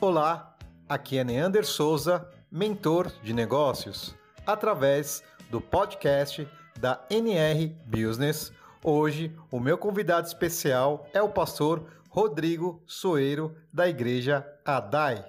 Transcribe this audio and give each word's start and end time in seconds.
Olá, 0.00 0.56
aqui 0.88 1.18
é 1.18 1.24
Neander 1.24 1.66
Souza, 1.66 2.30
mentor 2.52 3.10
de 3.20 3.34
negócios, 3.34 4.14
através 4.46 5.24
do 5.50 5.60
podcast 5.60 6.48
da 6.78 7.04
NR 7.10 7.74
Business. 7.84 8.52
Hoje, 8.84 9.36
o 9.50 9.58
meu 9.58 9.76
convidado 9.76 10.28
especial 10.28 11.04
é 11.12 11.20
o 11.20 11.28
pastor 11.28 11.84
Rodrigo 12.08 12.80
Soeiro, 12.86 13.56
da 13.74 13.88
Igreja 13.88 14.46
Adai. 14.64 15.24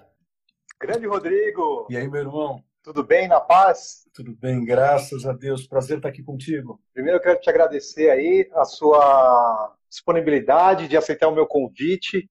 Grande 0.80 1.08
Rodrigo! 1.08 1.88
E 1.90 1.98
aí, 1.98 2.08
meu 2.08 2.22
irmão? 2.22 2.63
Tudo 2.84 3.04
bem, 3.04 3.27
na 3.27 3.41
paz? 3.41 4.08
Tudo 4.13 4.36
bem, 4.36 4.63
graças 4.63 5.26
a 5.26 5.34
Deus. 5.34 5.66
Prazer 5.66 5.98
estar 5.98 6.10
aqui 6.10 6.22
contigo. 6.22 6.80
Primeiro 6.94 7.18
eu 7.18 7.22
quero 7.24 7.40
te 7.40 7.49
agradecer 7.49 8.12
aí 8.12 8.48
a 8.54 8.66
sua 8.66 9.76
disponibilidade 9.90 10.88
de 10.88 10.96
aceitar 10.96 11.27
o 11.27 11.34
meu 11.34 11.48
convite 11.48 12.30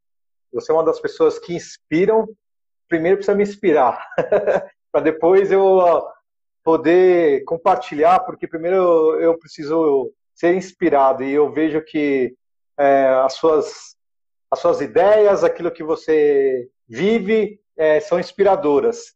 você 0.52 0.72
é 0.72 0.74
uma 0.74 0.84
das 0.84 1.00
pessoas 1.00 1.38
que 1.38 1.54
inspiram. 1.54 2.28
Primeiro 2.88 3.18
precisa 3.18 3.36
me 3.36 3.42
inspirar, 3.42 4.06
para 4.90 5.02
depois 5.02 5.52
eu 5.52 5.80
poder 6.64 7.44
compartilhar, 7.44 8.20
porque 8.20 8.46
primeiro 8.46 9.20
eu 9.20 9.38
preciso 9.38 10.12
ser 10.34 10.54
inspirado 10.54 11.22
e 11.22 11.32
eu 11.32 11.52
vejo 11.52 11.82
que 11.82 12.34
é, 12.78 13.08
as 13.24 13.34
suas 13.34 13.96
as 14.50 14.60
suas 14.60 14.80
ideias, 14.80 15.44
aquilo 15.44 15.70
que 15.70 15.82
você 15.82 16.68
vive, 16.88 17.60
é, 17.76 18.00
são 18.00 18.18
inspiradoras. 18.18 19.14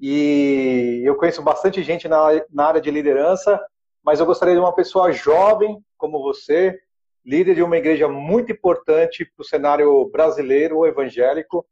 E 0.00 1.00
eu 1.04 1.14
conheço 1.14 1.40
bastante 1.40 1.82
gente 1.82 2.08
na, 2.08 2.26
na 2.50 2.66
área 2.66 2.80
de 2.80 2.90
liderança, 2.90 3.64
mas 4.04 4.18
eu 4.18 4.26
gostaria 4.26 4.54
de 4.54 4.60
uma 4.60 4.74
pessoa 4.74 5.12
jovem 5.12 5.78
como 5.96 6.20
você, 6.20 6.76
líder 7.24 7.54
de 7.54 7.62
uma 7.62 7.76
igreja 7.76 8.08
muito 8.08 8.52
importante 8.52 9.24
para 9.24 9.42
o 9.42 9.46
cenário 9.46 10.10
brasileiro 10.10 10.86
evangélico. 10.86 11.64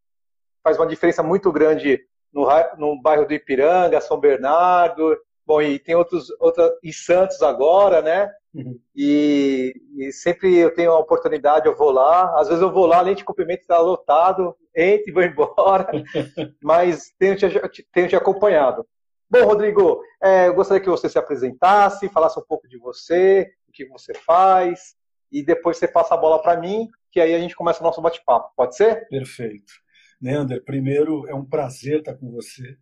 Faz 0.62 0.78
uma 0.78 0.86
diferença 0.86 1.22
muito 1.22 1.50
grande 1.50 2.00
no, 2.32 2.46
no 2.78 3.00
bairro 3.00 3.26
do 3.26 3.34
Ipiranga, 3.34 4.00
São 4.00 4.18
Bernardo, 4.18 5.16
bom, 5.44 5.60
e 5.60 5.78
tem 5.78 5.94
outros, 5.94 6.28
outros 6.38 6.70
em 6.82 6.92
Santos 6.92 7.42
agora, 7.42 8.00
né? 8.00 8.30
Uhum. 8.54 8.78
E, 8.94 9.74
e, 9.96 10.12
sempre 10.12 10.56
eu 10.56 10.74
tenho 10.74 10.92
a 10.92 10.98
oportunidade, 10.98 11.66
eu 11.66 11.76
vou 11.76 11.90
lá. 11.90 12.38
Às 12.38 12.48
vezes 12.48 12.62
eu 12.62 12.72
vou 12.72 12.86
lá, 12.86 12.98
além 12.98 13.14
de 13.14 13.24
cumprimento, 13.24 13.60
está 13.60 13.78
lotado, 13.78 14.56
entre 14.74 15.10
e 15.10 15.12
vou 15.12 15.22
embora. 15.22 15.90
mas 16.62 17.12
tenho 17.18 17.36
te, 17.36 17.48
tenho 17.92 18.08
te 18.08 18.16
acompanhado. 18.16 18.86
Bom, 19.28 19.44
Rodrigo, 19.44 20.02
é, 20.20 20.48
eu 20.48 20.54
gostaria 20.54 20.82
que 20.82 20.90
você 20.90 21.08
se 21.08 21.18
apresentasse, 21.18 22.08
falasse 22.08 22.38
um 22.38 22.44
pouco 22.46 22.68
de 22.68 22.76
você, 22.78 23.48
o 23.68 23.72
que 23.72 23.86
você 23.86 24.12
faz, 24.12 24.96
e 25.31 25.42
depois 25.42 25.77
você 25.77 25.86
passa 25.86 26.14
a 26.14 26.17
bola 26.17 26.41
para 26.42 26.61
mim, 26.61 26.89
que 27.11 27.20
aí 27.20 27.34
a 27.34 27.39
gente 27.39 27.55
começa 27.55 27.81
o 27.81 27.84
nosso 27.84 28.00
bate-papo. 28.00 28.53
Pode 28.56 28.77
ser? 28.77 29.09
Perfeito. 29.09 29.73
Neander, 30.20 30.62
primeiro 30.64 31.27
é 31.28 31.34
um 31.34 31.45
prazer 31.45 32.00
estar 32.00 32.14
com 32.14 32.31
você. 32.31 32.77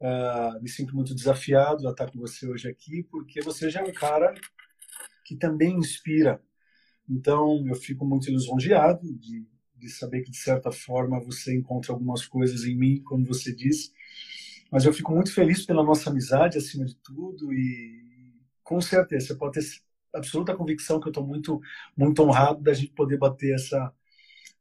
Uh, 0.00 0.62
me 0.62 0.68
sinto 0.68 0.94
muito 0.94 1.14
desafiado 1.14 1.86
a 1.86 1.90
estar 1.90 2.10
com 2.10 2.18
você 2.18 2.46
hoje 2.46 2.68
aqui, 2.68 3.02
porque 3.04 3.40
você 3.42 3.68
já 3.70 3.80
é 3.80 3.84
um 3.84 3.92
cara 3.92 4.34
que 5.24 5.36
também 5.36 5.76
inspira. 5.76 6.42
Então, 7.08 7.64
eu 7.66 7.74
fico 7.74 8.04
muito 8.04 8.30
lisonjeado 8.30 9.12
de, 9.18 9.46
de 9.76 9.88
saber 9.88 10.22
que, 10.22 10.30
de 10.30 10.36
certa 10.36 10.70
forma, 10.70 11.20
você 11.20 11.54
encontra 11.54 11.92
algumas 11.92 12.26
coisas 12.26 12.64
em 12.64 12.76
mim, 12.76 13.02
como 13.02 13.26
você 13.26 13.54
disse. 13.54 13.92
Mas 14.70 14.84
eu 14.84 14.92
fico 14.92 15.12
muito 15.12 15.34
feliz 15.34 15.66
pela 15.66 15.82
nossa 15.82 16.10
amizade, 16.10 16.56
acima 16.56 16.84
de 16.84 16.94
tudo, 16.96 17.52
e 17.52 18.34
com 18.62 18.80
certeza, 18.80 19.28
você 19.28 19.34
pode 19.34 19.54
ter 19.54 19.62
absoluta 20.14 20.56
convicção 20.56 21.00
que 21.00 21.08
eu 21.08 21.10
estou 21.10 21.26
muito, 21.26 21.60
muito 21.96 22.22
honrado 22.22 22.62
da 22.62 22.72
gente 22.72 22.92
poder 22.92 23.18
bater 23.18 23.54
essa, 23.54 23.92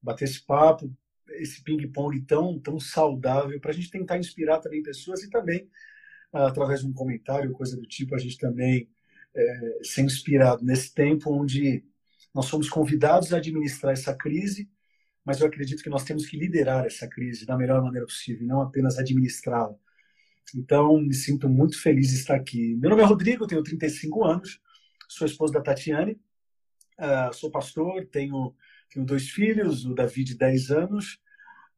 bater 0.01 0.25
esse 0.25 0.45
papo, 0.45 0.93
esse 1.31 1.63
ping-pong 1.63 2.21
tão, 2.21 2.59
tão 2.59 2.79
saudável 2.79 3.59
para 3.59 3.71
a 3.71 3.73
gente 3.73 3.91
tentar 3.91 4.17
inspirar 4.17 4.59
também 4.59 4.81
pessoas 4.83 5.23
e 5.23 5.29
também 5.29 5.69
através 6.31 6.81
de 6.81 6.87
um 6.87 6.93
comentário, 6.93 7.51
coisa 7.51 7.75
do 7.75 7.85
tipo, 7.85 8.15
a 8.15 8.19
gente 8.19 8.37
também 8.37 8.89
é, 9.35 9.79
ser 9.83 10.01
inspirado 10.01 10.63
nesse 10.63 10.93
tempo 10.93 11.31
onde 11.31 11.83
nós 12.33 12.45
somos 12.45 12.69
convidados 12.69 13.33
a 13.33 13.37
administrar 13.37 13.93
essa 13.93 14.15
crise, 14.15 14.69
mas 15.25 15.39
eu 15.39 15.47
acredito 15.47 15.83
que 15.83 15.89
nós 15.89 16.03
temos 16.03 16.25
que 16.27 16.37
liderar 16.37 16.85
essa 16.85 17.07
crise 17.07 17.45
da 17.45 17.57
melhor 17.57 17.81
maneira 17.81 18.05
possível, 18.05 18.47
não 18.47 18.61
apenas 18.61 18.97
administrá-la. 18.97 19.75
Então, 20.55 20.99
me 20.99 21.13
sinto 21.13 21.47
muito 21.47 21.79
feliz 21.79 22.09
de 22.09 22.15
estar 22.15 22.35
aqui. 22.35 22.75
Meu 22.75 22.89
nome 22.89 23.03
é 23.03 23.05
Rodrigo, 23.05 23.45
tenho 23.45 23.61
35 23.61 24.23
anos, 24.23 24.59
sou 25.09 25.25
esposo 25.25 25.51
da 25.51 25.61
Tatiane, 25.61 26.13
uh, 26.99 27.33
sou 27.33 27.49
pastor, 27.49 28.05
tenho, 28.05 28.55
tenho 28.93 29.05
dois 29.05 29.29
filhos, 29.29 29.85
o 29.85 29.95
Davi 29.95 30.23
de 30.23 30.37
10 30.37 30.69
anos, 30.69 31.19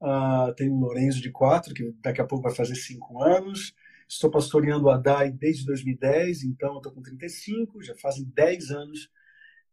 uh, 0.02 0.54
tenho 0.56 0.74
o 0.74 0.80
Lorenzo 0.80 1.22
de 1.22 1.32
4, 1.32 1.74
que 1.74 1.96
daqui 2.02 2.22
a 2.22 2.26
pouco 2.26 2.44
vai 2.44 2.54
fazer 2.54 2.76
5 2.76 3.24
anos, 3.24 3.74
estou 4.08 4.30
pastoreando 4.30 4.90
a 4.90 4.98
DAI 4.98 5.32
desde 5.32 5.66
2010, 5.66 6.44
então 6.44 6.78
estou 6.78 6.92
com 6.92 7.02
35, 7.02 7.82
já 7.82 7.96
fazem 7.96 8.26
10 8.36 8.72
anos 8.72 9.10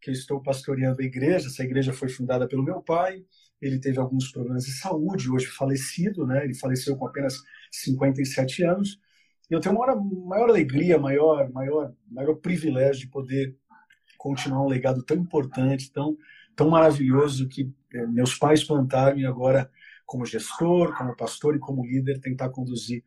que 0.01 0.13
estou 0.13 0.41
pastoreando 0.41 1.03
a 1.03 1.05
igreja, 1.05 1.49
essa 1.49 1.65
igreja 1.65 1.93
foi 1.93 2.09
fundada 2.09 2.47
pelo 2.47 2.63
meu 2.63 2.81
pai, 2.81 3.25
ele 3.61 3.81
teve 3.81 3.99
alguns 3.99 4.31
problemas 4.31 4.65
de 4.65 4.73
saúde, 4.73 5.29
hoje 5.29 5.47
falecido, 5.47 6.25
né? 6.25 6.45
ele 6.45 6.55
faleceu 6.55 6.97
com 6.97 7.05
apenas 7.05 7.43
57 7.73 8.63
anos, 8.63 9.01
eu 9.55 9.61
tenho 9.61 9.75
uma 9.75 9.95
maior 10.27 10.51
alegria, 10.51 10.99
maior, 10.99 11.51
maior, 11.51 11.95
maior 12.11 12.35
privilégio 12.37 13.03
de 13.03 13.09
poder 13.09 13.57
continuar 14.19 14.63
um 14.63 14.69
legado 14.69 15.03
tão 15.03 15.17
importante, 15.17 15.93
tão, 15.93 16.17
tão 16.55 16.69
maravilhoso 16.69 17.49
que 17.49 17.73
é, 17.95 18.07
meus 18.07 18.35
pais 18.35 18.63
plantaram 18.63 19.19
e 19.19 19.25
agora, 19.25 19.71
como 20.05 20.27
gestor, 20.27 20.95
como 20.97 21.17
pastor 21.17 21.57
e 21.57 21.59
como 21.59 21.87
líder, 21.87 22.21
tentar 22.21 22.51
conduzir. 22.51 23.05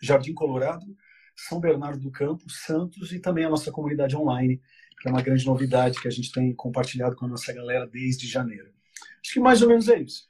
Jardim 0.00 0.32
Colorado, 0.32 0.86
São 1.36 1.60
Bernardo 1.60 2.00
do 2.00 2.10
Campo, 2.10 2.48
Santos 2.50 3.12
e 3.12 3.20
também 3.20 3.44
a 3.44 3.50
nossa 3.50 3.70
comunidade 3.70 4.16
online, 4.16 4.60
que 5.00 5.08
é 5.08 5.10
uma 5.10 5.22
grande 5.22 5.46
novidade 5.46 6.00
que 6.00 6.08
a 6.08 6.10
gente 6.10 6.32
tem 6.32 6.54
compartilhado 6.54 7.14
com 7.14 7.26
a 7.26 7.28
nossa 7.28 7.52
galera 7.52 7.86
desde 7.86 8.26
janeiro. 8.26 8.72
Acho 9.22 9.34
que 9.34 9.40
mais 9.40 9.62
ou 9.62 9.68
menos 9.68 9.88
é 9.88 10.00
isso. 10.00 10.27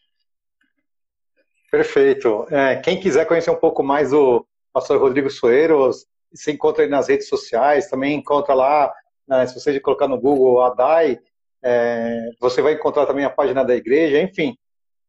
Perfeito. 1.71 2.47
É, 2.51 2.77
quem 2.77 2.99
quiser 2.99 3.27
conhecer 3.27 3.51
um 3.51 3.57
pouco 3.57 3.83
mais 3.83 4.13
o 4.13 4.45
pastor 4.73 5.01
Rodrigo 5.01 5.31
Soeiro, 5.31 5.91
se 6.33 6.51
encontra 6.51 6.85
aí 6.85 6.89
nas 6.89 7.09
redes 7.09 7.29
sociais, 7.29 7.89
também 7.89 8.15
encontra 8.15 8.55
lá, 8.55 8.93
né, 9.27 9.47
se 9.47 9.59
você 9.59 9.79
colocar 9.81 10.09
no 10.09 10.21
Google 10.21 10.63
Adai, 10.63 11.19
é, 11.63 12.31
você 12.41 12.63
vai 12.63 12.75
encontrar 12.75 13.07
também 13.07 13.25
a 13.25 13.31
página 13.31 13.65
da 13.65 13.75
igreja, 13.75 14.21
enfim, 14.21 14.57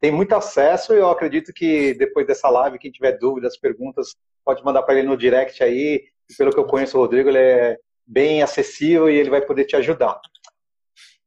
tem 0.01 0.11
muito 0.11 0.33
acesso 0.33 0.93
e 0.93 0.97
eu 0.97 1.09
acredito 1.09 1.53
que 1.53 1.93
depois 1.93 2.25
dessa 2.25 2.49
live, 2.49 2.79
quem 2.79 2.91
tiver 2.91 3.17
dúvidas, 3.17 3.57
perguntas, 3.57 4.15
pode 4.43 4.63
mandar 4.63 4.83
para 4.83 4.97
ele 4.97 5.07
no 5.07 5.17
direct 5.17 5.63
aí, 5.63 6.03
pelo 6.37 6.51
que 6.51 6.59
eu 6.59 6.65
conheço 6.65 6.97
o 6.97 7.01
Rodrigo, 7.01 7.29
ele 7.29 7.37
é 7.37 7.77
bem 8.05 8.41
acessível 8.41 9.09
e 9.09 9.15
ele 9.15 9.29
vai 9.29 9.41
poder 9.41 9.65
te 9.65 9.75
ajudar. 9.75 10.19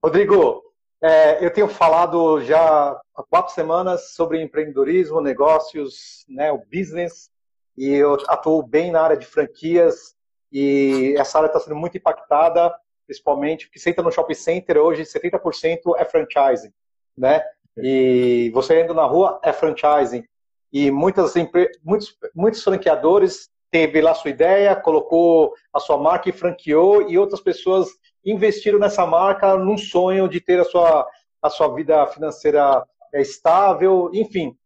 Rodrigo, 0.03 0.63
é, 1.03 1.45
eu 1.45 1.53
tenho 1.53 1.69
falado 1.69 2.41
já 2.43 2.91
há 3.15 3.23
quatro 3.29 3.53
semanas 3.53 4.13
sobre 4.15 4.41
empreendedorismo, 4.41 5.21
negócios, 5.21 6.25
né, 6.29 6.53
o 6.53 6.59
business, 6.59 7.29
e 7.77 7.93
eu 7.93 8.15
atuo 8.29 8.63
bem 8.63 8.93
na 8.93 9.03
área 9.03 9.17
de 9.17 9.27
franquias, 9.27 10.15
e 10.53 11.15
essa 11.19 11.39
área 11.39 11.49
está 11.49 11.59
sendo 11.59 11.75
muito 11.75 11.97
impactada, 11.97 12.73
principalmente 13.07 13.67
porque 13.67 13.81
você 13.81 13.91
entra 13.91 14.05
no 14.05 14.13
shopping 14.13 14.35
center 14.35 14.77
hoje, 14.77 15.03
70% 15.03 15.79
é 15.97 16.05
franchising, 16.05 16.73
né? 17.17 17.43
E 17.77 18.51
você 18.55 18.83
indo 18.83 18.95
na 18.95 19.05
rua 19.05 19.41
é 19.43 19.53
franchising. 19.53 20.25
E 20.73 20.91
muitas, 20.91 21.35
muitos, 21.83 22.17
muitos 22.35 22.63
franqueadores 22.63 23.51
teve 23.71 24.01
lá 24.03 24.15
sua 24.15 24.31
ideia, 24.31 24.77
colocou 24.77 25.55
a 25.73 25.81
sua 25.81 25.97
marca 25.97 26.29
e 26.29 26.33
franqueou, 26.33 27.11
e 27.11 27.19
outras 27.19 27.41
pessoas 27.41 27.89
investiram 28.25 28.79
nessa 28.79 29.07
marca 29.07 29.57
num 29.57 29.77
sonho 29.77 30.29
de 30.29 30.41
ter 30.41 30.61
a 30.61 30.65
sua, 30.65 31.07
a 31.41 31.51
sua 31.51 31.75
vida 31.75 32.07
financeira 32.07 32.85
é, 33.13 33.21
estável, 33.21 34.11
enfim. 34.13 34.57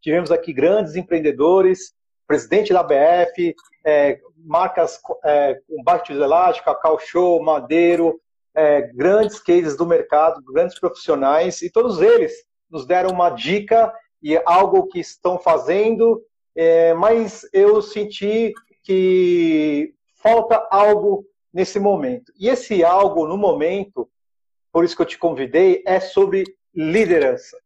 Tivemos 0.00 0.30
aqui 0.30 0.52
grandes 0.52 0.96
empreendedores, 0.96 1.94
presidente 2.26 2.72
da 2.72 2.82
BF, 2.82 3.54
é, 3.84 4.18
marcas 4.36 5.00
é, 5.24 5.60
com 5.68 5.82
baixo 5.82 6.12
elástico, 6.12 6.66
Cacau 6.66 6.98
Show, 6.98 7.42
Madeiro, 7.42 8.20
é, 8.54 8.82
grandes 8.82 9.38
cases 9.40 9.76
do 9.76 9.86
mercado, 9.86 10.42
grandes 10.52 10.78
profissionais, 10.78 11.62
e 11.62 11.70
todos 11.70 12.00
eles 12.00 12.32
nos 12.70 12.86
deram 12.86 13.10
uma 13.10 13.30
dica 13.30 13.92
e 14.22 14.40
algo 14.44 14.86
que 14.86 15.00
estão 15.00 15.38
fazendo, 15.38 16.22
é, 16.54 16.94
mas 16.94 17.48
eu 17.52 17.80
senti 17.80 18.52
que 18.82 19.94
falta 20.22 20.66
algo 20.70 21.24
nesse 21.52 21.78
momento. 21.78 22.32
E 22.38 22.48
esse 22.48 22.84
algo 22.84 23.26
no 23.26 23.36
momento, 23.36 24.08
por 24.72 24.84
isso 24.84 24.96
que 24.96 25.02
eu 25.02 25.06
te 25.06 25.18
convidei, 25.18 25.82
é 25.86 26.00
sobre 26.00 26.44
liderança. 26.74 27.56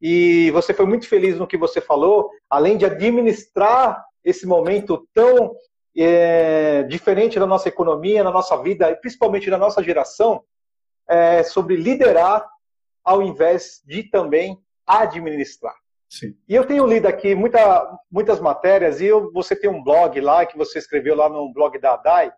E 0.00 0.50
você 0.50 0.72
foi 0.74 0.86
muito 0.86 1.08
feliz 1.08 1.38
no 1.38 1.46
que 1.46 1.56
você 1.56 1.80
falou, 1.80 2.30
além 2.48 2.76
de 2.76 2.84
administrar 2.84 4.04
esse 4.24 4.46
momento 4.46 5.06
tão 5.12 5.54
é, 5.96 6.82
diferente 6.84 7.38
da 7.38 7.46
nossa 7.46 7.68
economia, 7.68 8.24
na 8.24 8.30
nossa 8.30 8.56
vida, 8.62 8.90
e 8.90 8.96
principalmente 8.96 9.48
na 9.50 9.58
nossa 9.58 9.82
geração, 9.82 10.42
é, 11.08 11.42
sobre 11.42 11.76
liderar 11.76 12.46
ao 13.04 13.22
invés 13.22 13.82
de 13.86 14.02
também 14.04 14.58
administrar. 14.86 15.74
Sim. 16.08 16.34
E 16.48 16.54
eu 16.54 16.66
tenho 16.66 16.86
lido 16.86 17.06
aqui 17.06 17.34
muita, 17.34 17.98
muitas 18.10 18.40
matérias, 18.40 19.00
e 19.00 19.06
eu, 19.06 19.32
você 19.32 19.54
tem 19.54 19.68
um 19.68 19.82
blog 19.82 20.18
lá 20.20 20.46
que 20.46 20.56
você 20.56 20.78
escreveu 20.78 21.14
lá 21.14 21.28
no 21.28 21.52
blog 21.52 21.78
da 21.78 21.96
DAI, 21.96 22.32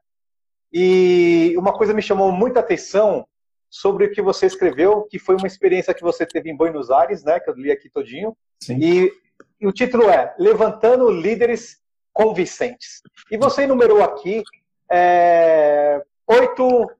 e 0.72 1.54
uma 1.56 1.72
coisa 1.72 1.94
me 1.94 2.02
chamou 2.02 2.30
muita 2.32 2.60
atenção 2.60 3.26
sobre 3.68 4.06
o 4.06 4.10
que 4.10 4.22
você 4.22 4.46
escreveu, 4.46 5.02
que 5.02 5.18
foi 5.18 5.36
uma 5.36 5.46
experiência 5.46 5.94
que 5.94 6.02
você 6.02 6.24
teve 6.24 6.50
em 6.50 6.56
Buenos 6.56 6.90
Aires, 6.90 7.24
né, 7.24 7.38
que 7.40 7.50
eu 7.50 7.54
li 7.54 7.70
aqui 7.70 7.88
todinho. 7.88 8.36
Sim. 8.62 8.78
E, 8.80 9.12
e 9.60 9.66
o 9.66 9.72
título 9.72 10.08
é 10.08 10.34
Levantando 10.38 11.10
Líderes 11.10 11.78
Convincentes. 12.12 13.02
E 13.30 13.36
você 13.36 13.62
enumerou 13.62 14.02
aqui 14.02 14.42
é, 14.90 16.02
oito 16.26 16.90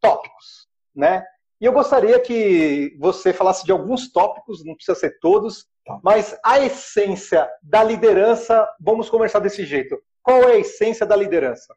tópicos, 0.00 0.68
né? 0.94 1.24
E 1.60 1.66
eu 1.66 1.72
gostaria 1.72 2.18
que 2.18 2.96
você 2.98 3.32
falasse 3.32 3.64
de 3.64 3.72
alguns 3.72 4.10
tópicos, 4.10 4.64
não 4.64 4.74
precisa 4.74 4.98
ser 4.98 5.18
todos, 5.20 5.66
tá. 5.84 6.00
mas 6.02 6.38
a 6.42 6.58
essência 6.58 7.48
da 7.62 7.84
liderança, 7.84 8.66
vamos 8.80 9.10
conversar 9.10 9.40
desse 9.40 9.66
jeito. 9.66 10.02
Qual 10.22 10.42
é 10.42 10.52
a 10.52 10.58
essência 10.58 11.04
da 11.04 11.14
liderança? 11.14 11.74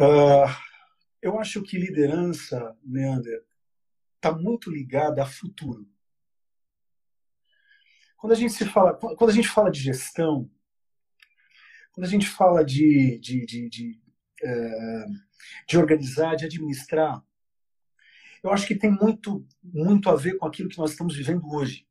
Uh, 0.00 0.48
eu 1.20 1.38
acho 1.38 1.62
que 1.62 1.76
liderança, 1.76 2.74
Neander, 2.82 3.44
está 4.16 4.32
muito 4.32 4.70
ligada 4.70 5.22
a 5.22 5.26
futuro. 5.26 5.86
Quando 8.16 8.32
a 8.32 8.36
gente 8.36 8.54
se 8.54 8.64
fala, 8.64 8.94
quando 8.94 9.28
a 9.28 9.34
gente 9.34 9.48
fala 9.48 9.70
de 9.70 9.78
gestão, 9.78 10.50
quando 11.92 12.06
a 12.06 12.08
gente 12.08 12.26
fala 12.26 12.64
de, 12.64 13.18
de, 13.18 13.44
de, 13.44 13.68
de, 13.68 14.00
uh, 14.42 15.12
de 15.68 15.76
organizar, 15.76 16.34
de 16.34 16.46
administrar, 16.46 17.22
eu 18.42 18.50
acho 18.50 18.66
que 18.66 18.74
tem 18.74 18.90
muito, 18.90 19.46
muito 19.62 20.08
a 20.08 20.16
ver 20.16 20.38
com 20.38 20.46
aquilo 20.46 20.70
que 20.70 20.78
nós 20.78 20.92
estamos 20.92 21.14
vivendo 21.14 21.46
hoje. 21.46 21.86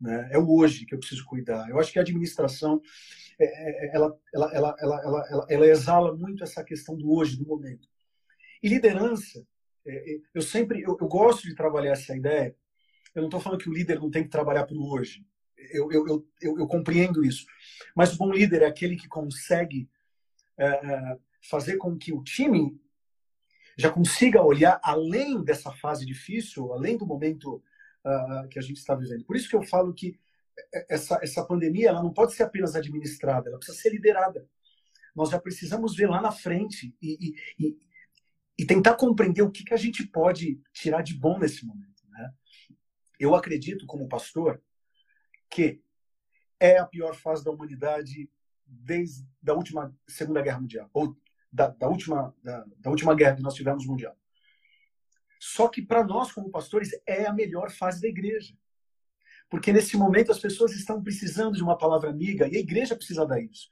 Né? 0.00 0.28
É 0.30 0.38
o 0.38 0.50
hoje 0.50 0.84
que 0.84 0.94
eu 0.94 0.98
preciso 0.98 1.24
cuidar. 1.24 1.68
Eu 1.68 1.78
acho 1.78 1.92
que 1.92 1.98
a 1.98 2.02
administração 2.02 2.80
é, 3.38 3.44
é, 3.44 3.86
é, 3.86 3.96
ela, 3.96 4.18
ela, 4.34 4.52
ela, 4.54 4.76
ela, 4.78 5.02
ela, 5.04 5.46
ela, 5.48 5.66
exala 5.66 6.14
muito 6.14 6.42
essa 6.42 6.64
questão 6.64 6.96
do 6.96 7.12
hoje, 7.12 7.36
do 7.36 7.46
momento. 7.46 7.88
E 8.62 8.68
liderança, 8.68 9.46
eu 10.34 10.42
sempre 10.42 10.82
eu, 10.82 10.96
eu 11.00 11.08
gosto 11.08 11.46
de 11.46 11.54
trabalhar 11.54 11.92
essa 11.92 12.16
ideia. 12.16 12.56
Eu 13.14 13.22
não 13.22 13.28
estou 13.28 13.40
falando 13.40 13.60
que 13.60 13.68
o 13.68 13.72
líder 13.72 13.98
não 13.98 14.10
tem 14.10 14.22
que 14.22 14.30
trabalhar 14.30 14.64
para 14.66 14.76
o 14.76 14.90
hoje. 14.90 15.24
Eu, 15.56 15.90
eu, 15.90 16.06
eu, 16.06 16.28
eu, 16.40 16.58
eu 16.58 16.66
compreendo 16.66 17.24
isso. 17.24 17.46
Mas 17.94 18.14
o 18.14 18.18
bom 18.18 18.30
líder 18.30 18.62
é 18.62 18.66
aquele 18.66 18.96
que 18.96 19.08
consegue 19.08 19.88
é, 20.58 21.18
fazer 21.42 21.76
com 21.76 21.96
que 21.96 22.12
o 22.12 22.22
time 22.22 22.78
já 23.76 23.90
consiga 23.90 24.42
olhar 24.42 24.80
além 24.82 25.42
dessa 25.44 25.70
fase 25.70 26.06
difícil, 26.06 26.72
além 26.72 26.96
do 26.96 27.06
momento 27.06 27.62
uh, 28.06 28.48
que 28.48 28.58
a 28.58 28.62
gente 28.62 28.76
está 28.76 28.94
vivendo. 28.94 29.24
Por 29.24 29.36
isso 29.36 29.48
que 29.48 29.56
eu 29.56 29.62
falo 29.62 29.92
que 29.92 30.18
essa, 30.88 31.18
essa 31.22 31.44
pandemia 31.44 31.88
ela 31.88 32.02
não 32.02 32.12
pode 32.12 32.34
ser 32.34 32.44
apenas 32.44 32.74
administrada, 32.74 33.48
ela 33.48 33.58
precisa 33.58 33.78
ser 33.78 33.90
liderada. 33.90 34.48
Nós 35.14 35.30
já 35.30 35.40
precisamos 35.40 35.96
ver 35.96 36.08
lá 36.08 36.20
na 36.20 36.30
frente 36.30 36.94
e, 37.00 37.34
e, 37.58 37.66
e, 37.66 37.78
e 38.58 38.66
tentar 38.66 38.94
compreender 38.94 39.42
o 39.42 39.50
que, 39.50 39.64
que 39.64 39.74
a 39.74 39.78
gente 39.78 40.06
pode 40.06 40.60
tirar 40.72 41.02
de 41.02 41.14
bom 41.14 41.38
nesse 41.38 41.66
momento. 41.66 42.02
Né? 42.10 42.32
Eu 43.18 43.34
acredito, 43.34 43.86
como 43.86 44.08
pastor, 44.08 44.62
que 45.50 45.82
é 46.60 46.78
a 46.78 46.86
pior 46.86 47.14
fase 47.14 47.44
da 47.44 47.50
humanidade 47.50 48.30
desde 48.66 49.26
a 49.46 49.54
última 49.54 49.94
Segunda 50.06 50.42
Guerra 50.42 50.60
Mundial, 50.60 50.90
ou 50.92 51.16
da, 51.52 51.68
da, 51.68 51.88
última, 51.88 52.34
da, 52.42 52.66
da 52.78 52.90
última 52.90 53.14
guerra 53.14 53.36
que 53.36 53.42
nós 53.42 53.54
tivemos 53.54 53.86
mundial. 53.86 54.16
Só 55.48 55.68
que 55.68 55.80
para 55.80 56.04
nós, 56.04 56.32
como 56.32 56.50
pastores, 56.50 56.90
é 57.06 57.24
a 57.24 57.32
melhor 57.32 57.70
fase 57.70 58.02
da 58.02 58.08
igreja. 58.08 58.52
Porque 59.48 59.72
nesse 59.72 59.96
momento 59.96 60.32
as 60.32 60.40
pessoas 60.40 60.72
estão 60.72 61.00
precisando 61.00 61.54
de 61.54 61.62
uma 61.62 61.78
palavra 61.78 62.10
amiga 62.10 62.48
e 62.48 62.56
a 62.56 62.60
igreja 62.60 62.96
precisa 62.96 63.24
dar 63.24 63.40
isso. 63.40 63.70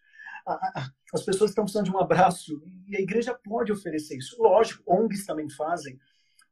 As 1.12 1.24
pessoas 1.24 1.50
estão 1.50 1.64
precisando 1.64 1.86
de 1.86 1.90
um 1.90 1.98
abraço 1.98 2.62
e 2.86 2.96
a 2.96 3.00
igreja 3.00 3.34
pode 3.34 3.72
oferecer 3.72 4.16
isso. 4.16 4.40
Lógico, 4.40 4.84
ONGs 4.86 5.26
também 5.26 5.50
fazem, 5.50 5.98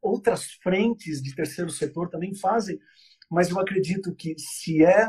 outras 0.00 0.54
frentes 0.54 1.22
de 1.22 1.32
terceiro 1.36 1.70
setor 1.70 2.08
também 2.08 2.34
fazem, 2.34 2.80
mas 3.30 3.48
eu 3.48 3.60
acredito 3.60 4.12
que 4.16 4.34
se 4.36 4.84
é 4.84 5.08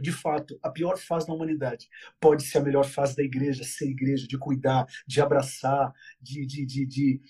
de 0.00 0.12
fato, 0.12 0.56
a 0.62 0.70
pior 0.70 0.96
fase 0.96 1.26
da 1.26 1.32
humanidade 1.32 1.88
pode 2.20 2.44
ser 2.44 2.58
a 2.58 2.62
melhor 2.62 2.84
fase 2.84 3.16
da 3.16 3.22
igreja, 3.24 3.64
ser 3.64 3.88
igreja, 3.88 4.28
de 4.28 4.38
cuidar, 4.38 4.86
de 5.06 5.20
abraçar, 5.20 5.92
de, 6.20 6.46
de, 6.46 6.64
de, 6.64 6.86
de, 6.86 7.20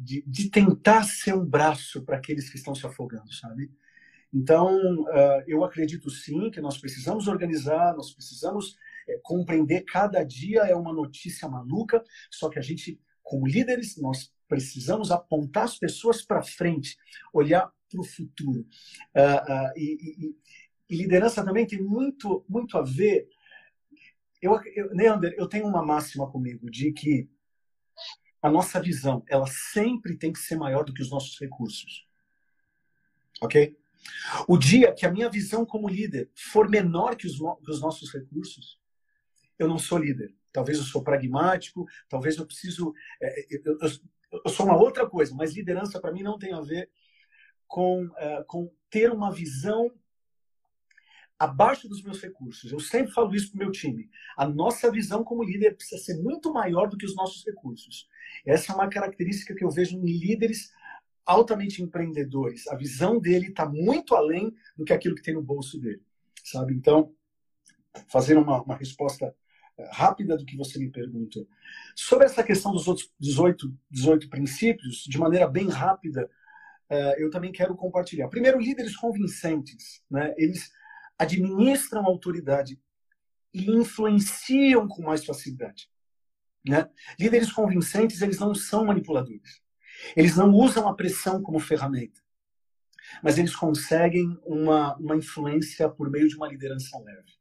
de, 0.00 0.22
de 0.26 0.48
tentar 0.48 1.04
ser 1.04 1.34
um 1.34 1.44
braço 1.44 2.02
para 2.02 2.16
aqueles 2.16 2.48
que 2.48 2.56
estão 2.56 2.74
se 2.74 2.86
afogando, 2.86 3.30
sabe? 3.34 3.70
Então, 4.32 5.02
uh, 5.02 5.42
eu 5.46 5.62
acredito 5.62 6.08
sim 6.08 6.50
que 6.50 6.60
nós 6.60 6.78
precisamos 6.78 7.28
organizar, 7.28 7.94
nós 7.94 8.12
precisamos 8.12 8.76
é, 9.06 9.18
compreender 9.22 9.82
cada 9.82 10.24
dia 10.24 10.60
é 10.62 10.74
uma 10.74 10.92
notícia 10.92 11.48
maluca, 11.48 12.02
só 12.30 12.48
que 12.48 12.58
a 12.58 12.62
gente, 12.62 12.98
como 13.22 13.46
líderes, 13.46 14.00
nós 14.00 14.32
precisamos 14.48 15.10
apontar 15.10 15.64
as 15.64 15.78
pessoas 15.78 16.22
para 16.22 16.42
frente, 16.42 16.96
olhar 17.32 17.70
para 17.90 18.00
o 18.00 18.04
futuro. 18.04 18.60
Uh, 19.14 19.52
uh, 19.52 19.72
e, 19.76 19.98
e, 20.28 20.36
e 20.88 20.96
liderança 20.96 21.44
também 21.44 21.66
tem 21.66 21.82
muito, 21.82 22.44
muito 22.48 22.78
a 22.78 22.82
ver. 22.82 23.28
Eu, 24.40 24.58
eu, 24.74 24.94
Neander, 24.94 25.34
eu 25.36 25.46
tenho 25.46 25.66
uma 25.66 25.84
máxima 25.84 26.30
comigo 26.30 26.70
de 26.70 26.92
que 26.92 27.28
a 28.42 28.50
nossa 28.50 28.80
visão 28.80 29.22
ela 29.28 29.46
sempre 29.46 30.16
tem 30.16 30.32
que 30.32 30.38
ser 30.38 30.56
maior 30.56 30.84
do 30.84 30.94
que 30.94 31.02
os 31.02 31.10
nossos 31.10 31.38
recursos. 31.38 32.06
Ok? 33.40 33.76
O 34.48 34.56
dia 34.56 34.92
que 34.94 35.04
a 35.04 35.10
minha 35.10 35.28
visão 35.28 35.64
como 35.64 35.88
líder 35.88 36.30
for 36.34 36.68
menor 36.68 37.16
que 37.16 37.26
os, 37.26 37.38
que 37.38 37.70
os 37.70 37.80
nossos 37.80 38.12
recursos, 38.12 38.78
eu 39.58 39.68
não 39.68 39.78
sou 39.78 39.98
líder. 39.98 40.34
Talvez 40.52 40.78
eu 40.78 40.84
sou 40.84 41.02
pragmático, 41.02 41.86
talvez 42.08 42.36
eu 42.36 42.46
preciso. 42.46 42.92
É, 43.22 43.46
eu, 43.50 43.78
eu, 43.80 43.88
eu, 44.44 44.50
sou 44.50 44.66
uma 44.66 44.76
outra 44.76 45.08
coisa, 45.08 45.34
mas 45.34 45.54
liderança 45.54 46.00
para 46.00 46.12
mim 46.12 46.22
não 46.22 46.38
tem 46.38 46.52
a 46.52 46.60
ver 46.60 46.90
com, 47.68 48.06
uh, 48.06 48.44
com 48.46 48.72
ter 48.88 49.12
uma 49.12 49.32
visão 49.32 49.92
abaixo 51.40 51.88
dos 51.88 52.02
meus 52.02 52.20
recursos. 52.20 52.70
Eu 52.70 52.78
sempre 52.78 53.14
falo 53.14 53.34
isso 53.34 53.50
para 53.50 53.56
o 53.56 53.64
meu 53.64 53.72
time. 53.72 54.10
A 54.36 54.46
nossa 54.46 54.90
visão 54.90 55.24
como 55.24 55.42
líder 55.42 55.74
precisa 55.74 56.04
ser 56.04 56.22
muito 56.22 56.52
maior 56.52 56.86
do 56.86 56.98
que 56.98 57.06
os 57.06 57.16
nossos 57.16 57.42
recursos. 57.46 58.06
Essa 58.44 58.72
é 58.72 58.74
uma 58.74 58.90
característica 58.90 59.54
que 59.54 59.64
eu 59.64 59.70
vejo 59.70 59.96
em 59.96 60.04
líderes 60.04 60.70
altamente 61.24 61.82
empreendedores. 61.82 62.68
A 62.68 62.76
visão 62.76 63.18
dele 63.18 63.48
está 63.48 63.66
muito 63.66 64.14
além 64.14 64.54
do 64.76 64.84
que 64.84 64.92
aquilo 64.92 65.14
que 65.14 65.22
tem 65.22 65.32
no 65.32 65.42
bolso 65.42 65.80
dele, 65.80 66.02
sabe? 66.44 66.74
Então, 66.74 67.14
fazendo 68.08 68.42
uma, 68.42 68.62
uma 68.62 68.76
resposta 68.76 69.34
eh, 69.78 69.88
rápida 69.92 70.36
do 70.36 70.44
que 70.44 70.58
você 70.58 70.78
me 70.78 70.90
perguntou. 70.90 71.48
Sobre 71.96 72.26
essa 72.26 72.42
questão 72.42 72.70
dos 72.70 72.86
outros 72.86 73.10
18, 73.18 73.74
18 73.90 74.28
princípios, 74.28 75.04
de 75.04 75.18
maneira 75.18 75.48
bem 75.48 75.70
rápida, 75.70 76.30
uh, 76.90 77.14
eu 77.18 77.30
também 77.30 77.50
quero 77.50 77.74
compartilhar. 77.74 78.28
Primeiro, 78.28 78.60
líderes 78.60 78.94
convincentes. 78.94 80.02
Né? 80.10 80.34
Eles 80.36 80.70
administram 81.20 82.06
autoridade 82.06 82.80
e 83.52 83.70
influenciam 83.70 84.88
com 84.88 85.02
mais 85.02 85.22
facilidade. 85.22 85.90
Né? 86.66 86.88
Líderes 87.18 87.52
convincentes, 87.52 88.22
eles 88.22 88.38
não 88.38 88.54
são 88.54 88.86
manipuladores. 88.86 89.60
Eles 90.16 90.34
não 90.34 90.50
usam 90.50 90.88
a 90.88 90.94
pressão 90.94 91.42
como 91.42 91.60
ferramenta. 91.60 92.20
Mas 93.22 93.36
eles 93.36 93.54
conseguem 93.54 94.38
uma, 94.44 94.96
uma 94.96 95.14
influência 95.14 95.90
por 95.90 96.10
meio 96.10 96.26
de 96.26 96.36
uma 96.36 96.48
liderança 96.48 96.98
leve. 96.98 97.34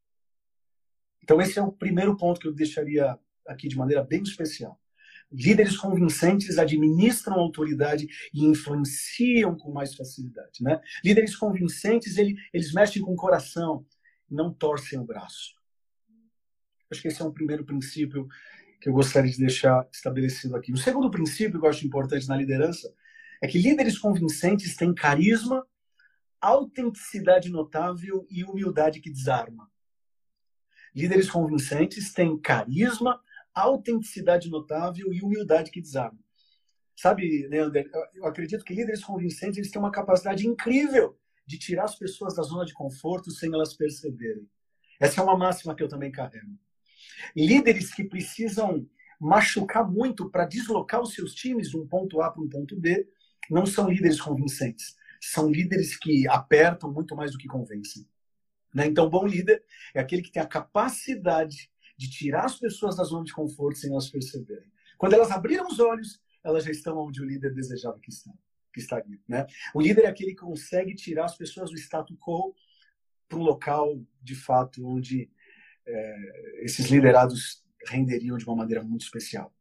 Então, 1.24 1.39
esse 1.39 1.57
é 1.57 1.62
o 1.62 1.71
primeiro 1.71 2.17
ponto 2.17 2.39
que 2.39 2.48
eu 2.48 2.53
deixaria 2.53 3.17
aqui 3.48 3.69
de 3.69 3.77
maneira 3.77 4.03
bem 4.03 4.24
especial. 4.24 4.77
Líderes 5.31 5.77
convincentes 5.77 6.57
administram 6.57 7.36
autoridade 7.36 8.07
e 8.33 8.43
influenciam 8.45 9.55
com 9.55 9.71
mais 9.71 9.93
facilidade. 9.93 10.62
Né? 10.62 10.81
Líderes 11.03 11.36
convincentes, 11.36 12.17
ele, 12.17 12.36
eles 12.51 12.74
mexem 12.74 13.01
com 13.01 13.13
o 13.13 13.17
coração, 13.17 13.86
não 14.29 14.51
torcem 14.51 15.00
o 15.00 15.05
braço. 15.05 15.53
Acho 16.91 17.01
que 17.01 17.07
esse 17.07 17.21
é 17.21 17.25
um 17.25 17.31
primeiro 17.31 17.63
princípio 17.63 18.27
que 18.81 18.89
eu 18.89 18.93
gostaria 18.93 19.31
de 19.31 19.38
deixar 19.38 19.88
estabelecido 19.93 20.55
aqui. 20.55 20.71
O 20.71 20.77
segundo 20.77 21.12
princípio 21.12 21.59
que 21.59 21.65
eu 21.65 21.69
acho 21.69 21.86
importante 21.86 22.27
na 22.27 22.38
liderança 22.38 22.91
é 23.41 23.48
que 23.48 23.59
líderes 23.59 23.98
convincentes 23.98 24.75
têm 24.75 24.93
carisma, 24.93 25.65
autenticidade 26.41 27.50
notável 27.50 28.25
e 28.29 28.43
humildade 28.43 29.00
que 29.00 29.12
desarma. 29.12 29.69
Líderes 30.95 31.29
convincentes 31.29 32.13
têm 32.13 32.38
carisma, 32.39 33.21
autenticidade 33.53 34.50
notável 34.50 35.13
e 35.13 35.22
humildade 35.22 35.72
que 35.72 35.82
desarma. 35.82 36.20
Sabe, 36.96 37.48
Leander, 37.48 37.89
eu 38.13 38.25
acredito 38.25 38.63
que 38.63 38.74
líderes 38.74 39.03
convincentes 39.03 39.58
eles 39.58 39.72
têm 39.72 39.82
uma 39.82 39.91
capacidade 39.91 40.46
incrível 40.46 41.18
de 41.46 41.58
tirar 41.58 41.86
as 41.86 41.96
pessoas 41.96 42.36
da 42.36 42.44
zona 42.44 42.65
de 42.65 42.74
conforto 42.74 43.32
sem 43.32 43.53
elas 43.53 43.74
perceberem. 43.74 44.48
Essa 45.00 45.22
é 45.22 45.24
uma 45.24 45.38
máxima 45.38 45.74
que 45.74 45.82
eu 45.82 45.88
também 45.88 46.12
carrego. 46.12 46.60
Líderes 47.36 47.94
que 47.94 48.03
precisam 48.03 48.86
machucar 49.20 49.89
muito 49.89 50.29
para 50.29 50.46
deslocar 50.46 51.01
os 51.01 51.13
seus 51.13 51.34
times 51.34 51.70
de 51.70 51.77
um 51.77 51.88
ponto 51.88 52.22
A 52.22 52.29
para 52.29 52.41
um 52.41 52.50
ponto 52.50 52.79
B 52.79 53.08
não 53.50 53.65
são 53.65 53.89
líderes 53.89 54.22
convincentes. 54.22 54.96
são 55.22 55.50
líderes 55.50 55.98
que 55.98 56.25
apertam 56.29 56.91
muito 56.91 57.13
mais 57.13 57.32
do 57.32 57.38
que 57.38 57.48
convencem. 57.48 58.08
Né? 58.74 58.88
Então, 58.88 59.10
bom 59.10 59.25
líder 59.25 59.63
é 59.94 60.00
aquele 60.00 60.22
que 60.22 60.32
tem 60.32 60.41
a 60.41 60.48
capacidade 60.48 61.70
de 62.00 62.10
tirar 62.10 62.46
as 62.46 62.58
pessoas 62.58 62.96
da 62.96 63.03
zona 63.03 63.25
de 63.25 63.34
conforto 63.34 63.77
sem 63.77 63.91
elas 63.91 64.10
perceberem. 64.10 64.72
Quando 64.98 65.15
elas 65.15 65.32
abriram 65.32 65.68
os 65.68 65.82
olhos, 65.82 66.22
elas 66.41 66.63
já 66.63 66.72
estão 66.72 66.98
onde 66.98 67.22
o 67.22 67.25
líder 67.25 67.53
desejava 67.53 68.00
que 68.00 68.10
estão, 68.10 68.34
que 68.74 68.79
estaria. 68.79 69.20
Né? 69.27 69.46
O 69.74 69.82
líder 69.82 70.06
é 70.06 70.08
aquele 70.08 70.32
que 70.32 70.38
consegue 70.38 70.96
tirar 70.96 71.25
as 71.25 71.36
pessoas 71.36 71.70
do 71.70 71.75
status 71.75 72.18
quo 72.18 72.56
para 73.27 73.38
um 73.38 73.44
local, 73.44 74.01
de 74.24 74.34
fato, 74.34 74.88
onde 74.88 75.29
é, 75.86 76.63
esses 76.63 76.88
liderados 76.89 77.65
renderiam 77.86 78.38
de 78.38 78.46
uma 78.46 78.56
maneira 78.56 78.82
muito 78.82 79.01
especial. 79.01 79.53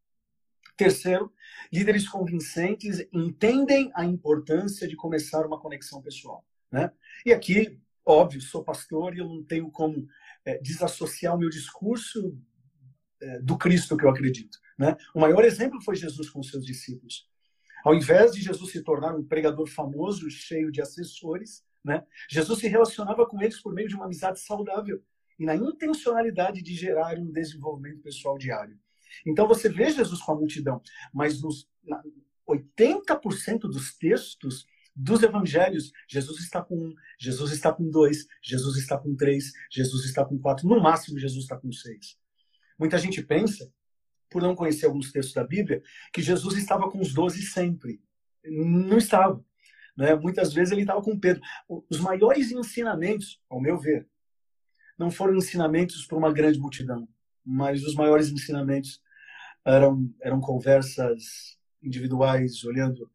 Terceiro, 0.76 1.33
líderes 1.73 2.09
convincentes 2.09 3.04
entendem 3.12 3.90
a 3.97 4.04
importância 4.04 4.87
de 4.87 4.95
começar 4.95 5.45
uma 5.45 5.59
conexão 5.59 6.00
pessoal. 6.00 6.47
Né? 6.71 6.92
E 7.26 7.33
aqui, 7.33 7.80
óbvio, 8.07 8.40
sou 8.40 8.62
pastor 8.62 9.16
e 9.16 9.18
eu 9.18 9.26
não 9.28 9.42
tenho 9.42 9.73
como 9.73 10.07
é, 10.49 10.59
desassociar 10.59 11.35
o 11.35 11.38
meu 11.38 11.50
discurso 11.50 12.35
é, 13.21 13.38
do 13.40 13.59
Cristo 13.59 13.99
que 13.99 14.05
eu 14.05 14.11
acredito. 14.11 14.59
Né? 14.78 14.97
O 15.14 15.21
maior 15.21 15.45
exemplo 15.45 15.78
foi 15.83 15.95
Jesus 15.95 16.31
com 16.31 16.43
seus 16.43 16.64
discípulos. 16.64 17.28
Ao 17.85 17.95
invés 17.95 18.33
de 18.33 18.40
Jesus 18.40 18.73
se 18.73 18.83
tornar 18.83 19.14
um 19.14 19.23
pregador 19.23 19.69
famoso, 19.69 20.31
cheio 20.31 20.73
de 20.73 20.81
assessores, 20.81 21.62
né? 21.85 22.05
Jesus 22.28 22.59
se 22.59 22.67
relacionava 22.67 23.25
com 23.26 23.40
eles 23.40 23.61
por 23.62 23.73
meio 23.73 23.88
de 23.88 23.95
uma 23.95 24.07
amizade 24.07 24.40
saudável 24.40 25.00
e 25.38 25.45
na 25.45 25.55
intencionalidade 25.55 26.61
de 26.61 26.75
gerar 26.75 27.17
um 27.19 27.31
desenvolvimento 27.31 28.02
pessoal 28.02 28.37
diário. 28.37 28.76
Então 29.25 29.47
você 29.47 29.69
vê 29.69 29.90
Jesus 29.90 30.21
com 30.21 30.33
a 30.33 30.35
multidão, 30.35 30.83
mas 31.14 31.40
nos 31.40 31.69
80% 32.49 33.61
dos 33.61 33.97
textos 33.97 34.67
dos 34.99 35.23
evangelhos, 35.23 35.93
Jesus 36.09 36.40
está 36.40 36.61
com 36.61 36.75
um, 36.75 36.95
Jesus 37.21 37.52
está 37.52 37.73
com 37.73 37.88
dois, 37.88 38.26
Jesus 38.43 38.76
está 38.76 38.99
com 38.99 39.14
três, 39.14 39.52
Jesus 39.71 40.05
está 40.05 40.25
com 40.25 40.37
quatro, 40.38 40.69
no 40.69 40.81
máximo 40.83 41.21
Jesus 41.21 41.45
está 41.45 41.57
com 41.57 41.71
seis. 41.71 42.19
Muita 42.76 42.99
gente 42.99 43.23
pensa, 43.23 43.73
por 44.28 44.43
não 44.43 44.57
conhecer 44.57 44.87
alguns 44.87 45.12
textos 45.12 45.35
da 45.35 45.45
Bíblia, 45.45 45.83
que 46.12 46.21
Jesus 46.21 46.57
estava 46.57 46.90
com 46.90 47.00
os 47.00 47.14
doze 47.14 47.43
sempre. 47.43 48.02
Não 48.45 48.99
estava. 48.99 49.43
Né? 49.97 50.14
Muitas 50.17 50.52
vezes 50.52 50.73
ele 50.73 50.83
estava 50.83 51.00
com 51.00 51.19
Pedro. 51.19 51.43
Os 51.88 52.00
maiores 52.00 52.50
ensinamentos, 52.50 53.40
ao 53.49 53.61
meu 53.61 53.78
ver, 53.78 54.09
não 54.99 55.11
foram 55.12 55.37
ensinamentos 55.37 56.05
para 56.07 56.19
uma 56.19 56.33
grande 56.33 56.59
multidão, 56.59 57.09
mas 57.45 57.85
os 57.85 57.95
maiores 57.95 58.31
ensinamentos 58.31 59.00
eram, 59.64 60.12
eram 60.21 60.40
conversas 60.40 61.57
individuais, 61.81 62.64
olhando. 62.64 63.09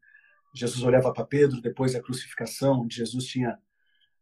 Jesus 0.54 0.82
olhava 0.82 1.12
para 1.12 1.26
Pedro 1.26 1.60
depois 1.60 1.92
da 1.92 2.00
crucificação, 2.00 2.82
onde 2.82 2.96
Jesus 2.96 3.26
tinha 3.26 3.58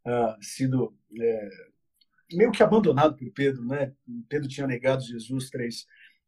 uh, 0.06 0.42
sido 0.42 0.96
é, 1.20 1.48
meio 2.32 2.50
que 2.50 2.62
abandonado 2.62 3.16
por 3.16 3.30
Pedro, 3.32 3.64
né? 3.64 3.92
Pedro 4.28 4.48
tinha 4.48 4.66
negado 4.66 5.02
Jesus 5.02 5.50
três, 5.50 5.86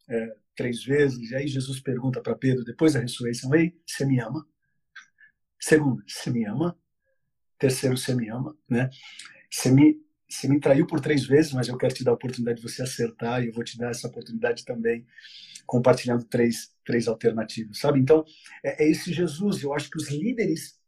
é, 0.08 0.36
três 0.54 0.84
vezes, 0.84 1.30
e 1.30 1.34
aí 1.34 1.48
Jesus 1.48 1.80
pergunta 1.80 2.20
para 2.20 2.36
Pedro, 2.36 2.64
depois 2.64 2.92
da 2.92 3.00
ressurreição: 3.00 3.54
Ei, 3.54 3.74
você 3.86 4.04
me 4.04 4.20
ama? 4.20 4.46
Segundo, 5.58 6.04
você 6.06 6.30
me 6.30 6.44
ama? 6.44 6.78
Terceiro, 7.58 7.96
você 7.96 8.14
me 8.14 8.28
ama, 8.28 8.56
né? 8.68 8.90
Você 9.50 9.70
me 9.70 10.04
você 10.28 10.48
me 10.48 10.58
traiu 10.58 10.86
por 10.86 11.00
três 11.00 11.24
vezes, 11.24 11.52
mas 11.52 11.68
eu 11.68 11.76
quero 11.76 11.94
te 11.94 12.02
dar 12.02 12.10
a 12.10 12.14
oportunidade 12.14 12.60
de 12.60 12.68
você 12.68 12.82
acertar 12.82 13.42
e 13.42 13.48
eu 13.48 13.52
vou 13.52 13.62
te 13.62 13.78
dar 13.78 13.90
essa 13.90 14.08
oportunidade 14.08 14.64
também, 14.64 15.06
compartilhando 15.66 16.24
três, 16.24 16.72
três 16.84 17.08
alternativas, 17.08 17.78
sabe? 17.78 18.00
Então, 18.00 18.24
é, 18.62 18.84
é 18.84 18.90
esse 18.90 19.12
Jesus. 19.12 19.62
Eu 19.62 19.72
acho 19.74 19.90
que 19.90 19.96
os 19.96 20.10
líderes 20.10 20.78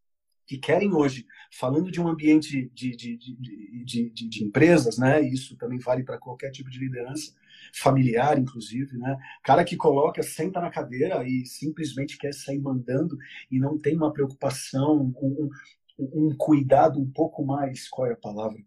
que 0.47 0.57
querem 0.59 0.95
hoje, 0.95 1.27
falando 1.53 1.91
de 1.91 2.01
um 2.01 2.07
ambiente 2.07 2.71
de, 2.73 2.97
de, 2.97 3.17
de, 3.17 4.11
de, 4.11 4.29
de 4.29 4.45
empresas, 4.45 4.97
né? 4.97 5.21
Isso 5.21 5.57
também 5.57 5.79
vale 5.79 6.05
para 6.05 6.19
qualquer 6.19 6.51
tipo 6.53 6.71
de 6.71 6.79
liderança, 6.79 7.35
familiar, 7.75 8.39
inclusive, 8.39 8.97
né? 8.97 9.19
Cara 9.43 9.65
que 9.65 9.77
coloca, 9.77 10.23
senta 10.23 10.61
na 10.61 10.71
cadeira 10.71 11.27
e 11.27 11.45
simplesmente 11.45 12.17
quer 12.17 12.33
sair 12.33 12.61
mandando 12.61 13.19
e 13.51 13.59
não 13.59 13.77
tem 13.77 13.97
uma 13.97 14.13
preocupação, 14.13 15.13
um, 15.21 15.51
um, 15.99 16.29
um 16.29 16.37
cuidado 16.37 17.01
um 17.01 17.11
pouco 17.11 17.45
mais, 17.45 17.89
qual 17.89 18.07
é 18.07 18.13
a 18.13 18.17
palavra? 18.17 18.63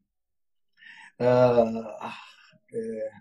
Ah, 1.18 2.18
é, 2.74 3.12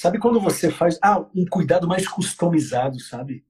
sabe 0.00 0.18
quando 0.18 0.40
você 0.40 0.70
faz 0.70 0.98
ah, 1.02 1.20
um 1.34 1.44
cuidado 1.44 1.86
mais 1.86 2.08
customizado, 2.08 2.98
sabe? 2.98 3.44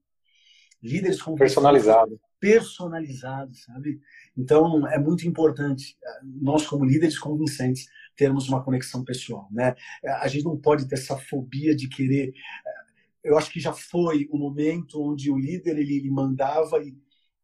Líderes 0.83 1.21
com 1.21 1.35
personalizado, 1.35 2.19
personalizado, 2.39 3.55
sabe? 3.55 4.01
Então 4.35 4.85
é 4.87 4.99
muito 4.99 5.25
importante 5.25 5.97
ah, 6.03 6.19
nós 6.23 6.67
como 6.67 6.83
líderes 6.83 7.17
convincentes 7.17 7.87
termos 8.17 8.49
uma 8.49 8.61
conexão 8.61 9.03
pessoal, 9.03 9.47
né? 9.51 9.75
A 10.03 10.27
gente 10.27 10.43
não 10.43 10.57
pode 10.57 10.87
ter 10.87 10.95
essa 10.95 11.17
fobia 11.17 11.73
de 11.73 11.87
querer. 11.87 12.33
Ah, 12.65 12.83
eu 13.23 13.37
acho 13.37 13.49
que 13.49 13.59
já 13.59 13.71
foi 13.71 14.27
o 14.29 14.37
momento 14.37 15.01
onde 15.01 15.31
o 15.31 15.37
líder 15.37 15.77
ele, 15.77 15.95
ele 15.95 16.11
mandava 16.11 16.83
e, 16.83 16.97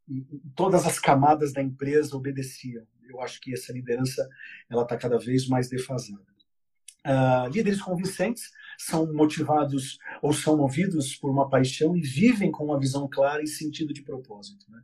e 0.10 0.26
todas 0.54 0.86
as 0.86 1.00
camadas 1.00 1.54
da 1.54 1.62
empresa 1.62 2.18
obedeciam 2.18 2.86
eu 3.10 3.22
acho 3.22 3.40
que 3.40 3.54
essa 3.54 3.72
liderança 3.72 4.28
ela 4.70 4.84
está 4.84 4.98
cada 4.98 5.18
vez 5.18 5.48
mais 5.48 5.70
defasada. 5.70 6.22
Uh, 7.06 7.48
líderes 7.50 7.82
convincentes 7.82 8.52
são 8.78 9.12
motivados 9.14 9.98
ou 10.22 10.32
são 10.32 10.58
movidos 10.58 11.16
por 11.16 11.32
uma 11.32 11.50
paixão 11.50 11.96
e 11.96 12.02
vivem 12.02 12.52
com 12.52 12.66
uma 12.66 12.80
visão 12.80 13.08
clara 13.10 13.42
e 13.42 13.48
sentido 13.48 13.94
de 13.94 14.04
propósito. 14.04 14.66
Né? 14.70 14.82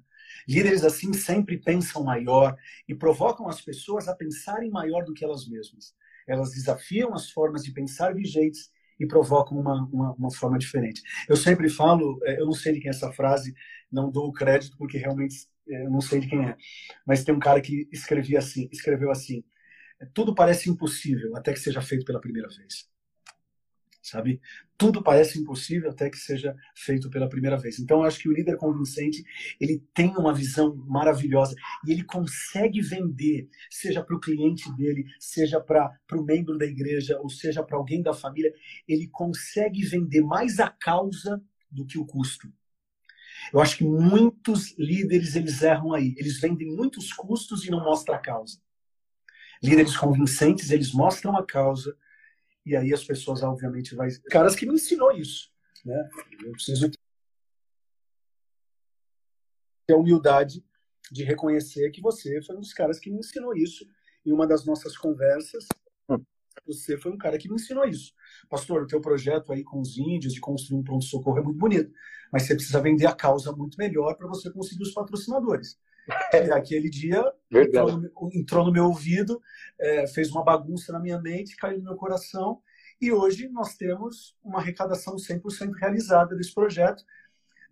Líderes 0.48 0.84
assim 0.84 1.14
sempre 1.14 1.58
pensam 1.58 2.04
maior 2.04 2.56
e 2.88 2.96
provocam 2.96 3.48
as 3.48 3.62
pessoas 3.62 4.08
a 4.08 4.16
pensarem 4.16 4.70
maior 4.70 5.04
do 5.04 5.14
que 5.14 5.24
elas 5.24 5.48
mesmas. 5.48 5.94
Elas 6.28 6.52
desafiam 6.52 7.14
as 7.14 7.30
formas 7.30 7.64
de 7.64 7.72
pensar 7.72 8.14
vigentes 8.14 8.72
e 9.00 9.06
provocam 9.06 9.58
uma, 9.58 9.84
uma, 9.92 10.14
uma, 10.14 10.32
forma 10.32 10.58
diferente. 10.58 11.02
Eu 11.28 11.36
sempre 11.36 11.70
falo, 11.70 12.20
é, 12.24 12.40
eu 12.40 12.46
não 12.46 12.54
sei 12.54 12.74
de 12.74 12.80
quem 12.80 12.90
é 12.90 12.92
essa 12.92 13.12
frase, 13.12 13.54
não 13.92 14.10
dou 14.12 14.32
crédito 14.32 14.78
porque 14.78 14.98
realmente 14.98 15.48
eu 15.68 15.90
não 15.90 16.02
sei 16.02 16.20
de 16.20 16.28
quem 16.28 16.46
é, 16.46 16.58
mas 17.06 17.24
tem 17.24 17.34
um 17.34 17.40
cara 17.40 17.62
que 17.62 17.88
escrevia 17.92 18.40
assim, 18.40 18.68
escreveu 18.72 19.12
assim: 19.12 19.44
tudo 20.14 20.36
parece 20.36 20.70
impossível 20.70 21.36
até 21.36 21.54
que 21.54 21.60
seja 21.60 21.82
feito 21.82 22.06
pela 22.06 22.20
primeira 22.20 22.50
vez. 22.50 22.90
Sabe? 24.04 24.42
Tudo 24.78 25.02
parece 25.02 25.40
impossível 25.40 25.90
até 25.90 26.10
que 26.10 26.18
seja 26.18 26.54
feito 26.76 27.10
pela 27.10 27.30
primeira 27.30 27.58
vez. 27.58 27.80
Então, 27.80 28.00
eu 28.00 28.04
acho 28.04 28.20
que 28.20 28.28
o 28.28 28.34
líder 28.34 28.58
convincente 28.58 29.24
ele 29.62 29.82
tem 29.94 30.10
uma 30.18 30.34
visão 30.34 30.76
maravilhosa 30.76 31.56
e 31.88 31.92
ele 31.94 32.04
consegue 32.04 32.82
vender, 32.82 33.48
seja 33.72 34.04
para 34.04 34.14
o 34.14 34.20
cliente 34.20 34.70
dele, 34.76 35.06
seja 35.18 35.62
para 35.62 35.98
o 36.12 36.22
membro 36.22 36.58
da 36.58 36.66
igreja, 36.66 37.18
ou 37.22 37.30
seja 37.30 37.64
para 37.64 37.78
alguém 37.78 38.02
da 38.02 38.14
família, 38.14 38.54
ele 38.86 39.08
consegue 39.08 39.86
vender 39.86 40.20
mais 40.20 40.60
a 40.60 40.70
causa 40.70 41.42
do 41.72 41.86
que 41.86 41.98
o 41.98 42.06
custo. 42.06 42.52
Eu 43.54 43.62
acho 43.62 43.78
que 43.78 43.86
muitos 43.86 44.78
líderes 44.78 45.34
eles 45.38 45.62
erram 45.62 45.94
aí. 45.94 46.14
Eles 46.18 46.42
vendem 46.42 46.76
muitos 46.76 47.14
custos 47.14 47.66
e 47.66 47.72
não 47.72 47.82
mostram 47.82 48.16
a 48.16 48.20
causa. 48.20 48.60
Líderes 49.62 49.96
convincentes, 49.96 50.72
eles 50.72 50.92
mostram 50.92 51.38
a 51.38 51.46
causa 51.46 51.98
e 52.66 52.76
aí 52.76 52.94
as 52.94 53.04
pessoas 53.04 53.44
obviamente 53.44 53.96
vai 53.96 54.10
caras 54.30 54.56
que 54.56 54.66
me 54.66 54.76
ensinou 54.76 55.12
isso, 55.12 55.52
né? 55.86 56.10
Eu 56.44 56.52
preciso 56.52 56.90
ter 59.86 59.94
a 59.94 59.98
humildade 59.98 60.64
de 61.12 61.24
reconhecer 61.24 61.92
que 61.92 62.02
você 62.02 62.42
foi 62.42 62.56
um 62.56 62.62
dos 62.62 62.74
caras 62.74 63.00
que 63.00 63.12
me 63.12 63.20
ensinou 63.20 63.56
isso 63.56 63.86
em 64.26 64.32
uma 64.32 64.48
das 64.48 64.66
nossas 64.66 64.98
conversas. 64.98 65.68
Hum. 66.10 66.24
Você 66.66 66.98
foi 66.98 67.12
um 67.12 67.18
cara 67.18 67.38
que 67.38 67.50
me 67.50 67.56
ensinou 67.56 67.86
isso. 67.86 68.14
Pastor, 68.50 68.84
o 68.84 68.88
teu 68.88 69.02
projeto 69.02 69.52
aí 69.52 69.64
com 69.64 69.80
os 69.80 69.98
índios 69.98 70.34
de 70.34 70.40
construir 70.40 70.80
um 70.80 70.84
pronto-socorro 70.84 71.40
é 71.40 71.44
muito 71.44 71.60
bonito, 71.60 71.92
mas 72.32 72.44
você 72.44 72.56
precisa 72.56 72.82
vender 72.82 73.06
a 73.06 73.16
causa 73.16 73.52
muito 73.52 73.78
melhor 73.78 74.16
para 74.16 74.28
você 74.28 74.50
conseguir 74.52 74.84
os 74.84 74.94
patrocinadores. 74.94 75.78
E 76.34 76.52
aquele 76.52 76.90
dia 76.90 77.24
entrou 77.52 77.98
no, 77.98 78.12
entrou 78.34 78.66
no, 78.66 78.72
meu 78.72 78.86
ouvido, 78.86 79.42
é, 79.80 80.08
fez 80.08 80.30
uma 80.32 80.44
bagunça 80.44 80.92
na 80.92 81.00
minha 81.00 81.20
mente, 81.20 81.56
caiu 81.56 81.78
no 81.78 81.84
meu 81.84 81.96
coração, 81.96 82.62
e 83.00 83.12
hoje 83.12 83.48
nós 83.50 83.76
temos 83.76 84.36
uma 84.44 84.60
arrecadação 84.60 85.16
100% 85.16 85.72
realizada 85.80 86.36
desse 86.36 86.54
projeto. 86.54 87.04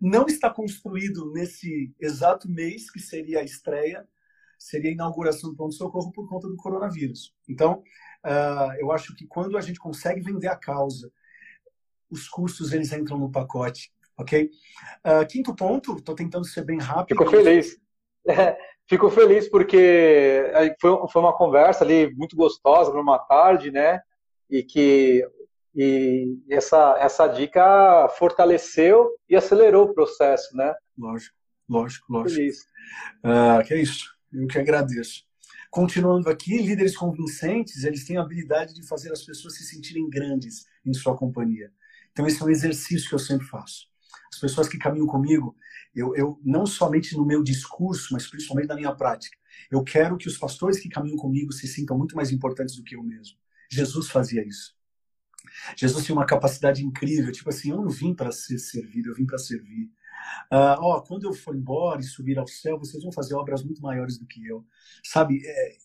Não 0.00 0.26
está 0.26 0.50
construído 0.50 1.32
nesse 1.32 1.94
exato 2.00 2.50
mês, 2.50 2.90
que 2.90 3.00
seria 3.00 3.40
a 3.40 3.44
estreia, 3.44 4.06
seria 4.58 4.90
a 4.90 4.94
inauguração 4.94 5.50
do 5.50 5.56
pronto-socorro 5.56 6.12
por 6.12 6.28
conta 6.28 6.48
do 6.48 6.56
coronavírus. 6.56 7.34
Então, 7.48 7.82
Uh, 8.24 8.72
eu 8.78 8.92
acho 8.92 9.14
que 9.16 9.26
quando 9.26 9.58
a 9.58 9.60
gente 9.60 9.80
consegue 9.80 10.20
vender 10.20 10.46
a 10.46 10.56
causa, 10.56 11.12
os 12.08 12.28
custos 12.28 12.72
eles 12.72 12.92
entram 12.92 13.18
no 13.18 13.30
pacote, 13.30 13.92
ok? 14.16 14.48
Uh, 15.04 15.26
quinto 15.28 15.54
ponto, 15.54 15.96
estou 15.96 16.14
tentando 16.14 16.44
ser 16.44 16.64
bem 16.64 16.78
rápido. 16.78 17.18
Fico 17.18 17.30
feliz. 17.30 17.80
fico 18.88 19.10
feliz 19.10 19.48
porque 19.48 20.44
foi, 20.80 21.22
uma 21.22 21.36
conversa 21.36 21.84
ali 21.84 22.12
muito 22.14 22.36
gostosa 22.36 22.92
numa 22.92 23.18
tarde, 23.18 23.70
né? 23.70 24.00
E 24.50 24.62
que 24.62 25.24
e 25.74 26.38
essa, 26.50 26.96
essa 26.98 27.26
dica 27.26 28.08
fortaleceu 28.18 29.10
e 29.28 29.34
acelerou 29.34 29.86
o 29.86 29.94
processo, 29.94 30.54
né? 30.54 30.74
Lógico. 30.98 31.34
lógico, 31.68 32.12
lógico. 32.12 32.36
Feliz. 32.36 32.58
Ah, 33.24 33.62
que 33.66 33.72
é 33.72 33.80
isso. 33.80 34.14
Eu 34.30 34.46
que 34.46 34.58
agradeço. 34.58 35.24
Continuando 35.70 36.28
aqui, 36.28 36.58
líderes 36.58 36.94
convincentes, 36.94 37.84
eles 37.84 38.04
têm 38.04 38.18
a 38.18 38.22
habilidade 38.22 38.74
de 38.74 38.86
fazer 38.86 39.10
as 39.10 39.22
pessoas 39.22 39.56
se 39.56 39.64
sentirem 39.64 40.08
grandes 40.10 40.66
em 40.84 40.92
sua 40.92 41.16
companhia. 41.16 41.72
Então, 42.12 42.26
esse 42.26 42.42
é 42.42 42.44
um 42.44 42.50
exercício 42.50 43.08
que 43.08 43.14
eu 43.14 43.18
sempre 43.18 43.46
faço. 43.46 43.86
As 44.30 44.38
pessoas 44.38 44.68
que 44.68 44.76
caminham 44.76 45.06
comigo, 45.06 45.56
eu, 45.94 46.14
eu 46.16 46.40
não 46.44 46.66
somente 46.66 47.16
no 47.16 47.24
meu 47.24 47.42
discurso, 47.42 48.12
mas 48.12 48.26
principalmente 48.26 48.68
na 48.68 48.76
minha 48.76 48.94
prática, 48.94 49.36
eu 49.70 49.82
quero 49.82 50.16
que 50.16 50.28
os 50.28 50.38
pastores 50.38 50.80
que 50.80 50.88
caminham 50.88 51.16
comigo 51.16 51.52
se 51.52 51.66
sintam 51.66 51.96
muito 51.96 52.16
mais 52.16 52.30
importantes 52.30 52.76
do 52.76 52.82
que 52.82 52.96
eu 52.96 53.02
mesmo. 53.02 53.36
Jesus 53.70 54.08
fazia 54.08 54.46
isso. 54.46 54.74
Jesus 55.76 56.04
tinha 56.04 56.16
uma 56.16 56.26
capacidade 56.26 56.84
incrível, 56.84 57.30
tipo 57.32 57.50
assim, 57.50 57.70
eu 57.70 57.76
não 57.76 57.88
vim 57.88 58.14
para 58.14 58.32
ser 58.32 58.58
servido, 58.58 59.10
eu 59.10 59.14
vim 59.14 59.26
para 59.26 59.38
servir. 59.38 59.90
Uh, 60.52 61.02
quando 61.06 61.24
eu 61.24 61.32
for 61.32 61.54
embora 61.54 62.00
e 62.00 62.04
subir 62.04 62.38
ao 62.38 62.46
céu, 62.46 62.78
vocês 62.78 63.02
vão 63.02 63.12
fazer 63.12 63.34
obras 63.34 63.62
muito 63.62 63.82
maiores 63.82 64.18
do 64.18 64.26
que 64.26 64.46
eu. 64.46 64.64
Sabe, 65.04 65.42
é, 65.44 65.76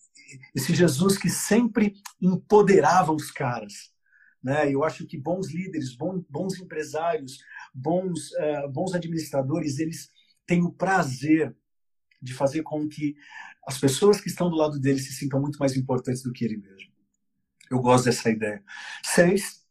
esse 0.54 0.74
Jesus 0.74 1.16
que 1.18 1.28
sempre 1.28 1.94
empoderava 2.20 3.12
os 3.12 3.30
caras. 3.30 3.92
Né? 4.42 4.72
Eu 4.72 4.84
acho 4.84 5.06
que 5.06 5.18
bons 5.18 5.52
líderes, 5.52 5.96
bons, 5.96 6.24
bons 6.28 6.58
empresários, 6.58 7.38
bons, 7.78 8.30
uh, 8.32 8.68
bons 8.70 8.94
administradores, 8.94 9.78
eles 9.78 10.10
têm 10.46 10.62
o 10.62 10.72
prazer 10.72 11.54
de 12.20 12.34
fazer 12.34 12.62
com 12.62 12.88
que 12.88 13.16
as 13.66 13.78
pessoas 13.78 14.20
que 14.20 14.28
estão 14.28 14.50
do 14.50 14.56
lado 14.56 14.78
dele 14.80 14.98
se 14.98 15.12
sintam 15.12 15.40
muito 15.40 15.58
mais 15.58 15.76
importantes 15.76 16.22
do 16.22 16.32
que 16.32 16.44
ele 16.44 16.56
mesmo. 16.56 16.90
Eu 17.70 17.80
gosto 17.80 18.06
dessa 18.06 18.30
ideia. 18.30 18.64
Seis, 19.04 19.62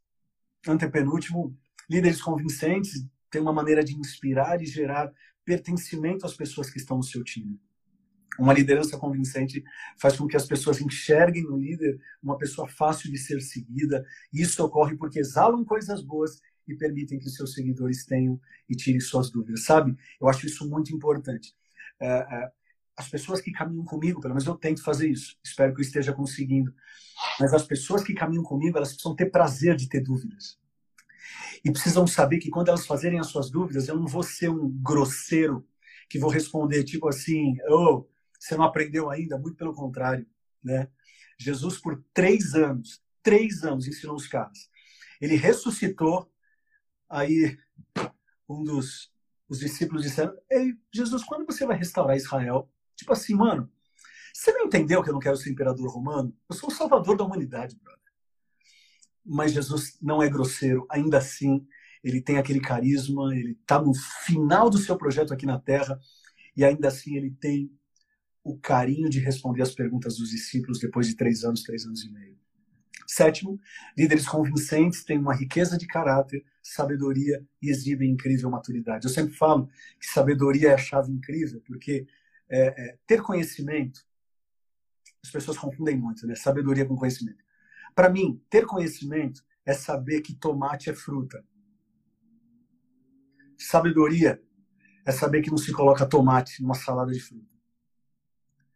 antepenúltimo, 0.68 1.58
líderes 1.90 2.22
convincentes 2.22 3.06
têm 3.30 3.42
uma 3.42 3.54
maneira 3.54 3.84
de 3.84 3.96
inspirar 3.96 4.62
e 4.62 4.66
gerar 4.66 5.12
pertencimento 5.44 6.26
às 6.26 6.36
pessoas 6.36 6.70
que 6.70 6.78
estão 6.78 6.98
no 6.98 7.04
seu 7.04 7.24
time. 7.24 7.60
Uma 8.40 8.54
liderança 8.54 8.98
convincente 8.98 9.64
faz 10.00 10.16
com 10.16 10.28
que 10.28 10.38
as 10.38 10.46
pessoas 10.46 10.80
enxerguem 10.80 11.44
no 11.44 11.58
líder 11.58 12.00
uma 12.22 12.38
pessoa 12.38 12.68
fácil 12.68 13.12
de 13.12 13.18
ser 13.18 13.42
seguida. 13.42 14.06
E 14.32 14.42
isso 14.42 14.64
ocorre 14.64 14.96
porque 14.96 15.20
exalam 15.20 15.66
coisas 15.66 16.04
boas 16.04 16.40
e 16.68 16.76
permitem 16.76 17.20
que 17.20 17.28
os 17.28 17.36
seus 17.36 17.54
seguidores 17.54 18.06
tenham 18.06 18.40
e 18.70 18.76
tirem 18.76 19.00
suas 19.00 19.30
dúvidas, 19.30 19.64
sabe? 19.64 19.98
Eu 20.20 20.28
acho 20.28 20.46
isso 20.46 20.68
muito 20.70 20.94
importante. 20.94 21.56
É, 22.00 22.08
é, 22.08 22.52
as 22.96 23.08
pessoas 23.08 23.40
que 23.40 23.52
caminham 23.52 23.86
comigo, 23.86 24.20
pelo 24.20 24.34
menos 24.34 24.48
eu 24.48 24.56
tento 24.56 24.84
fazer 24.84 25.08
isso, 25.08 25.38
espero 25.44 25.74
que 25.74 25.82
eu 25.82 25.86
esteja 25.86 26.14
conseguindo. 26.14 26.74
Mas 27.40 27.54
as 27.54 27.64
pessoas 27.64 28.04
que 28.04 28.14
caminham 28.14 28.44
comigo, 28.44 28.78
elas 28.78 28.90
precisam 28.90 29.16
ter 29.16 29.28
prazer 29.28 29.76
de 29.76 29.88
ter 29.88 30.02
dúvidas. 30.02 30.60
E 31.64 31.72
precisam 31.72 32.08
saber 32.08 32.40
que 32.40 32.50
quando 32.50 32.70
elas 32.70 32.86
fazerem 32.86 33.20
as 33.20 33.28
suas 33.28 33.50
dúvidas, 33.50 33.88
eu 33.88 33.96
não 33.96 34.08
vou 34.08 34.24
ser 34.24 34.50
um 34.50 34.70
grosseiro 34.70 35.68
que 36.10 36.20
vou 36.20 36.30
responder 36.30 36.84
tipo 36.84 37.08
assim, 37.08 37.56
oh, 37.70 38.08
você 38.40 38.56
não 38.56 38.64
aprendeu 38.64 39.10
ainda? 39.10 39.38
Muito 39.38 39.58
pelo 39.58 39.74
contrário, 39.74 40.26
né? 40.64 40.88
Jesus 41.38 41.78
por 41.78 42.04
três 42.14 42.54
anos, 42.54 43.02
três 43.22 43.64
anos 43.64 43.88
ensinou 43.88 44.16
os 44.16 44.28
caras. 44.28 44.70
Ele 45.20 45.36
ressuscitou, 45.36 46.32
aí 47.10 47.58
um 48.50 48.64
dos 48.64 49.12
os 49.50 49.60
discípulos 49.60 50.04
disseram, 50.04 50.34
Ei, 50.52 50.74
Jesus, 50.94 51.24
quando 51.24 51.46
você 51.46 51.66
vai 51.66 51.78
restaurar 51.78 52.18
Israel? 52.18 52.70
Tipo 52.96 53.14
assim, 53.14 53.34
mano, 53.34 53.72
você 54.34 54.52
não 54.52 54.66
entendeu 54.66 55.02
que 55.02 55.10
eu 55.10 55.14
não 55.14 55.20
quero 55.20 55.38
ser 55.38 55.50
imperador 55.50 55.90
romano? 55.90 56.36
Eu 56.50 56.56
sou 56.56 56.70
o 56.70 56.74
salvador 56.74 57.18
da 57.18 57.24
humanidade, 57.24 57.78
brother. 57.82 58.02
Mas 59.26 59.54
Jesus 59.54 59.98
não 60.02 60.22
é 60.22 60.30
grosseiro, 60.30 60.86
ainda 60.90 61.18
assim, 61.18 61.66
ele 62.04 62.22
tem 62.22 62.38
aquele 62.38 62.60
carisma, 62.60 63.36
ele 63.36 63.52
está 63.52 63.82
no 63.82 63.94
final 64.26 64.70
do 64.70 64.78
seu 64.78 64.98
projeto 64.98 65.34
aqui 65.34 65.46
na 65.46 65.60
Terra, 65.60 66.00
e 66.56 66.64
ainda 66.64 66.88
assim 66.88 67.16
ele 67.16 67.32
tem 67.32 67.72
o 68.44 68.58
carinho 68.58 69.10
de 69.10 69.20
responder 69.20 69.62
as 69.62 69.74
perguntas 69.74 70.18
dos 70.18 70.30
discípulos 70.30 70.80
depois 70.80 71.08
de 71.08 71.16
três 71.16 71.44
anos, 71.44 71.64
três 71.64 71.86
anos 71.86 72.04
e 72.04 72.10
meio. 72.10 72.38
Sétimo, 73.06 73.60
líderes 73.98 74.28
convincentes 74.28 75.04
têm 75.04 75.18
uma 75.18 75.36
riqueza 75.36 75.78
de 75.78 75.88
caráter, 75.88 76.46
sabedoria 76.70 77.46
e 77.62 77.70
exibem 77.70 78.12
incrível 78.12 78.50
maturidade. 78.50 79.06
Eu 79.06 79.12
sempre 79.12 79.34
falo 79.34 79.68
que 80.00 80.06
sabedoria 80.06 80.70
é 80.70 80.74
a 80.74 80.78
chave 80.78 81.12
incrível, 81.12 81.62
porque 81.66 82.08
é, 82.50 82.68
é, 82.68 82.98
ter 83.06 83.22
conhecimento, 83.22 84.06
as 85.24 85.32
pessoas 85.32 85.58
confundem 85.58 85.98
muito, 85.98 86.26
né? 86.28 86.36
Sabedoria 86.36 86.86
com 86.86 86.96
conhecimento. 86.96 87.44
Para 87.96 88.10
mim, 88.10 88.42
ter 88.50 88.66
conhecimento 88.66 89.44
é 89.66 89.74
saber 89.74 90.22
que 90.22 90.36
tomate 90.36 90.90
é 90.90 90.94
fruta. 90.94 91.44
Sabedoria 93.58 94.42
é 95.06 95.12
saber 95.12 95.42
que 95.42 95.50
não 95.50 95.58
se 95.58 95.72
coloca 95.72 96.08
tomate 96.08 96.62
numa 96.62 96.76
salada 96.76 97.12
de 97.12 97.20
fruta. 97.20 97.58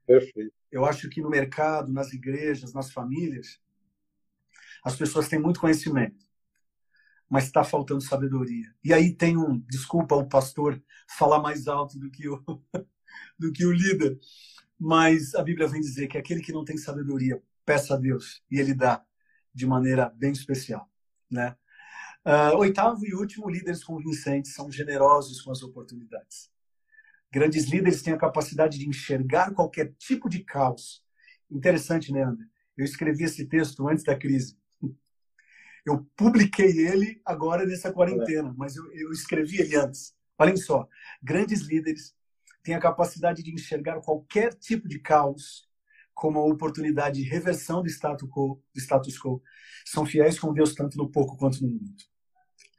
Perfeito. 0.05 0.53
Eu 0.71 0.85
acho 0.85 1.09
que 1.09 1.21
no 1.21 1.29
mercado, 1.29 1.91
nas 1.91 2.13
igrejas, 2.13 2.73
nas 2.73 2.91
famílias, 2.91 3.61
as 4.83 4.95
pessoas 4.95 5.27
têm 5.27 5.39
muito 5.39 5.59
conhecimento, 5.59 6.25
mas 7.31 7.45
está 7.45 7.63
faltando 7.63 8.01
sabedoria. 8.01 8.75
E 8.83 8.91
aí 8.93 9.15
tem 9.15 9.37
um, 9.37 9.57
desculpa 9.69 10.15
o 10.15 10.27
pastor 10.27 10.83
falar 11.17 11.39
mais 11.39 11.65
alto 11.65 11.97
do 11.97 12.11
que 12.11 12.27
o, 12.27 12.43
do 13.39 13.53
que 13.53 13.65
o 13.65 13.71
líder, 13.71 14.19
mas 14.77 15.33
a 15.33 15.41
Bíblia 15.41 15.65
vem 15.65 15.79
dizer 15.79 16.07
que 16.07 16.17
aquele 16.17 16.41
que 16.41 16.51
não 16.51 16.65
tem 16.65 16.75
sabedoria, 16.75 17.41
peça 17.65 17.93
a 17.93 17.97
Deus 17.97 18.43
e 18.51 18.59
ele 18.59 18.73
dá 18.73 19.01
de 19.53 19.65
maneira 19.65 20.09
bem 20.09 20.33
especial, 20.33 20.91
né? 21.29 21.55
Uh, 22.25 22.57
oitavo 22.57 23.05
e 23.05 23.15
último, 23.15 23.49
líderes 23.49 23.83
convincentes 23.83 24.53
são 24.53 24.69
generosos 24.69 25.41
com 25.41 25.51
as 25.51 25.63
oportunidades. 25.63 26.51
Grandes 27.31 27.65
líderes 27.65 28.01
têm 28.01 28.13
a 28.13 28.17
capacidade 28.17 28.77
de 28.77 28.87
enxergar 28.87 29.53
qualquer 29.53 29.93
tipo 29.97 30.27
de 30.27 30.43
caos. 30.43 31.01
Interessante, 31.49 32.11
né, 32.11 32.23
André? 32.23 32.45
Eu 32.77 32.83
escrevi 32.83 33.23
esse 33.23 33.45
texto 33.45 33.87
antes 33.87 34.03
da 34.03 34.17
crise. 34.17 34.57
Eu 35.85 36.05
publiquei 36.15 36.87
ele 36.87 37.21
agora 37.25 37.65
nessa 37.65 37.91
quarentena, 37.91 38.53
mas 38.57 38.75
eu, 38.75 38.91
eu 38.93 39.11
escrevi 39.11 39.59
ele 39.59 39.75
antes. 39.75 40.15
Olhem 40.37 40.57
só, 40.57 40.87
grandes 41.21 41.61
líderes 41.61 42.15
têm 42.63 42.75
a 42.75 42.79
capacidade 42.79 43.43
de 43.43 43.53
enxergar 43.53 43.99
qualquer 44.01 44.53
tipo 44.53 44.87
de 44.87 44.99
caos 44.99 45.69
como 46.13 46.39
a 46.39 46.45
oportunidade 46.45 47.21
de 47.21 47.27
reversão 47.27 47.81
do 47.81 47.89
status 47.89 48.29
quo. 48.29 48.61
Do 48.73 48.79
status 48.79 49.17
quo. 49.17 49.41
São 49.85 50.05
fiéis 50.05 50.39
com 50.39 50.53
Deus 50.53 50.75
tanto 50.75 50.97
no 50.97 51.09
pouco 51.09 51.35
quanto 51.35 51.61
no 51.63 51.69
muito. 51.69 52.05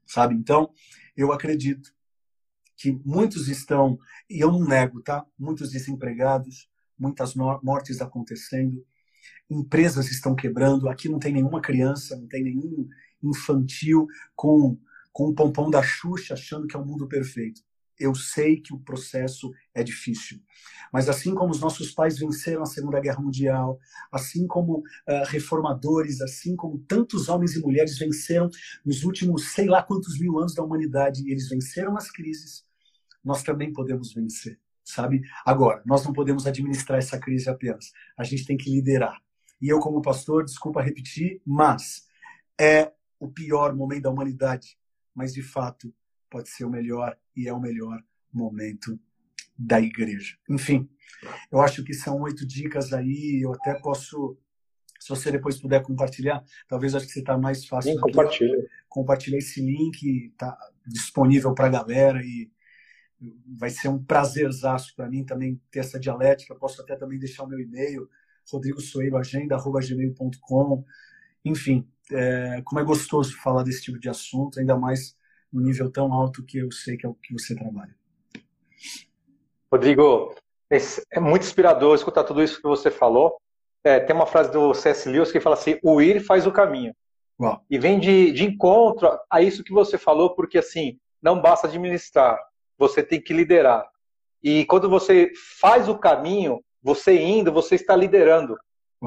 Sabe? 0.07 0.35
Então, 0.35 0.73
eu 1.17 1.33
acredito 1.33 1.93
que 2.77 2.93
muitos 3.05 3.49
estão, 3.49 3.99
e 4.29 4.41
eu 4.41 4.51
não 4.51 4.65
nego, 4.65 5.03
tá? 5.03 5.25
Muitos 5.39 5.71
desempregados, 5.71 6.69
muitas 6.99 7.35
mortes 7.35 8.01
acontecendo, 8.01 8.85
empresas 9.51 10.11
estão 10.11 10.35
quebrando, 10.35 10.89
aqui 10.89 11.09
não 11.09 11.19
tem 11.19 11.33
nenhuma 11.33 11.61
criança, 11.61 12.17
não 12.17 12.27
tem 12.27 12.43
nenhum 12.43 12.89
infantil 13.23 14.07
com, 14.35 14.79
com 15.13 15.29
o 15.29 15.35
pompom 15.35 15.71
da 15.71 15.83
Xuxa 15.83 16.35
achando 16.35 16.67
que 16.67 16.77
é 16.77 16.79
o 16.79 16.83
um 16.83 16.87
mundo 16.87 17.07
perfeito. 17.07 17.61
Eu 17.99 18.15
sei 18.15 18.61
que 18.61 18.75
o 18.75 18.81
processo 18.81 19.53
é 19.73 19.83
difícil. 19.85 20.41
Mas 20.93 21.09
assim 21.09 21.35
como 21.35 21.53
os 21.53 21.61
nossos 21.61 21.93
pais 21.93 22.19
venceram 22.19 22.63
a 22.63 22.67
Segunda 22.67 23.01
Guerra 23.01 23.21
Mundial, 23.21 23.79
assim 24.11 24.47
como 24.47 24.79
uh, 24.79 24.83
reformadores, 25.27 26.21
assim 26.21 26.57
como 26.57 26.79
tantos 26.81 27.29
homens 27.29 27.55
e 27.55 27.61
mulheres 27.61 27.99
venceram 27.99 28.51
nos 28.85 29.05
últimos 29.05 29.53
sei 29.53 29.67
lá 29.67 29.83
quantos 29.83 30.19
mil 30.19 30.39
anos 30.39 30.55
da 30.55 30.65
humanidade, 30.65 31.23
e 31.23 31.31
eles 31.31 31.49
venceram 31.49 31.97
as 31.97 32.11
crises, 32.11 32.65
nós 33.25 33.43
também 33.43 33.73
podemos 33.73 34.13
vencer, 34.13 34.59
sabe? 34.85 35.23
Agora, 35.45 35.83
nós 35.87 36.05
não 36.05 36.13
podemos 36.13 36.47
administrar 36.47 36.99
essa 36.99 37.19
crise 37.19 37.49
apenas. 37.49 37.93
A 38.17 38.25
gente 38.25 38.47
tem 38.47 38.57
que 38.57 38.71
liderar. 38.71 39.21
E 39.61 39.69
eu, 39.69 39.79
como 39.79 40.03
pastor, 40.03 40.45
desculpa 40.45 40.83
repetir, 40.83 41.41
mas 41.47 42.07
é 42.61 42.93
o 43.19 43.29
pior 43.29 43.75
momento 43.75 44.03
da 44.03 44.11
humanidade. 44.11 44.77
Mas, 45.15 45.33
de 45.33 45.43
fato, 45.43 45.95
pode 46.29 46.49
ser 46.49 46.65
o 46.65 46.71
melhor 46.71 47.17
e 47.37 47.47
é 47.47 47.53
o 47.53 47.61
melhor 47.61 48.03
momento 48.33 48.99
da 49.57 49.81
igreja. 49.81 50.37
Enfim, 50.49 50.89
eu 51.51 51.61
acho 51.61 51.85
que 51.85 51.95
são 51.95 52.21
oito 52.23 52.47
dicas 52.47 52.93
aí. 52.93 53.41
Eu 53.45 53.53
até 53.53 53.75
posso, 53.75 54.37
se 54.99 55.09
você 55.09 55.31
depois 55.31 55.61
puder 55.61 55.83
compartilhar, 55.83 56.43
talvez 56.67 56.95
acho 56.95 57.07
que 57.07 57.13
você 57.13 57.21
está 57.21 57.39
mais 57.39 57.67
fácil. 57.67 57.93
Sim, 57.93 58.01
compartilha. 58.01 58.71
Compartilhar 58.89 59.39
esse 59.39 59.61
link, 59.61 60.31
está 60.33 60.57
disponível 60.87 61.55
para 61.55 61.67
a 61.67 61.71
galera 61.71 62.21
e 62.23 62.51
vai 63.59 63.71
ser 63.71 63.89
um 63.89 64.03
prazerzaço 64.03 64.95
para 64.97 65.09
mim 65.09 65.25
também 65.25 65.61
ter 65.71 65.79
essa 65.81 65.99
dialética. 65.99 66.55
Posso 66.55 66.83
até 66.83 66.97
também 66.97 67.19
deixar 67.19 67.45
o 67.45 67.49
meu 67.49 67.61
e-mail, 67.61 68.09
rodrigosoeiroagenda.gmail.com. 68.51 70.85
Enfim, 71.45 71.87
é, 72.11 72.63
como 72.65 72.81
é 72.81 72.85
gostoso 72.85 73.37
falar 73.37 73.63
desse 73.63 73.83
tipo 73.83 73.99
de 73.99 74.09
assunto, 74.09 74.59
ainda 74.59 74.77
mais 74.77 75.17
no 75.53 75.61
nível 75.61 75.91
tão 75.91 76.13
alto 76.13 76.45
que 76.45 76.59
eu 76.59 76.71
sei 76.73 76.97
que 76.97 77.07
é 77.07 77.09
o 77.09 77.15
que 77.15 77.33
você 77.33 77.55
trabalha. 77.55 77.95
Rodrigo, 79.71 80.35
é 81.11 81.21
muito 81.21 81.43
inspirador 81.43 81.95
escutar 81.95 82.25
tudo 82.25 82.43
isso 82.43 82.57
que 82.57 82.69
você 82.69 82.91
falou. 82.91 83.37
É, 83.85 84.01
tem 84.01 84.15
uma 84.15 84.27
frase 84.27 84.51
do 84.51 84.73
C.S. 84.75 85.09
Lewis 85.09 85.33
que 85.33 85.41
fala 85.41 85.57
assim: 85.57 85.79
o 85.83 86.01
ir 86.01 86.21
faz 86.21 86.47
o 86.47 86.53
caminho. 86.53 86.95
Uau. 87.41 87.65
E 87.69 87.79
vem 87.79 87.99
de, 87.99 88.33
de 88.33 88.45
encontro 88.45 89.19
a 89.31 89.43
isso 89.43 89.65
que 89.65 89.73
você 89.73 89.99
falou, 89.99 90.35
porque 90.35 90.59
assim, 90.59 90.99
não 91.21 91.41
basta 91.41 91.67
administrar, 91.67 92.39
você 92.79 93.03
tem 93.03 93.21
que 93.21 93.33
liderar. 93.33 93.87
E 94.43 94.65
quando 94.67 94.89
você 94.89 95.33
faz 95.61 95.89
o 95.89 95.99
caminho, 95.99 96.63
você 96.83 97.21
indo, 97.21 97.53
você 97.53 97.77
está 97.77 97.95
liderando. 97.95 98.59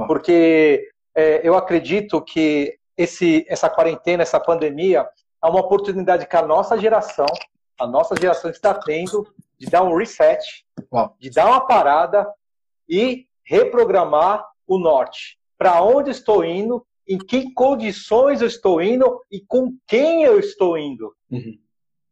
Porque 0.08 0.90
é, 1.14 1.48
eu 1.48 1.56
acredito 1.56 2.22
que 2.22 2.78
esse, 2.98 3.46
essa 3.48 3.70
quarentena, 3.70 4.24
essa 4.24 4.40
pandemia, 4.40 5.08
é 5.44 5.48
uma 5.48 5.60
oportunidade 5.60 6.28
que 6.28 6.36
a 6.36 6.46
nossa 6.46 6.78
geração, 6.78 7.26
a 7.80 7.88
nossa 7.88 8.16
geração 8.16 8.50
está 8.50 8.74
tendo 8.74 9.28
de 9.58 9.68
dar 9.68 9.84
um 9.84 9.96
reset, 9.96 10.66
Uau. 10.92 11.16
de 11.20 11.30
dar 11.30 11.48
uma 11.48 11.62
parada 11.62 12.28
e 12.88 13.28
reprogramar 13.44 14.46
o 14.68 14.78
norte. 14.78 15.38
Para 15.58 15.82
onde 15.82 16.12
estou 16.12 16.44
indo, 16.44 16.86
em 17.08 17.18
que 17.18 17.54
condições 17.54 18.42
eu 18.42 18.48
estou 18.48 18.82
indo 18.82 19.22
e 19.32 19.40
com 19.40 19.78
quem 19.88 20.24
eu 20.24 20.40
estou 20.40 20.78
indo. 20.78 21.16
Uhum. 21.30 21.58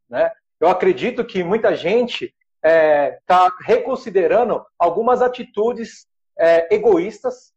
Né? 0.10 0.32
Eu 0.64 0.70
acredito 0.70 1.26
que 1.26 1.44
muita 1.44 1.76
gente 1.76 2.34
está 2.64 2.70
é, 2.70 3.20
tá 3.28 3.54
reconsiderando 3.66 4.66
algumas 4.80 5.22
atitudes 5.22 6.08
é, 6.40 6.74
egoístas, 6.74 7.52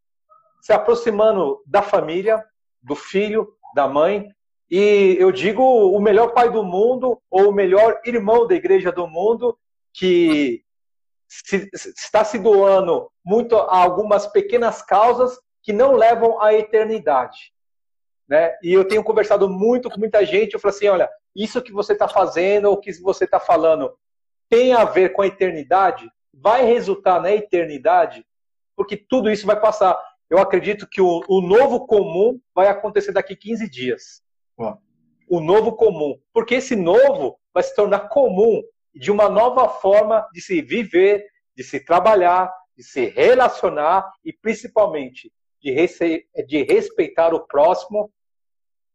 se 0.61 0.73
aproximando 0.73 1.62
da 1.64 1.83
família, 1.83 2.45
do 2.83 2.97
filho, 2.97 3.55
da 3.77 3.87
mãe, 3.87 4.29
e 4.69 5.16
eu 5.21 5.31
digo 5.31 5.62
o 5.62 6.01
melhor 6.01 6.33
pai 6.33 6.51
do 6.51 6.64
mundo 6.64 7.23
ou 7.31 7.51
o 7.51 7.53
melhor 7.53 8.01
irmão 8.05 8.45
da 8.45 8.57
igreja 8.57 8.90
do 8.90 9.07
mundo 9.07 9.57
que 9.95 10.64
se, 11.29 11.71
está 11.73 12.25
se 12.25 12.40
doando 12.40 13.09
muito 13.25 13.55
a 13.55 13.85
algumas 13.85 14.27
pequenas 14.27 14.83
causas 14.83 15.38
que 15.62 15.73
não 15.73 15.92
levam 15.92 16.42
à 16.42 16.55
eternidade. 16.55 17.53
Né? 18.29 18.55
E 18.62 18.73
eu 18.73 18.87
tenho 18.87 19.05
conversado 19.05 19.49
muito 19.49 19.89
com 19.89 19.99
muita 19.99 20.25
gente, 20.25 20.55
eu 20.55 20.61
falo 20.61 20.75
assim, 20.75 20.89
olha, 20.89 21.09
isso 21.35 21.62
que 21.62 21.73
você 21.73 21.93
está 21.93 22.09
fazendo 22.09 22.67
ou 22.67 22.79
que 22.79 22.93
você 23.01 23.25
está 23.25 23.39
falando 23.39 23.93
tem 24.49 24.73
a 24.73 24.85
ver 24.85 25.11
com 25.12 25.23
a 25.23 25.27
eternidade? 25.27 26.11
Vai 26.33 26.65
resultar 26.65 27.21
na 27.21 27.33
eternidade? 27.33 28.25
Porque 28.75 28.97
tudo 28.97 29.31
isso 29.31 29.47
vai 29.47 29.59
passar. 29.59 29.99
Eu 30.29 30.39
acredito 30.39 30.89
que 30.89 31.01
o, 31.01 31.23
o 31.29 31.41
novo 31.41 31.87
comum 31.87 32.41
vai 32.55 32.69
acontecer 32.69 33.12
daqui 33.12 33.37
15 33.37 33.71
dias. 33.71 34.23
O 35.29 35.41
novo 35.41 35.73
comum. 35.73 36.19
Porque 36.33 36.57
esse 36.57 36.75
novo 36.75 37.39
vai 37.55 37.62
se 37.62 37.75
tornar 37.75 38.09
comum 38.09 38.62
de 38.95 39.11
uma 39.11 39.29
nova 39.29 39.69
forma 39.69 40.27
de 40.33 40.41
se 40.41 40.61
viver, 40.61 41.27
de 41.57 41.62
se 41.62 41.81
trabalhar, 41.81 42.53
de 42.77 42.83
se 42.83 43.07
relacionar 43.07 44.11
e 44.25 44.33
principalmente 44.33 45.33
de, 45.62 45.75
de 46.47 46.62
respeitar 46.62 47.35
o 47.35 47.47
próximo 47.47 48.11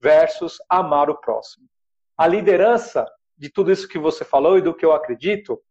versus 0.02 0.58
amar 0.70 1.10
o 1.10 1.20
próximo. 1.20 1.68
A 2.18 2.28
liderança 2.28 3.08
de 3.38 3.50
tudo 3.50 3.72
isso 3.72 3.88
que 3.88 4.00
você 4.00 4.24
falou 4.24 4.58
e 4.58 4.62
do 4.62 4.74
que 4.74 4.86
eu 4.86 4.92
acredito 4.92 5.62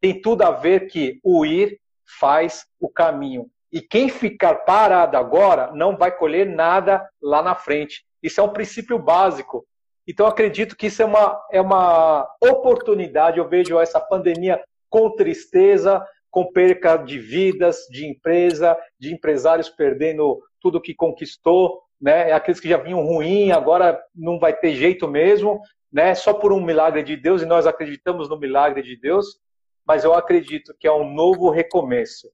tem 0.00 0.20
tudo 0.20 0.42
a 0.42 0.50
ver 0.50 0.86
que 0.86 1.20
o 1.24 1.44
ir 1.44 1.80
faz 2.18 2.66
o 2.80 2.88
caminho. 2.88 3.50
E 3.70 3.80
quem 3.80 4.08
ficar 4.08 4.54
parado 4.64 5.16
agora 5.16 5.70
não 5.72 5.96
vai 5.96 6.16
colher 6.16 6.46
nada 6.46 7.06
lá 7.20 7.42
na 7.42 7.54
frente. 7.54 8.04
Isso 8.22 8.40
é 8.40 8.44
um 8.44 8.52
princípio 8.52 8.98
básico. 8.98 9.66
Então, 10.06 10.26
acredito 10.26 10.74
que 10.74 10.86
isso 10.86 11.02
é 11.02 11.04
uma, 11.04 11.38
é 11.52 11.60
uma 11.60 12.26
oportunidade. 12.40 13.38
Eu 13.38 13.48
vejo 13.48 13.78
essa 13.78 14.00
pandemia 14.00 14.62
com 14.88 15.14
tristeza, 15.14 16.02
com 16.30 16.50
perca 16.50 16.96
de 16.96 17.18
vidas, 17.18 17.86
de 17.90 18.06
empresa, 18.06 18.76
de 18.98 19.12
empresários 19.12 19.68
perdendo 19.68 20.42
tudo 20.60 20.80
que 20.80 20.94
conquistou, 20.94 21.82
né? 22.00 22.32
Aqueles 22.32 22.60
que 22.60 22.68
já 22.68 22.76
vinham 22.76 23.04
ruim, 23.04 23.50
agora 23.50 24.00
não 24.14 24.38
vai 24.38 24.56
ter 24.56 24.74
jeito 24.74 25.08
mesmo, 25.08 25.60
né? 25.92 26.14
Só 26.14 26.32
por 26.32 26.52
um 26.52 26.64
milagre 26.64 27.02
de 27.02 27.16
Deus, 27.16 27.42
e 27.42 27.46
nós 27.46 27.66
acreditamos 27.66 28.28
no 28.28 28.38
milagre 28.38 28.82
de 28.82 28.96
Deus, 28.96 29.40
mas 29.86 30.04
eu 30.04 30.14
acredito 30.14 30.74
que 30.78 30.86
é 30.86 30.92
um 30.92 31.12
novo 31.12 31.50
recomeço. 31.50 32.30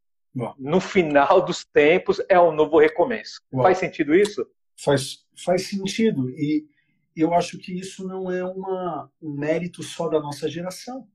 No 0.59 0.81
final 0.81 1.41
dos 1.41 1.65
tempos, 1.65 2.21
é 2.29 2.41
um 2.41 2.51
novo 2.51 2.79
recomeço. 2.79 3.41
Faz 3.53 3.79
sentido 3.79 4.15
isso? 4.15 4.45
Faz, 4.77 5.25
faz 5.45 5.69
sentido. 5.69 6.29
E 6.31 6.67
eu 7.15 7.33
acho 7.33 7.57
que 7.59 7.73
isso 7.73 8.07
não 8.07 8.31
é 8.31 8.45
uma, 8.45 9.09
um 9.23 9.33
mérito 9.33 9.83
só 9.85 10.09
da 10.09 10.19
nossa 10.19 10.49
geração. 10.49 11.09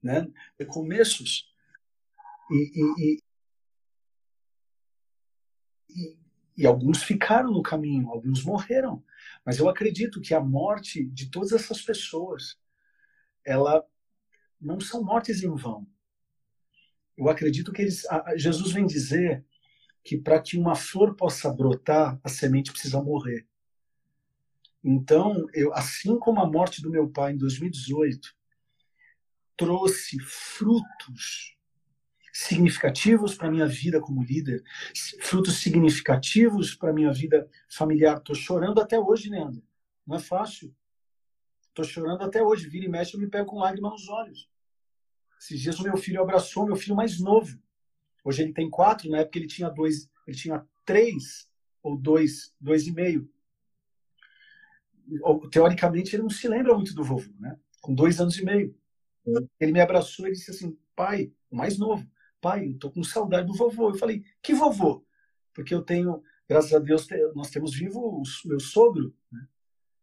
Né? 0.00 0.28
Recomeços. 0.58 1.52
E, 2.52 2.70
e, 2.74 3.18
e, 5.90 6.14
e 6.14 6.21
alguns 6.66 7.02
ficaram 7.02 7.50
no 7.50 7.62
caminho, 7.62 8.10
alguns 8.10 8.44
morreram. 8.44 9.02
Mas 9.44 9.58
eu 9.58 9.68
acredito 9.68 10.20
que 10.20 10.34
a 10.34 10.40
morte 10.40 11.04
de 11.06 11.30
todas 11.30 11.52
essas 11.52 11.80
pessoas, 11.80 12.58
ela 13.44 13.84
não 14.60 14.80
são 14.80 15.02
mortes 15.02 15.42
em 15.42 15.54
vão. 15.54 15.86
Eu 17.16 17.28
acredito 17.28 17.72
que 17.72 17.82
eles, 17.82 18.04
Jesus 18.36 18.72
vem 18.72 18.86
dizer 18.86 19.44
que 20.04 20.18
para 20.18 20.40
que 20.40 20.58
uma 20.58 20.74
flor 20.74 21.14
possa 21.14 21.52
brotar, 21.52 22.18
a 22.22 22.28
semente 22.28 22.72
precisa 22.72 23.02
morrer. 23.02 23.46
Então, 24.82 25.46
eu, 25.54 25.72
assim 25.74 26.18
como 26.18 26.40
a 26.40 26.50
morte 26.50 26.82
do 26.82 26.90
meu 26.90 27.08
pai 27.08 27.32
em 27.32 27.36
2018 27.36 28.34
trouxe 29.56 30.18
frutos 30.18 31.56
significativos 32.32 33.34
para 33.34 33.50
minha 33.50 33.66
vida 33.66 34.00
como 34.00 34.22
líder, 34.22 34.64
frutos 35.20 35.56
significativos 35.56 36.74
para 36.74 36.92
minha 36.92 37.12
vida 37.12 37.48
familiar. 37.68 38.16
Estou 38.16 38.34
chorando 38.34 38.80
até 38.80 38.98
hoje, 38.98 39.28
Leandro. 39.28 39.62
Não 40.06 40.16
é 40.16 40.18
fácil. 40.18 40.74
Estou 41.68 41.84
chorando 41.84 42.22
até 42.22 42.42
hoje. 42.42 42.68
Vira 42.68 42.86
e 42.86 42.88
mexe, 42.88 43.14
eu 43.14 43.20
me 43.20 43.28
pego 43.28 43.46
com 43.46 43.58
lágrimas 43.58 43.92
nos 43.92 44.08
olhos. 44.08 44.50
Esses 45.38 45.60
dias 45.60 45.78
o 45.78 45.82
meu 45.82 45.96
filho 45.96 46.22
abraçou 46.22 46.64
meu 46.64 46.76
filho 46.76 46.96
mais 46.96 47.20
novo. 47.20 47.60
Hoje 48.24 48.42
ele 48.42 48.52
tem 48.52 48.70
quatro, 48.70 49.10
na 49.10 49.18
época 49.18 49.38
ele 49.38 49.48
tinha 49.48 49.68
dois, 49.68 50.08
ele 50.26 50.36
tinha 50.36 50.64
três 50.86 51.50
ou 51.82 51.98
dois, 51.98 52.54
dois 52.60 52.86
e 52.86 52.92
meio. 52.92 53.28
Teoricamente 55.50 56.14
ele 56.14 56.22
não 56.22 56.30
se 56.30 56.46
lembra 56.48 56.74
muito 56.74 56.94
do 56.94 57.04
vovô, 57.04 57.30
né? 57.38 57.58
Com 57.80 57.92
dois 57.94 58.20
anos 58.20 58.38
e 58.38 58.44
meio. 58.44 58.74
Ele 59.60 59.72
me 59.72 59.80
abraçou 59.80 60.28
e 60.28 60.32
disse 60.32 60.50
assim, 60.50 60.78
pai, 60.94 61.32
o 61.50 61.56
mais 61.56 61.76
novo, 61.76 62.08
pai, 62.42 62.68
eu 62.68 62.78
tô 62.78 62.90
com 62.90 63.04
saudade 63.04 63.46
do 63.46 63.54
vovô. 63.54 63.90
Eu 63.90 63.94
falei, 63.94 64.22
que 64.42 64.52
vovô? 64.52 65.06
Porque 65.54 65.72
eu 65.72 65.80
tenho, 65.80 66.22
graças 66.48 66.74
a 66.74 66.78
Deus, 66.80 67.06
nós 67.34 67.50
temos 67.50 67.72
vivo 67.74 68.00
o 68.00 68.22
meu 68.44 68.60
sogro, 68.60 69.14
né? 69.30 69.46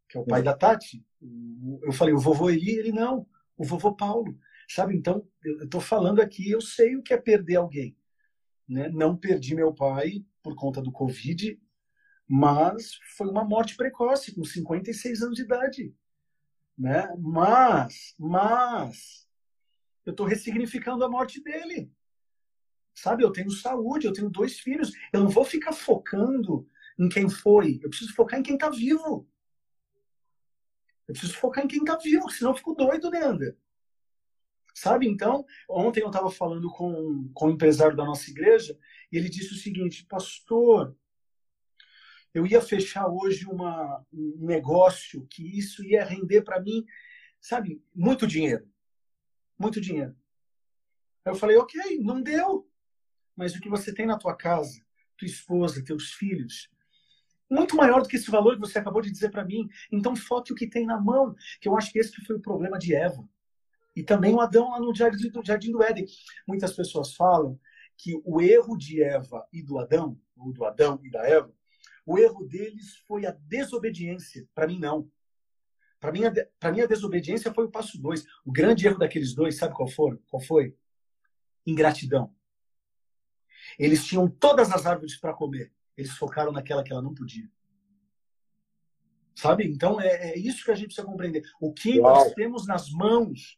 que 0.08 0.18
é 0.18 0.22
o 0.22 0.26
pai 0.26 0.42
da 0.42 0.56
Tati. 0.56 1.06
Eu 1.84 1.92
falei, 1.92 2.14
o 2.14 2.20
vovô 2.20 2.50
Eli? 2.50 2.72
Ele 2.80 2.92
não, 2.92 3.28
o 3.58 3.64
vovô 3.64 3.94
Paulo. 3.94 4.36
Sabe, 4.68 4.96
então, 4.96 5.28
eu 5.44 5.66
estou 5.66 5.82
falando 5.82 6.22
aqui, 6.22 6.50
eu 6.50 6.62
sei 6.62 6.96
o 6.96 7.04
que 7.04 7.14
é 7.14 7.18
perder 7.18 7.58
alguém. 7.58 7.96
Né? 8.68 8.88
Não 8.90 9.18
perdi 9.18 9.54
meu 9.54 9.74
pai 9.74 10.24
por 10.42 10.56
conta 10.56 10.82
do 10.82 10.92
Covid, 10.92 11.60
mas 12.28 12.94
foi 13.18 13.28
uma 13.28 13.44
morte 13.44 13.76
precoce, 13.76 14.34
com 14.34 14.44
56 14.44 15.24
anos 15.24 15.36
de 15.36 15.42
idade. 15.42 15.94
Né? 16.78 17.12
Mas, 17.20 18.16
mas, 18.18 19.28
eu 20.06 20.12
estou 20.12 20.26
ressignificando 20.26 21.04
a 21.04 21.10
morte 21.10 21.44
dele. 21.44 21.92
Sabe, 23.02 23.24
eu 23.24 23.32
tenho 23.32 23.50
saúde, 23.50 24.08
eu 24.08 24.12
tenho 24.12 24.30
dois 24.30 24.60
filhos. 24.60 24.92
Eu 25.14 25.22
não 25.22 25.30
vou 25.30 25.46
ficar 25.46 25.72
focando 25.72 26.68
em 27.00 27.08
quem 27.08 27.30
foi. 27.30 27.80
Eu 27.82 27.90
preciso 27.90 28.14
focar 28.14 28.38
em 28.38 28.44
quem 28.44 28.56
está 28.56 28.70
vivo. 28.70 29.26
Eu 31.08 31.14
preciso 31.14 31.34
focar 31.36 31.64
em 31.64 31.68
quem 31.68 31.80
está 31.80 31.96
vivo, 31.98 32.30
senão 32.30 32.52
eu 32.52 32.58
fico 32.58 32.76
doido, 32.76 33.10
Leandro. 33.10 33.58
Sabe, 34.76 35.08
então, 35.08 35.46
ontem 35.70 36.02
eu 36.02 36.08
estava 36.08 36.30
falando 36.30 36.70
com, 36.72 37.32
com 37.34 37.48
um 37.48 37.52
empresário 37.52 37.96
da 37.96 38.04
nossa 38.04 38.30
igreja 38.30 38.78
e 39.10 39.18
ele 39.18 39.30
disse 39.30 39.54
o 39.54 39.58
seguinte: 39.58 40.06
Pastor, 40.06 40.94
eu 42.34 42.46
ia 42.46 42.62
fechar 42.62 43.08
hoje 43.08 43.46
uma, 43.46 44.06
um 44.12 44.46
negócio 44.46 45.26
que 45.28 45.58
isso 45.58 45.86
ia 45.86 46.04
render 46.04 46.42
para 46.42 46.60
mim, 46.60 46.86
sabe, 47.40 47.82
muito 47.96 48.28
dinheiro. 48.28 48.70
Muito 49.58 49.80
dinheiro. 49.80 50.16
Aí 51.24 51.32
eu 51.32 51.36
falei: 51.36 51.58
Ok, 51.58 51.98
não 52.02 52.22
deu 52.22 52.69
mas 53.40 53.56
o 53.56 53.62
que 53.62 53.70
você 53.70 53.94
tem 53.94 54.06
na 54.06 54.18
tua 54.18 54.36
casa, 54.36 54.82
tua 55.18 55.26
esposa, 55.26 55.82
teus 55.82 56.12
filhos, 56.12 56.70
muito 57.50 57.74
maior 57.74 58.02
do 58.02 58.08
que 58.10 58.18
esse 58.18 58.30
valor 58.30 58.56
que 58.56 58.60
você 58.60 58.78
acabou 58.78 59.02
de 59.02 59.10
dizer 59.10 59.32
para 59.32 59.46
mim. 59.46 59.70
Então 59.90 60.14
foque 60.14 60.52
o 60.52 60.56
que 60.56 60.68
tem 60.68 60.86
na 60.86 61.00
mão, 61.00 61.34
que 61.62 61.70
eu 61.70 61.78
acho 61.78 61.90
que 61.90 62.00
esse 62.00 62.14
foi 62.26 62.36
o 62.36 62.42
problema 62.42 62.78
de 62.78 62.94
Eva. 62.94 63.26
E 63.96 64.04
também 64.04 64.34
o 64.36 64.42
Adão 64.42 64.72
lá 64.72 64.80
no 64.82 64.94
jardim, 64.94 65.32
no 65.34 65.44
jardim 65.44 65.72
do 65.72 65.82
Éden. 65.82 66.06
Muitas 66.46 66.74
pessoas 66.74 67.16
falam 67.16 67.58
que 67.96 68.22
o 68.26 68.42
erro 68.42 68.78
de 68.78 69.02
Eva 69.02 69.48
e 69.54 69.64
do 69.64 69.80
Adão, 69.80 70.20
ou 70.36 70.52
do 70.52 70.66
Adão 70.66 71.00
e 71.02 71.10
da 71.10 71.26
Eva, 71.26 71.50
o 72.06 72.20
erro 72.20 72.46
deles 72.46 72.98
foi 73.08 73.26
a 73.26 73.32
desobediência. 73.32 74.46
Para 74.54 74.68
mim, 74.68 74.80
não. 74.80 75.10
Para 75.98 76.12
mim, 76.12 76.24
a, 76.26 76.72
mim, 76.72 76.82
a 76.82 76.88
desobediência 76.88 77.54
foi 77.54 77.64
o 77.64 77.72
passo 77.72 78.02
dois. 78.02 78.26
O 78.44 78.52
grande 78.52 78.86
erro 78.86 79.00
daqueles 79.00 79.34
dois, 79.34 79.56
sabe 79.56 79.74
qual 79.74 79.88
foi? 79.88 80.18
Qual 80.28 80.42
foi? 80.42 80.76
Ingratidão. 81.66 82.38
Eles 83.80 84.06
tinham 84.06 84.28
todas 84.28 84.72
as 84.72 84.86
árvores 84.86 85.16
para 85.16 85.34
comer. 85.34 85.72
Eles 85.96 86.12
focaram 86.12 86.52
naquela 86.52 86.84
que 86.84 86.92
ela 86.92 87.02
não 87.02 87.14
podia. 87.14 87.50
Sabe? 89.34 89.66
Então 89.66 90.02
é, 90.02 90.32
é, 90.32 90.38
isso 90.38 90.66
que 90.66 90.72
a 90.72 90.76
gente 90.76 90.88
precisa 90.88 91.08
compreender. 91.08 91.44
O 91.62 91.74
que 91.74 91.98
Uau. 92.00 92.14
nós 92.14 92.34
temos 92.34 92.68
nas 92.68 92.90
mãos. 92.92 93.58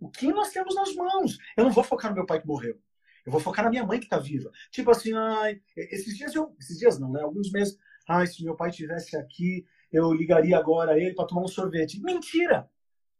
O 0.00 0.10
que 0.10 0.32
nós 0.32 0.50
temos 0.50 0.74
nas 0.74 0.92
mãos? 0.94 1.38
Eu 1.56 1.64
não 1.64 1.70
vou 1.70 1.84
focar 1.84 2.10
no 2.10 2.16
meu 2.16 2.26
pai 2.26 2.40
que 2.40 2.46
morreu. 2.46 2.76
Eu 3.24 3.30
vou 3.30 3.40
focar 3.40 3.64
na 3.64 3.70
minha 3.70 3.86
mãe 3.86 4.00
que 4.00 4.06
está 4.06 4.18
viva. 4.18 4.50
Tipo 4.72 4.90
assim, 4.90 5.12
ai, 5.14 5.62
esses 5.76 6.16
dias 6.16 6.34
eu, 6.34 6.56
esses 6.58 6.76
dias 6.76 6.98
não, 6.98 7.12
né? 7.12 7.22
Alguns 7.22 7.52
meses, 7.52 7.78
ai, 8.08 8.26
se 8.26 8.42
meu 8.42 8.56
pai 8.56 8.72
tivesse 8.72 9.16
aqui, 9.16 9.64
eu 9.92 10.12
ligaria 10.12 10.58
agora 10.58 10.92
a 10.92 10.98
ele 10.98 11.14
para 11.14 11.26
tomar 11.26 11.42
um 11.42 11.48
sorvete. 11.48 12.00
Mentira! 12.00 12.68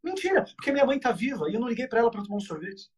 Mentira, 0.03 0.45
porque 0.57 0.73
minha 0.73 0.85
mãe 0.85 0.97
está 0.97 1.13
viva 1.13 1.49
e 1.49 1.55
eu 1.55 1.61
não 1.61 1.69
liguei 1.69 1.87
para 1.87 2.01
ela 2.01 2.11
para 2.11 2.25
tomar 2.25 2.37
um 2.37 2.41
sorvete. 2.41 2.91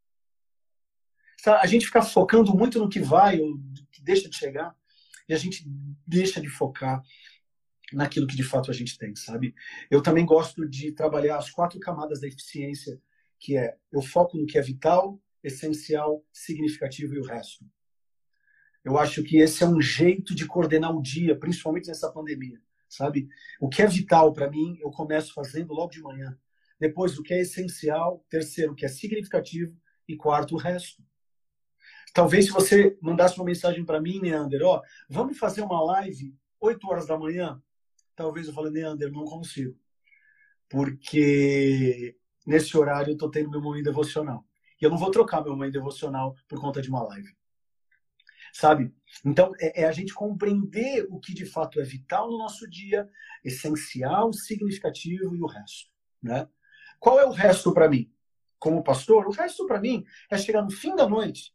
A 1.47 1.67
gente 1.67 1.87
fica 1.87 2.03
focando 2.03 2.55
muito 2.55 2.79
no 2.79 2.89
que 2.89 3.01
vai 3.01 3.41
ou 3.41 3.59
que 3.91 4.03
deixa 4.03 4.29
de 4.29 4.37
chegar 4.37 4.75
e 5.29 5.35
a 5.35 5.37
gente 5.37 5.65
deixa 6.07 6.41
de 6.41 6.49
focar 6.49 7.03
naquilo 7.93 8.27
que 8.27 8.37
de 8.37 8.43
fato 8.43 8.71
a 8.71 8.75
gente 8.75 8.99
tem, 8.99 9.15
sabe? 9.15 9.55
Eu 9.91 10.03
também 10.03 10.25
gosto 10.25 10.69
de 10.69 10.93
trabalhar 10.93 11.37
as 11.37 11.51
quatro 11.51 11.79
camadas 11.79 12.21
da 12.21 12.27
eficiência, 12.27 13.01
que 13.39 13.57
é 13.57 13.77
eu 13.93 14.03
foco 14.03 14.37
no 14.37 14.47
que 14.47 14.59
é 14.59 14.63
vital, 14.63 15.21
essencial, 15.43 16.25
significativo 16.33 17.15
e 17.15 17.19
o 17.19 17.25
resto. 17.25 17.65
Eu 18.85 18.99
acho 18.99 19.23
que 19.23 19.39
esse 19.39 19.63
é 19.63 19.67
um 19.67 19.81
jeito 19.81 20.35
de 20.35 20.47
coordenar 20.47 20.95
o 20.95 21.03
dia, 21.03 21.39
principalmente 21.39 21.89
nessa 21.89 22.11
pandemia, 22.13 22.61
sabe? 22.89 23.29
O 23.61 23.69
que 23.69 23.83
é 23.83 23.87
vital 23.87 24.33
para 24.33 24.51
mim, 24.51 24.77
eu 24.81 24.91
começo 24.91 25.33
fazendo 25.33 25.73
logo 25.73 25.91
de 25.91 26.03
manhã. 26.03 26.39
Depois, 26.79 27.19
o 27.19 27.23
que 27.23 27.33
é 27.33 27.41
essencial. 27.41 28.25
Terceiro, 28.29 28.73
o 28.73 28.75
que 28.75 28.85
é 28.85 28.89
significativo. 28.89 29.75
E 30.07 30.17
quarto, 30.17 30.55
o 30.55 30.59
resto. 30.59 31.03
Talvez 32.15 32.45
se 32.45 32.53
você 32.53 32.97
mandasse 33.03 33.37
uma 33.37 33.45
mensagem 33.45 33.85
para 33.85 34.01
mim, 34.01 34.21
Neander, 34.21 34.63
ó, 34.63 34.81
vamos 35.11 35.37
fazer 35.37 35.63
uma 35.63 35.83
live 35.83 36.33
8 36.61 36.89
horas 36.89 37.07
da 37.09 37.19
manhã, 37.19 37.61
talvez 38.15 38.47
eu 38.47 38.55
fale, 38.55 38.71
Neander, 38.71 39.11
não 39.11 39.25
consigo. 39.25 39.77
Porque 40.69 42.17
nesse 42.47 42.77
horário 42.79 43.11
eu 43.11 43.15
estou 43.15 43.29
tendo 43.29 43.51
meu 43.51 43.61
momento 43.61 43.87
devocional. 43.87 44.47
E 44.81 44.85
eu 44.85 44.91
não 44.91 44.97
vou 44.97 45.11
trocar 45.11 45.43
meu 45.43 45.55
momento 45.55 45.73
devocional 45.73 46.37
por 46.47 46.61
conta 46.61 46.81
de 46.81 46.89
uma 46.89 47.03
live. 47.03 47.37
Sabe? 48.53 48.95
Então, 49.25 49.53
é, 49.59 49.83
é, 49.83 49.85
a 49.85 49.93
gente 49.93 50.15
compreender 50.15 51.09
o 51.11 51.19
que 51.19 51.35
de 51.35 51.45
fato 51.45 51.81
é 51.81 51.83
vital 51.83 52.31
no 52.31 52.39
nosso 52.39 52.71
dia, 52.71 53.11
essencial, 53.45 54.33
significativo 54.33 55.35
e 55.35 55.43
o 55.43 55.47
resto. 55.47 55.91
Né? 56.23 56.49
Qual 57.01 57.19
é 57.19 57.27
o 57.27 57.33
resto 57.33 57.75
para 57.75 57.89
mim? 57.89 58.09
Como 58.57 58.85
pastor, 58.85 59.27
o 59.27 59.33
resto 59.33 59.67
para 59.67 59.81
mim 59.81 60.05
é 60.31 60.39
chegar 60.39 60.63
no 60.63 60.71
fim 60.71 60.95
da 60.95 61.09
noite 61.09 61.53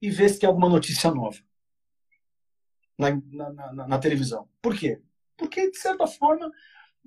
e 0.00 0.10
ver 0.10 0.28
se 0.28 0.38
tem 0.38 0.48
alguma 0.48 0.68
notícia 0.68 1.10
nova 1.10 1.38
na, 3.00 3.10
na, 3.10 3.72
na, 3.72 3.88
na 3.88 3.98
televisão. 3.98 4.48
Por 4.60 4.76
quê? 4.76 5.00
Porque, 5.36 5.70
de 5.70 5.78
certa 5.78 6.06
forma, 6.06 6.50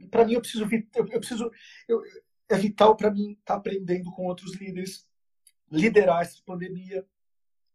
para 0.10 0.26
mim, 0.26 0.34
eu 0.34 0.42
preciso. 0.42 0.66
Eu, 0.96 1.08
eu 1.08 1.20
preciso 1.20 1.52
eu, 1.88 2.02
é 2.50 2.56
vital 2.56 2.96
para 2.96 3.12
mim 3.12 3.32
estar 3.32 3.54
tá 3.54 3.56
aprendendo 3.56 4.12
com 4.12 4.26
outros 4.26 4.56
líderes, 4.56 5.08
liderar 5.72 6.22
essa 6.22 6.42
pandemia. 6.46 7.06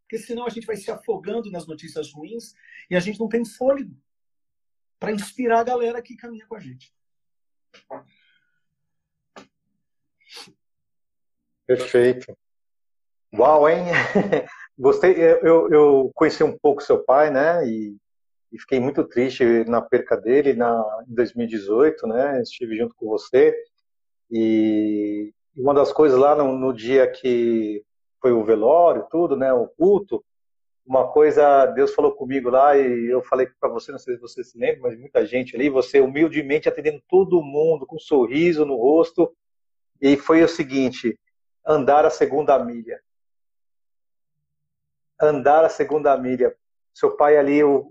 Porque 0.02 0.18
senão 0.18 0.46
a 0.46 0.50
gente 0.50 0.66
vai 0.66 0.76
se 0.76 0.90
afogando 0.90 1.50
nas 1.50 1.66
notícias 1.66 2.12
ruins 2.12 2.54
e 2.90 2.96
a 2.96 3.00
gente 3.00 3.20
não 3.20 3.28
tem 3.28 3.44
fôlego 3.44 3.94
para 4.98 5.12
inspirar 5.12 5.60
a 5.60 5.64
galera 5.64 6.02
que 6.02 6.16
caminha 6.16 6.46
com 6.46 6.56
a 6.56 6.60
gente. 6.60 6.92
Perfeito. 11.66 12.36
Uau, 13.32 13.68
hein? 13.68 13.84
Gostei. 14.78 15.14
Eu, 15.42 15.68
eu 15.70 16.10
conheci 16.14 16.44
um 16.44 16.56
pouco 16.56 16.82
seu 16.82 17.02
pai, 17.02 17.30
né? 17.30 17.66
E 17.66 17.96
e 18.52 18.58
fiquei 18.58 18.80
muito 18.80 19.04
triste 19.04 19.44
na 19.64 19.80
perca 19.80 20.16
dele 20.16 20.54
na, 20.54 21.04
em 21.08 21.14
2018, 21.14 22.06
né? 22.06 22.40
Estive 22.42 22.76
junto 22.76 22.94
com 22.94 23.06
você 23.06 23.54
e 24.30 25.32
uma 25.56 25.74
das 25.74 25.92
coisas 25.92 26.18
lá 26.18 26.34
no, 26.34 26.56
no 26.56 26.72
dia 26.72 27.10
que 27.10 27.84
foi 28.20 28.32
o 28.32 28.44
velório, 28.44 29.06
tudo, 29.10 29.36
né? 29.36 29.52
O 29.52 29.68
culto, 29.68 30.24
uma 30.86 31.08
coisa 31.12 31.66
Deus 31.66 31.94
falou 31.94 32.12
comigo 32.12 32.48
lá 32.48 32.76
e 32.76 33.06
eu 33.10 33.22
falei 33.22 33.46
para 33.60 33.68
você, 33.68 33.92
não 33.92 33.98
sei 33.98 34.14
se 34.14 34.20
você 34.20 34.42
se 34.42 34.58
lembra, 34.58 34.82
mas 34.82 34.98
muita 34.98 35.26
gente 35.26 35.54
ali, 35.54 35.68
você 35.68 36.00
humildemente 36.00 36.68
atendendo 36.68 37.02
todo 37.08 37.42
mundo 37.42 37.86
com 37.86 37.96
um 37.96 38.00
sorriso 38.00 38.64
no 38.64 38.76
rosto 38.76 39.30
e 40.00 40.16
foi 40.16 40.42
o 40.42 40.48
seguinte: 40.48 41.18
andar 41.66 42.06
a 42.06 42.10
segunda 42.10 42.58
milha. 42.58 42.98
Andar 45.20 45.64
a 45.64 45.68
segunda 45.68 46.16
milha. 46.16 46.54
Seu 46.94 47.16
pai 47.16 47.36
ali, 47.36 47.62
o, 47.62 47.90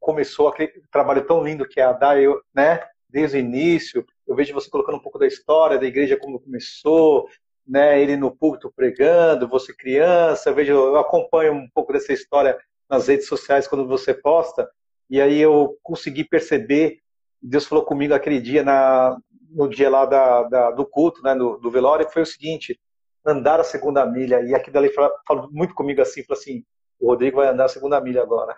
começou 0.00 0.48
aquele 0.48 0.72
trabalho 0.90 1.24
tão 1.24 1.44
lindo 1.44 1.68
que 1.68 1.78
é 1.78 1.84
a 1.84 1.92
DAI, 1.92 2.24
né? 2.54 2.82
Desde 3.08 3.36
o 3.36 3.40
início, 3.40 4.04
eu 4.26 4.34
vejo 4.34 4.54
você 4.54 4.70
colocando 4.70 4.96
um 4.96 5.02
pouco 5.02 5.18
da 5.18 5.26
história 5.26 5.78
da 5.78 5.86
igreja, 5.86 6.16
como 6.16 6.40
começou, 6.40 7.28
né? 7.66 8.00
Ele 8.00 8.16
no 8.16 8.34
púlpito 8.34 8.72
pregando, 8.74 9.46
você 9.46 9.74
criança, 9.74 10.48
eu 10.48 10.54
vejo, 10.54 10.72
eu 10.72 10.96
acompanho 10.96 11.52
um 11.52 11.68
pouco 11.72 11.92
dessa 11.92 12.12
história 12.12 12.58
nas 12.88 13.06
redes 13.06 13.26
sociais 13.26 13.68
quando 13.68 13.86
você 13.86 14.14
posta, 14.14 14.68
e 15.08 15.20
aí 15.20 15.38
eu 15.38 15.78
consegui 15.82 16.24
perceber, 16.24 17.00
Deus 17.40 17.66
falou 17.66 17.84
comigo 17.84 18.14
aquele 18.14 18.40
dia, 18.40 18.62
na, 18.64 19.16
no 19.50 19.68
dia 19.68 19.90
lá 19.90 20.06
da, 20.06 20.42
da 20.44 20.70
do 20.70 20.86
culto, 20.86 21.22
né? 21.22 21.34
Do, 21.34 21.70
velório, 21.70 22.06
que 22.06 22.12
foi 22.12 22.22
o 22.22 22.26
seguinte, 22.26 22.80
andar 23.24 23.60
a 23.60 23.64
segunda 23.64 24.04
milha, 24.06 24.40
e 24.42 24.54
aqui 24.54 24.70
dali 24.70 24.90
falou 25.26 25.48
muito 25.50 25.74
comigo 25.74 26.00
assim, 26.00 26.22
falou 26.22 26.40
assim, 26.40 26.64
o 26.98 27.08
Rodrigo 27.08 27.36
vai 27.36 27.48
andar 27.48 27.66
a 27.66 27.68
segunda 27.68 28.00
milha 28.00 28.22
agora 28.22 28.56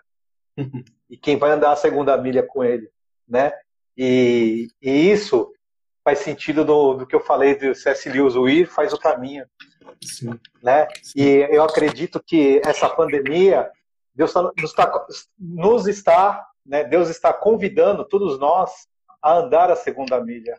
e 1.10 1.16
quem 1.16 1.36
vai 1.36 1.50
andar 1.50 1.72
a 1.72 1.76
segunda 1.76 2.16
milha 2.16 2.42
com 2.42 2.62
ele, 2.62 2.88
né? 3.28 3.52
E, 3.96 4.68
e 4.80 5.10
isso 5.10 5.52
faz 6.04 6.18
sentido 6.18 6.64
do, 6.64 6.94
do, 6.94 7.06
que 7.06 7.14
eu 7.14 7.20
falei 7.20 7.54
do 7.54 7.74
C.S. 7.74 8.08
Lewis, 8.08 8.34
o 8.34 8.48
ir 8.48 8.66
faz 8.66 8.92
o 8.92 8.98
caminho, 8.98 9.46
Sim. 10.02 10.38
né? 10.62 10.88
E 11.14 11.46
eu 11.50 11.62
acredito 11.62 12.22
que 12.22 12.60
essa 12.64 12.88
pandemia, 12.88 13.70
Deus 14.14 14.32
tá, 14.32 14.42
nos, 14.42 14.70
está, 14.70 15.06
nos 15.38 15.86
está, 15.86 16.46
né? 16.64 16.84
Deus 16.84 17.08
está 17.08 17.32
convidando 17.32 18.04
todos 18.04 18.38
nós 18.38 18.88
a 19.22 19.38
andar 19.38 19.70
a 19.70 19.76
segunda 19.76 20.20
milha. 20.20 20.58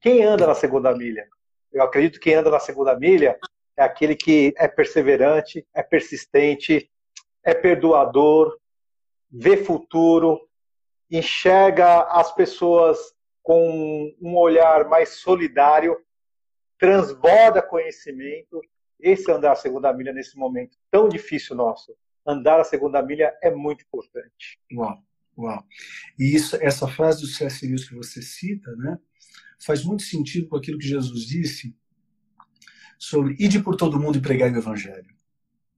Quem 0.00 0.24
anda 0.24 0.46
na 0.46 0.54
segunda 0.54 0.94
milha? 0.94 1.28
Eu 1.72 1.82
acredito 1.82 2.14
que 2.14 2.30
quem 2.30 2.34
anda 2.34 2.50
na 2.50 2.60
segunda 2.60 2.98
milha 2.98 3.38
é 3.76 3.82
aquele 3.82 4.16
que 4.16 4.52
é 4.56 4.66
perseverante, 4.66 5.66
é 5.74 5.82
persistente, 5.82 6.90
é 7.44 7.54
perdoador, 7.54 8.58
vê 9.30 9.56
futuro, 9.56 10.40
enxerga 11.10 12.02
as 12.02 12.34
pessoas 12.34 12.98
com 13.42 14.14
um 14.20 14.36
olhar 14.36 14.88
mais 14.88 15.10
solidário, 15.10 15.96
transborda 16.78 17.62
conhecimento. 17.62 18.60
Esse 19.00 19.30
andar 19.30 19.52
a 19.52 19.56
segunda 19.56 19.92
milha 19.92 20.12
nesse 20.12 20.36
momento 20.36 20.76
tão 20.90 21.08
difícil 21.08 21.54
nosso. 21.54 21.94
Andar 22.26 22.60
a 22.60 22.64
segunda 22.64 23.00
milha 23.00 23.34
é 23.42 23.50
muito 23.50 23.84
importante. 23.84 24.60
Uau, 24.72 24.98
uau. 25.38 25.64
E 26.18 26.34
isso, 26.34 26.56
essa 26.60 26.86
frase 26.88 27.22
do 27.22 27.26
C.S. 27.26 27.66
Lewis 27.66 27.88
que 27.88 27.94
você 27.94 28.20
cita, 28.20 28.70
né, 28.76 28.98
faz 29.58 29.84
muito 29.84 30.02
sentido 30.02 30.48
com 30.48 30.56
aquilo 30.56 30.78
que 30.78 30.86
Jesus 30.86 31.26
disse 31.26 31.74
sobre 32.98 33.36
ide 33.38 33.62
por 33.62 33.76
todo 33.76 33.98
mundo 33.98 34.18
e 34.18 34.20
pregar 34.20 34.52
o 34.52 34.56
evangelho. 34.56 35.14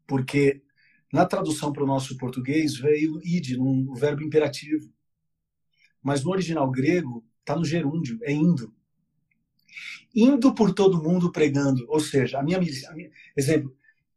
Porque 0.06 0.62
na 1.12 1.26
tradução 1.26 1.72
para 1.72 1.84
o 1.84 1.86
nosso 1.86 2.16
português 2.16 2.76
veio 2.76 3.20
id, 3.24 3.56
um 3.58 3.92
verbo 3.94 4.22
imperativo. 4.22 4.92
Mas 6.02 6.24
no 6.24 6.30
original 6.30 6.70
grego 6.70 7.24
está 7.40 7.54
no 7.56 7.64
gerúndio, 7.64 8.18
é 8.22 8.32
indo. 8.32 8.74
Indo 10.14 10.54
por 10.54 10.72
todo 10.72 11.02
mundo 11.02 11.30
pregando. 11.30 11.84
Ou 11.88 12.00
seja, 12.00 12.38
a 12.38 12.42
minha, 12.42 12.58
a 12.58 12.94
minha 12.94 13.10
exemplo, 13.36 13.76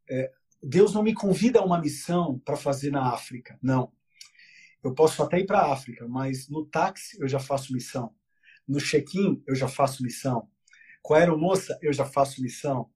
é, 0.10 0.32
Deus 0.62 0.94
não 0.94 1.04
me 1.04 1.14
convida 1.14 1.60
a 1.60 1.66
uma 1.66 1.80
missão 1.80 2.40
para 2.40 2.56
fazer 2.56 2.92
na 2.92 3.14
África. 3.14 3.60
Não. 3.62 3.92
Eu 4.84 4.94
posso 4.94 5.22
até 5.22 5.40
ir 5.40 5.46
para 5.46 5.60
a 5.60 5.74
África, 5.74 6.08
mas 6.08 6.48
no 6.50 6.66
táxi 6.66 7.18
eu 7.20 7.28
já 7.28 7.40
faço 7.40 7.74
missão. 7.74 8.14
No 8.68 8.80
check-in 8.80 9.44
eu 9.48 9.56
já 9.56 9.68
faço 9.68 10.04
missão. 10.04 10.50
Com 11.02 11.14
a 11.14 11.20
aeromoça 11.20 11.78
eu 11.82 11.92
já 11.92 12.06
faço 12.06 12.42
missão. 12.42 12.90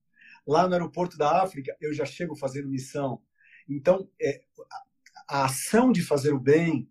Lá 0.45 0.67
no 0.67 0.73
aeroporto 0.73 1.17
da 1.17 1.41
África 1.41 1.75
eu 1.81 1.93
já 1.93 2.05
chego 2.05 2.35
fazendo 2.35 2.69
missão. 2.69 3.21
Então, 3.67 4.09
é, 4.21 4.43
a 5.27 5.45
ação 5.45 5.91
de 5.91 6.01
fazer 6.01 6.33
o 6.33 6.39
bem, 6.39 6.89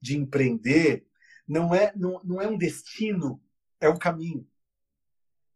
de 0.00 0.16
empreender, 0.16 1.06
não 1.46 1.74
é, 1.74 1.92
não, 1.96 2.20
não 2.22 2.40
é 2.40 2.46
um 2.46 2.58
destino, 2.58 3.42
é 3.80 3.88
um 3.88 3.96
caminho. 3.96 4.46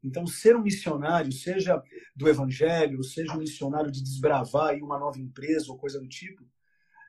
Então, 0.02 0.26
ser 0.26 0.56
um 0.56 0.62
missionário, 0.62 1.30
seja 1.30 1.80
do 2.16 2.28
evangelho, 2.28 3.04
seja 3.04 3.34
um 3.34 3.38
missionário 3.38 3.90
de 3.90 4.02
desbravar 4.02 4.74
uma 4.76 4.98
nova 4.98 5.18
empresa 5.18 5.70
ou 5.70 5.78
coisa 5.78 6.00
do 6.00 6.08
tipo, 6.08 6.44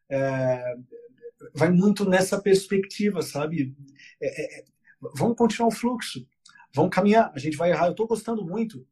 é, 0.09 0.75
vai 1.55 1.71
muito 1.71 2.07
nessa 2.07 2.39
perspectiva, 2.39 3.21
sabe? 3.21 3.75
É, 4.21 4.59
é, 4.59 4.65
vamos 5.15 5.37
continuar 5.37 5.67
o 5.69 5.71
fluxo, 5.71 6.27
vamos 6.73 6.93
caminhar, 6.93 7.31
a 7.33 7.39
gente 7.39 7.57
vai 7.57 7.71
errar. 7.71 7.87
Eu 7.87 7.91
estou 7.91 8.07
gostando 8.07 8.45
muito, 8.45 8.87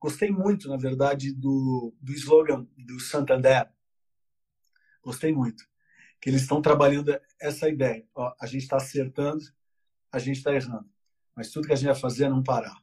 gostei 0.00 0.30
muito, 0.30 0.68
na 0.68 0.76
verdade, 0.76 1.32
do, 1.32 1.94
do 2.00 2.12
slogan 2.12 2.66
do 2.76 3.00
Santander, 3.00 3.70
Gostei 5.08 5.32
muito. 5.32 5.64
Que 6.20 6.28
eles 6.28 6.42
estão 6.42 6.60
trabalhando 6.60 7.18
essa 7.40 7.66
ideia. 7.68 8.06
Ó, 8.14 8.34
a 8.38 8.46
gente 8.46 8.62
está 8.62 8.76
acertando, 8.76 9.42
a 10.12 10.18
gente 10.18 10.36
está 10.36 10.52
errando. 10.52 10.86
Mas 11.34 11.50
tudo 11.50 11.66
que 11.66 11.72
a 11.72 11.76
gente 11.76 11.86
vai 11.86 11.94
fazer 11.94 12.24
é 12.24 12.28
não 12.28 12.42
parar. 12.42 12.76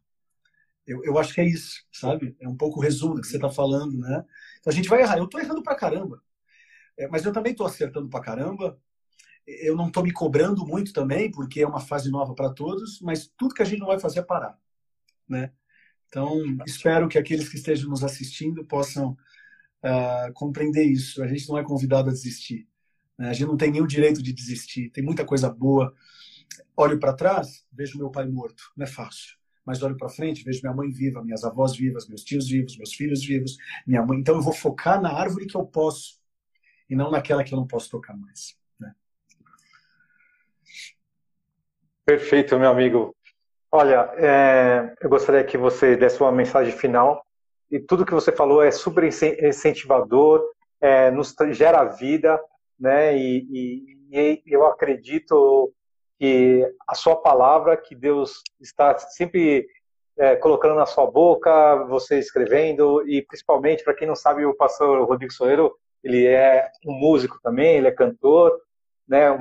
Eu, 0.88 1.04
eu 1.04 1.19
acho 1.19 1.34
que 1.34 1.41
é 1.41 1.45
isso, 1.45 1.84
sabe? 1.91 2.36
É 2.39 2.47
um 2.47 2.56
pouco 2.56 2.80
o 2.80 2.82
resumo 2.82 3.15
do 3.15 3.21
que 3.21 3.28
você 3.28 3.36
está 3.36 3.49
falando, 3.49 3.97
né? 3.97 4.25
Então 4.60 4.71
a 4.71 4.75
gente 4.75 4.89
vai 4.89 5.01
errar. 5.01 5.17
Eu 5.17 5.25
estou 5.25 5.39
errando 5.39 5.62
pra 5.62 5.75
caramba. 5.75 6.19
É, 6.97 7.08
mas 7.08 7.25
eu 7.25 7.34
também 7.34 7.51
estou 7.51 7.67
acertando 7.67 8.10
pra 8.10 8.21
caramba. 8.21 8.80
Eu 9.45 9.75
não 9.75 9.88
estou 9.88 10.03
me 10.03 10.12
cobrando 10.12 10.65
muito 10.65 10.91
também, 10.91 11.29
porque 11.29 11.62
é 11.62 11.67
uma 11.67 11.79
fase 11.79 12.10
nova 12.10 12.34
para 12.34 12.51
todos, 12.51 12.99
mas 13.01 13.31
tudo 13.38 13.53
que 13.53 13.62
a 13.62 13.65
gente 13.65 13.79
não 13.79 13.88
vai 13.88 13.99
fazer 13.99 14.19
é 14.19 14.23
parar, 14.23 14.58
né? 15.27 15.51
Então, 16.08 16.41
espero 16.65 17.08
que 17.08 17.17
aqueles 17.17 17.49
que 17.49 17.58
estejam 17.58 17.89
nos 17.89 18.03
assistindo 18.03 18.63
possam 18.65 19.17
uh, 19.84 20.34
compreender 20.34 20.84
isso. 20.84 21.21
A 21.21 21.27
gente 21.27 21.47
não 21.49 21.58
é 21.58 21.63
convidado 21.63 22.10
a 22.10 22.13
desistir. 22.13 22.67
Né? 23.17 23.29
A 23.29 23.34
gente 23.34 23.47
não 23.47 23.58
tem 23.58 23.71
nenhum 23.71 23.88
direito 23.88 24.21
de 24.21 24.34
desistir. 24.34 24.89
Tem 24.91 25.03
muita 25.03 25.25
coisa 25.25 25.49
boa. 25.49 25.93
Olho 26.77 26.99
para 26.99 27.13
trás, 27.13 27.65
vejo 27.71 27.97
meu 27.97 28.10
pai 28.10 28.27
morto. 28.27 28.63
Não 28.75 28.86
é 28.86 28.88
fácil. 28.88 29.36
Mas 29.65 29.81
olho 29.81 29.97
para 29.97 30.10
frente, 30.10 30.43
vejo 30.43 30.62
minha 30.62 30.75
mãe 30.75 30.89
viva, 30.91 31.23
minhas 31.23 31.43
avós 31.43 31.75
vivas, 31.75 32.08
meus 32.08 32.23
tios 32.23 32.47
vivos, 32.47 32.77
meus 32.77 32.93
filhos 32.93 33.25
vivos, 33.25 33.58
minha 33.86 34.05
mãe. 34.05 34.19
Então, 34.19 34.36
eu 34.36 34.41
vou 34.41 34.53
focar 34.53 35.01
na 35.01 35.12
árvore 35.12 35.47
que 35.47 35.58
eu 35.58 35.65
posso 35.65 36.19
e 36.89 36.95
não 36.95 37.10
naquela 37.10 37.43
que 37.43 37.53
eu 37.53 37.58
não 37.58 37.65
posso 37.65 37.89
tocar 37.89 38.15
mais. 38.15 38.55
Né? 38.79 38.93
Perfeito, 42.06 42.60
meu 42.60 42.70
amigo. 42.70 43.15
Olha, 43.72 44.12
é, 44.18 44.94
eu 45.02 45.10
gostaria 45.10 45.44
que 45.44 45.58
você 45.58 45.96
desse 45.96 46.22
uma 46.22 46.32
mensagem 46.32 46.72
final. 46.72 47.26
E 47.72 47.80
tudo 47.80 48.06
que 48.06 48.13
você 48.13 48.32
falou 48.32 48.62
é 48.62 48.70
super 48.70 49.04
incentivador, 49.04 50.39
é, 50.80 51.10
nos 51.10 51.36
gera 51.52 51.84
vida, 51.84 52.39
né? 52.80 53.18
E, 53.18 53.48
e, 53.50 53.98
e, 54.12 54.44
eu 54.46 54.68
acredito 54.68 55.74
que 56.20 56.63
a 56.88 56.94
sua 56.94 57.15
palavra, 57.15 57.76
que 57.76 57.96
Deus 57.96 58.44
está 58.62 58.96
sempre 59.00 59.68
é, 60.15 60.36
colocando 60.36 60.76
na 60.76 60.86
sua 60.86 61.10
boca, 61.10 61.86
você 61.86 62.20
escrevendo, 62.20 63.04
e 63.10 63.24
principalmente, 63.24 63.84
para 63.84 63.96
quem 63.96 64.08
não 64.08 64.15
sabe, 64.15 64.46
o 64.46 64.56
pastor 64.56 65.04
Rodrigo 65.08 65.34
Soeiro, 65.34 65.76
ele 66.04 66.28
é 66.28 66.70
um 66.86 66.94
músico 66.94 67.39
também, 67.41 67.78
ele 67.78 67.88
é 67.88 67.91
cantor, 67.91 68.62
né? 69.08 69.32
Um 69.32 69.39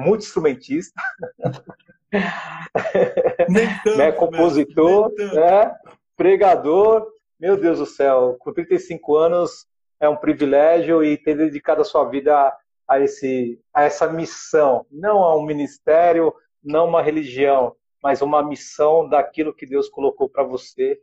instrumentista. 2.18 2.64
tanto, 3.84 3.96
né, 3.96 4.12
compositor, 4.12 5.12
né, 5.16 5.74
pregador. 6.16 7.12
Meu 7.38 7.56
Deus 7.56 7.78
do 7.78 7.86
céu, 7.86 8.36
com 8.38 8.52
35 8.52 9.16
anos 9.16 9.66
é 10.00 10.08
um 10.08 10.16
privilégio 10.16 11.02
e 11.04 11.16
ter 11.16 11.36
dedicado 11.36 11.80
a 11.80 11.84
sua 11.84 12.04
vida 12.04 12.52
a, 12.86 13.00
esse, 13.00 13.60
a 13.72 13.84
essa 13.84 14.08
missão, 14.08 14.86
não 14.90 15.22
a 15.22 15.36
um 15.36 15.44
ministério, 15.44 16.34
não 16.62 16.88
uma 16.88 17.02
religião, 17.02 17.74
mas 18.02 18.22
uma 18.22 18.42
missão 18.42 19.08
daquilo 19.08 19.54
que 19.54 19.66
Deus 19.66 19.88
colocou 19.88 20.28
para 20.28 20.42
você 20.42 21.00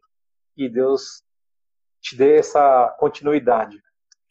e 0.55 0.69
Deus 0.69 1.23
te 2.01 2.15
dê 2.15 2.37
essa 2.37 2.95
continuidade. 2.99 3.81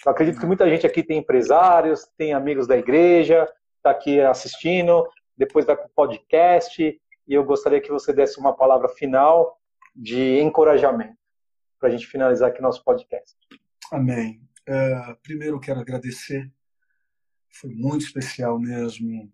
Eu 0.05 0.12
acredito 0.12 0.40
que 0.40 0.47
muita 0.47 0.69
gente 0.69 0.87
aqui 0.87 1.03
tem 1.03 1.19
empresários, 1.19 2.09
tem 2.16 2.33
amigos 2.33 2.66
da 2.66 2.77
igreja, 2.77 3.49
está 3.77 3.90
aqui 3.90 4.21
assistindo, 4.21 5.07
depois 5.40 5.64
vai 5.64 5.74
para 5.74 5.87
o 5.87 5.90
podcast, 5.90 6.83
e 6.83 7.00
eu 7.26 7.42
gostaria 7.42 7.81
que 7.81 7.90
você 7.90 8.12
desse 8.12 8.38
uma 8.38 8.55
palavra 8.55 8.90
final 8.90 9.59
de 9.96 10.38
encorajamento, 10.38 11.16
para 11.79 11.88
a 11.88 11.92
gente 11.92 12.07
finalizar 12.07 12.50
aqui 12.50 12.61
nosso 12.61 12.85
podcast. 12.85 13.35
Amém. 13.90 14.46
Uh, 14.68 15.16
primeiro 15.22 15.57
eu 15.57 15.61
quero 15.61 15.81
agradecer, 15.81 16.53
foi 17.48 17.70
muito 17.70 18.05
especial 18.05 18.61
mesmo 18.61 19.33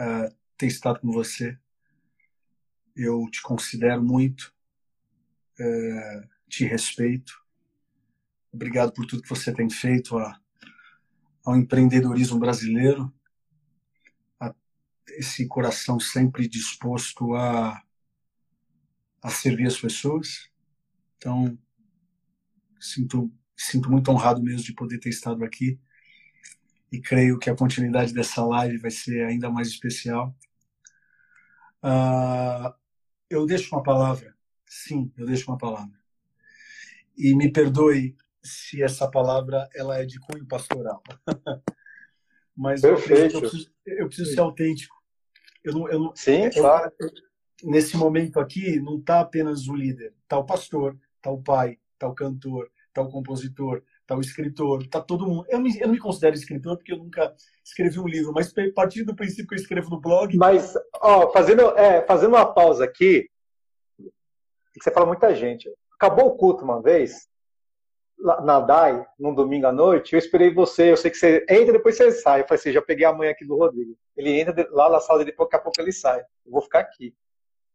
uh, 0.00 0.32
ter 0.56 0.66
estado 0.66 1.00
com 1.00 1.10
você. 1.10 1.58
Eu 2.94 3.28
te 3.32 3.42
considero 3.42 4.00
muito, 4.00 4.54
uh, 5.58 6.28
te 6.48 6.64
respeito. 6.64 7.32
Obrigado 8.52 8.92
por 8.92 9.04
tudo 9.06 9.22
que 9.22 9.28
você 9.28 9.52
tem 9.52 9.68
feito 9.68 10.16
a, 10.16 10.40
ao 11.44 11.56
empreendedorismo 11.56 12.38
brasileiro 12.38 13.12
esse 15.16 15.46
coração 15.46 15.98
sempre 15.98 16.48
disposto 16.48 17.34
a, 17.34 17.82
a 19.22 19.30
servir 19.30 19.66
as 19.66 19.78
pessoas. 19.78 20.48
Então, 21.16 21.58
sinto, 22.80 23.32
sinto 23.56 23.90
muito 23.90 24.10
honrado 24.10 24.42
mesmo 24.42 24.62
de 24.62 24.72
poder 24.72 24.98
ter 24.98 25.10
estado 25.10 25.44
aqui 25.44 25.78
e 26.90 27.00
creio 27.00 27.38
que 27.38 27.50
a 27.50 27.56
continuidade 27.56 28.12
dessa 28.14 28.44
live 28.44 28.78
vai 28.78 28.90
ser 28.90 29.24
ainda 29.24 29.50
mais 29.50 29.68
especial. 29.68 30.34
Uh, 31.82 32.72
eu 33.28 33.46
deixo 33.46 33.74
uma 33.74 33.82
palavra, 33.82 34.34
sim, 34.66 35.12
eu 35.16 35.26
deixo 35.26 35.50
uma 35.50 35.58
palavra. 35.58 35.98
E 37.16 37.34
me 37.34 37.52
perdoe 37.52 38.16
se 38.42 38.82
essa 38.82 39.10
palavra 39.10 39.68
ela 39.74 39.98
é 39.98 40.04
de 40.04 40.18
cunho 40.18 40.46
pastoral. 40.46 41.02
Mas 42.56 42.82
eu, 42.82 42.94
eu, 42.94 43.40
preciso, 43.40 43.70
eu 43.86 44.06
preciso 44.08 44.32
ser 44.32 44.40
autêntico. 44.40 44.96
Eu 45.68 45.74
não, 45.74 45.88
eu 45.88 45.98
não, 45.98 46.16
Sim, 46.16 46.44
eu, 46.44 46.52
claro. 46.52 46.92
nesse 47.62 47.96
momento 47.96 48.40
aqui, 48.40 48.80
não 48.80 48.98
está 48.98 49.20
apenas 49.20 49.68
o 49.68 49.74
líder, 49.74 50.14
está 50.22 50.38
o 50.38 50.44
pastor, 50.44 50.96
está 51.16 51.30
o 51.30 51.42
pai, 51.42 51.78
está 51.94 52.08
o 52.08 52.14
cantor, 52.14 52.70
está 52.88 53.02
o 53.02 53.08
compositor, 53.08 53.82
está 54.00 54.16
o 54.16 54.20
escritor, 54.20 54.82
está 54.82 55.00
todo 55.00 55.26
mundo. 55.26 55.44
Eu, 55.48 55.60
me, 55.60 55.78
eu 55.78 55.86
não 55.86 55.94
me 55.94 56.00
considero 56.00 56.34
escritor 56.34 56.76
porque 56.76 56.92
eu 56.92 56.98
nunca 56.98 57.34
escrevi 57.64 57.98
um 57.98 58.08
livro, 58.08 58.32
mas 58.32 58.52
a 58.56 58.72
partir 58.74 59.04
do 59.04 59.14
princípio 59.14 59.48
que 59.48 59.54
eu 59.54 59.60
escrevo 59.60 59.90
no 59.90 60.00
blog. 60.00 60.36
Mas, 60.36 60.74
ó, 61.00 61.30
fazendo, 61.30 61.76
é, 61.78 62.04
fazendo 62.06 62.30
uma 62.30 62.46
pausa 62.46 62.84
aqui, 62.84 63.28
que 63.98 64.84
você 64.84 64.90
fala 64.90 65.06
muita 65.06 65.34
gente. 65.34 65.68
Acabou 65.94 66.26
o 66.28 66.36
culto 66.36 66.64
uma 66.64 66.80
vez, 66.80 67.28
na 68.20 68.60
DAI, 68.60 69.06
num 69.18 69.34
domingo 69.34 69.66
à 69.66 69.72
noite, 69.72 70.12
eu 70.12 70.18
esperei 70.18 70.52
você, 70.52 70.90
eu 70.90 70.96
sei 70.96 71.10
que 71.10 71.16
você 71.16 71.44
entra 71.48 71.72
depois 71.72 71.96
você 71.96 72.10
sai. 72.10 72.40
Eu 72.40 72.48
falei 72.48 72.60
assim, 72.60 72.72
já 72.72 72.82
peguei 72.82 73.06
a 73.06 73.12
manhã 73.12 73.30
aqui 73.30 73.44
do 73.44 73.56
Rodrigo. 73.56 73.96
Ele 74.16 74.40
entra 74.40 74.68
lá 74.72 74.90
na 74.90 75.00
sala 75.00 75.20
dele, 75.20 75.36
daqui 75.36 75.56
a 75.56 75.58
pouco 75.58 75.80
ele 75.80 75.92
sai. 75.92 76.20
Eu 76.44 76.52
vou 76.52 76.60
ficar 76.60 76.80
aqui. 76.80 77.14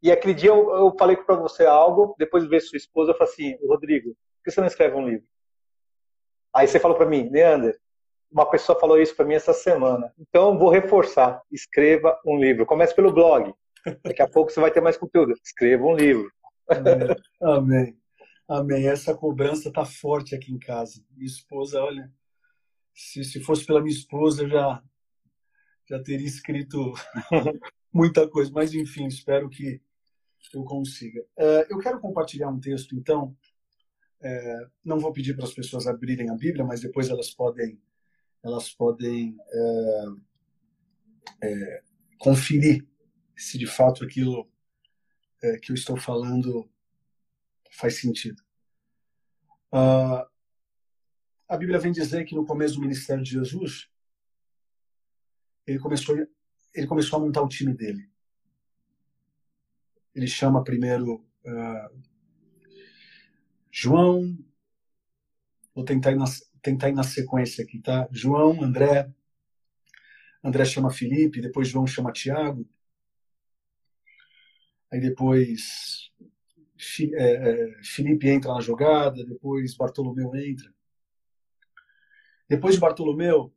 E 0.01 0.11
aquele 0.11 0.33
dia 0.33 0.49
eu, 0.49 0.69
eu 0.75 0.95
falei 0.99 1.15
para 1.15 1.35
você 1.35 1.65
algo, 1.65 2.13
depois 2.19 2.43
de 2.43 2.49
ver 2.49 2.59
sua 2.59 2.77
esposa, 2.77 3.11
eu 3.11 3.17
falei 3.17 3.33
assim, 3.33 3.67
Rodrigo, 3.67 4.09
por 4.09 4.43
que 4.43 4.51
você 4.51 4.59
não 4.59 4.67
escreve 4.67 4.95
um 4.95 5.07
livro? 5.07 5.25
Aí 6.53 6.67
você 6.67 6.79
falou 6.79 6.97
para 6.97 7.05
mim, 7.05 7.29
Leander, 7.31 7.79
uma 8.29 8.45
pessoa 8.49 8.79
falou 8.79 8.99
isso 8.99 9.15
para 9.15 9.25
mim 9.25 9.35
essa 9.35 9.53
semana. 9.53 10.13
Então 10.19 10.57
vou 10.57 10.69
reforçar, 10.69 11.41
escreva 11.51 12.19
um 12.25 12.37
livro. 12.37 12.65
Comece 12.65 12.93
pelo 12.93 13.13
blog. 13.13 13.53
Daqui 14.03 14.21
a 14.21 14.27
pouco 14.27 14.51
você 14.51 14.59
vai 14.59 14.71
ter 14.71 14.81
mais 14.81 14.97
conteúdo. 14.97 15.33
Escreva 15.43 15.85
um 15.85 15.95
livro. 15.95 16.29
Amém. 16.67 17.15
Amém. 17.41 18.02
Amém. 18.47 18.87
Essa 18.87 19.15
cobrança 19.15 19.69
está 19.69 19.85
forte 19.85 20.35
aqui 20.35 20.51
em 20.51 20.59
casa. 20.59 21.03
Minha 21.11 21.27
esposa, 21.27 21.81
olha, 21.81 22.11
se, 22.93 23.23
se 23.23 23.39
fosse 23.39 23.65
pela 23.65 23.81
minha 23.81 23.95
esposa, 23.95 24.43
eu 24.43 24.49
já, 24.49 24.83
já 25.89 26.03
teria 26.03 26.27
escrito 26.27 26.93
muita 27.91 28.27
coisa. 28.27 28.51
Mas, 28.53 28.73
enfim, 28.73 29.07
espero 29.07 29.49
que 29.49 29.81
eu 30.53 30.63
consiga. 30.63 31.21
Uh, 31.37 31.65
eu 31.69 31.79
quero 31.79 31.99
compartilhar 31.99 32.49
um 32.49 32.59
texto, 32.59 32.95
então. 32.95 33.35
Uh, 34.21 34.71
não 34.85 34.99
vou 34.99 35.11
pedir 35.11 35.35
para 35.35 35.43
as 35.43 35.53
pessoas 35.53 35.85
abrirem 35.85 36.29
a 36.29 36.35
Bíblia, 36.35 36.63
mas 36.63 36.79
depois 36.79 37.09
elas 37.09 37.29
podem, 37.31 37.77
elas 38.41 38.71
podem 38.71 39.35
uh, 39.35 40.21
conferir 42.17 42.87
se 43.35 43.57
de 43.57 43.67
fato 43.67 44.03
aquilo 44.03 44.49
que 45.61 45.71
eu 45.71 45.75
estou 45.75 45.97
falando 45.97 46.71
faz 47.73 47.99
sentido. 47.99 48.41
Uh, 49.73 50.25
a 51.47 51.57
Bíblia 51.57 51.79
vem 51.79 51.91
dizer 51.91 52.23
que 52.25 52.35
no 52.35 52.45
começo 52.45 52.75
do 52.75 52.81
ministério 52.81 53.23
de 53.23 53.31
Jesus, 53.31 53.89
ele 55.65 55.79
começou, 55.79 56.15
ele 56.73 56.87
começou 56.87 57.17
a 57.17 57.21
montar 57.21 57.41
o 57.41 57.47
time 57.47 57.73
dele. 57.73 58.09
Ele 60.13 60.27
chama 60.27 60.63
primeiro 60.63 61.25
uh, 61.45 62.03
João, 63.71 64.37
vou 65.73 65.83
tentar 65.83 66.11
ir, 66.11 66.17
na, 66.17 66.25
tentar 66.61 66.89
ir 66.89 66.93
na 66.93 67.03
sequência 67.03 67.63
aqui, 67.63 67.79
tá? 67.79 68.07
João, 68.11 68.63
André, 68.63 69.11
André 70.43 70.65
chama 70.65 70.91
Felipe, 70.91 71.41
depois 71.41 71.69
João 71.69 71.87
chama 71.87 72.11
Tiago, 72.11 72.69
aí 74.91 74.99
depois 74.99 76.11
Felipe 77.83 78.29
entra 78.29 78.53
na 78.53 78.61
jogada, 78.61 79.25
depois 79.25 79.75
Bartolomeu 79.75 80.35
entra. 80.35 80.73
Depois 82.47 82.75
de 82.75 82.81
Bartolomeu, 82.81 83.53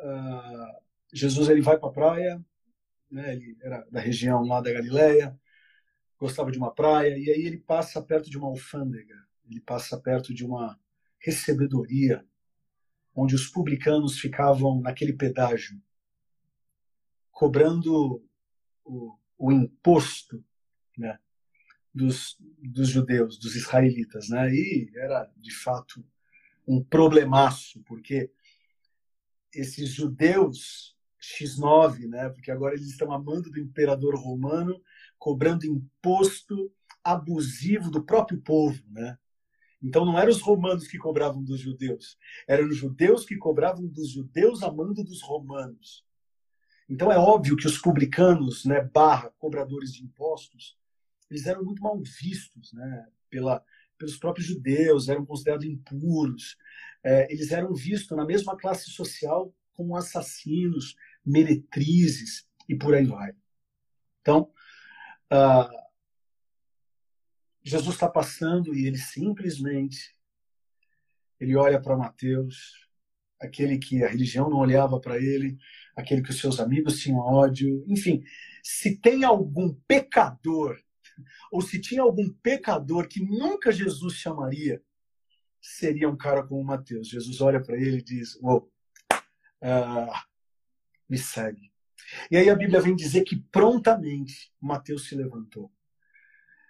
uh, 0.00 0.80
Jesus 1.12 1.48
ele 1.48 1.60
vai 1.60 1.78
para 1.78 1.88
a 1.88 1.92
praia, 1.92 2.44
né, 3.10 3.34
ele 3.34 3.56
era 3.60 3.86
da 3.90 4.00
região 4.00 4.42
lá 4.44 4.60
da 4.60 4.72
Galileia, 4.72 5.38
gostava 6.18 6.50
de 6.50 6.58
uma 6.58 6.72
praia, 6.72 7.16
e 7.18 7.30
aí 7.30 7.42
ele 7.46 7.58
passa 7.58 8.02
perto 8.02 8.30
de 8.30 8.38
uma 8.38 8.48
alfândega, 8.48 9.16
ele 9.48 9.60
passa 9.60 10.00
perto 10.00 10.32
de 10.34 10.44
uma 10.44 10.78
recebedoria, 11.18 12.24
onde 13.14 13.34
os 13.34 13.46
publicanos 13.46 14.18
ficavam 14.18 14.80
naquele 14.80 15.12
pedágio, 15.12 15.80
cobrando 17.30 18.24
o, 18.84 19.16
o 19.38 19.52
imposto 19.52 20.44
né, 20.96 21.18
dos, 21.94 22.36
dos 22.62 22.88
judeus, 22.88 23.38
dos 23.38 23.54
israelitas, 23.56 24.28
né? 24.28 24.52
E 24.52 24.90
era 24.94 25.30
de 25.36 25.54
fato 25.54 26.04
um 26.66 26.82
problemaço, 26.82 27.82
porque 27.86 28.30
esses 29.52 29.90
judeus 29.90 30.96
X9, 31.20 32.08
né? 32.08 32.28
Porque 32.30 32.50
agora 32.50 32.74
eles 32.74 32.88
estão 32.88 33.12
amando 33.12 33.50
do 33.50 33.58
imperador 33.58 34.14
romano, 34.14 34.80
cobrando 35.18 35.66
imposto 35.66 36.72
abusivo 37.02 37.90
do 37.90 38.02
próprio 38.04 38.40
povo, 38.40 38.82
né? 38.90 39.18
Então 39.82 40.04
não 40.04 40.18
eram 40.18 40.30
os 40.30 40.40
romanos 40.40 40.86
que 40.86 40.98
cobravam 40.98 41.42
dos 41.42 41.58
judeus, 41.58 42.18
eram 42.46 42.68
os 42.68 42.76
judeus 42.76 43.24
que 43.24 43.36
cobravam 43.36 43.86
dos 43.86 44.10
judeus 44.10 44.62
amando 44.62 45.02
dos 45.02 45.22
romanos. 45.22 46.04
Então 46.88 47.10
é 47.10 47.16
óbvio 47.16 47.56
que 47.56 47.66
os 47.66 47.78
publicanos, 47.78 48.64
né, 48.64 48.82
barra 48.82 49.30
cobradores 49.38 49.94
de 49.94 50.02
impostos, 50.02 50.76
eles 51.30 51.46
eram 51.46 51.64
muito 51.64 51.82
mal 51.82 52.00
vistos, 52.20 52.72
né, 52.72 53.06
pela, 53.28 53.64
pelos 53.96 54.16
próprios 54.16 54.46
judeus, 54.46 55.08
eram 55.08 55.24
considerados 55.24 55.66
impuros, 55.66 56.56
é, 57.04 57.32
eles 57.32 57.52
eram 57.52 57.72
vistos 57.74 58.16
na 58.16 58.24
mesma 58.24 58.56
classe 58.56 58.90
social 58.90 59.54
como 59.72 59.96
assassinos, 59.96 60.94
meretrizes 61.24 62.46
e 62.68 62.74
por 62.74 62.94
aí 62.94 63.06
vai. 63.06 63.32
Então, 64.20 64.52
uh, 65.32 65.90
Jesus 67.62 67.94
está 67.94 68.08
passando 68.08 68.74
e 68.74 68.86
ele 68.86 68.98
simplesmente 68.98 70.14
ele 71.38 71.56
olha 71.56 71.80
para 71.80 71.96
Mateus, 71.96 72.86
aquele 73.40 73.78
que 73.78 74.04
a 74.04 74.08
religião 74.08 74.50
não 74.50 74.58
olhava 74.58 75.00
para 75.00 75.16
ele, 75.16 75.56
aquele 75.96 76.22
que 76.22 76.30
os 76.30 76.38
seus 76.38 76.60
amigos 76.60 77.00
tinham 77.00 77.18
ódio, 77.18 77.82
enfim, 77.88 78.22
se 78.62 78.98
tem 78.98 79.24
algum 79.24 79.72
pecador 79.88 80.78
ou 81.50 81.60
se 81.60 81.80
tinha 81.80 82.02
algum 82.02 82.28
pecador 82.42 83.08
que 83.08 83.24
nunca 83.24 83.72
Jesus 83.72 84.14
chamaria, 84.14 84.82
seria 85.60 86.08
um 86.08 86.16
cara 86.16 86.42
como 86.42 86.64
Mateus. 86.64 87.08
Jesus 87.08 87.40
olha 87.40 87.62
para 87.62 87.76
ele 87.76 87.98
e 87.98 88.02
diz: 88.02 88.38
oh, 88.42 88.68
me 91.08 91.18
segue. 91.18 91.70
E 92.30 92.36
aí 92.36 92.48
a 92.48 92.56
Bíblia 92.56 92.80
vem 92.80 92.96
dizer 92.96 93.22
que 93.22 93.36
prontamente 93.36 94.52
Mateus 94.60 95.08
se 95.08 95.14
levantou. 95.14 95.70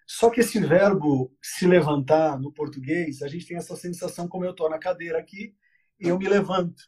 Só 0.07 0.29
que 0.29 0.41
esse 0.41 0.59
verbo 0.59 1.35
se 1.41 1.67
levantar 1.67 2.39
no 2.39 2.53
português, 2.53 3.23
a 3.23 3.29
gente 3.29 3.47
tem 3.47 3.57
essa 3.57 3.77
sensação 3.77 4.27
como 4.29 4.45
eu 4.45 4.51
estou 4.51 4.69
na 4.69 4.79
cadeira 4.79 5.19
aqui 5.19 5.55
eu 6.01 6.19
me 6.19 6.29
levanto. 6.29 6.83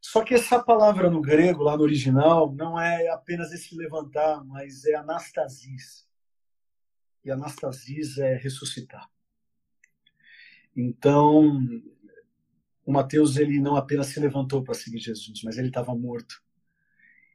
Só 0.00 0.22
que 0.22 0.34
essa 0.34 0.62
palavra 0.62 1.10
no 1.10 1.20
grego, 1.20 1.62
lá 1.62 1.76
no 1.76 1.82
original, 1.82 2.54
não 2.54 2.78
é 2.78 3.08
apenas 3.08 3.52
esse 3.52 3.74
levantar, 3.74 4.44
mas 4.44 4.84
é 4.84 4.94
anastasis. 4.94 6.06
E 7.24 7.30
anastasis 7.30 8.18
é 8.18 8.36
ressuscitar. 8.36 9.08
Então, 10.76 11.58
o 12.84 12.92
Mateus 12.92 13.36
ele 13.36 13.60
não 13.60 13.76
apenas 13.76 14.08
se 14.08 14.20
levantou 14.20 14.62
para 14.62 14.74
seguir 14.74 14.98
Jesus, 14.98 15.42
mas 15.42 15.56
ele 15.56 15.68
estava 15.68 15.94
morto. 15.94 16.42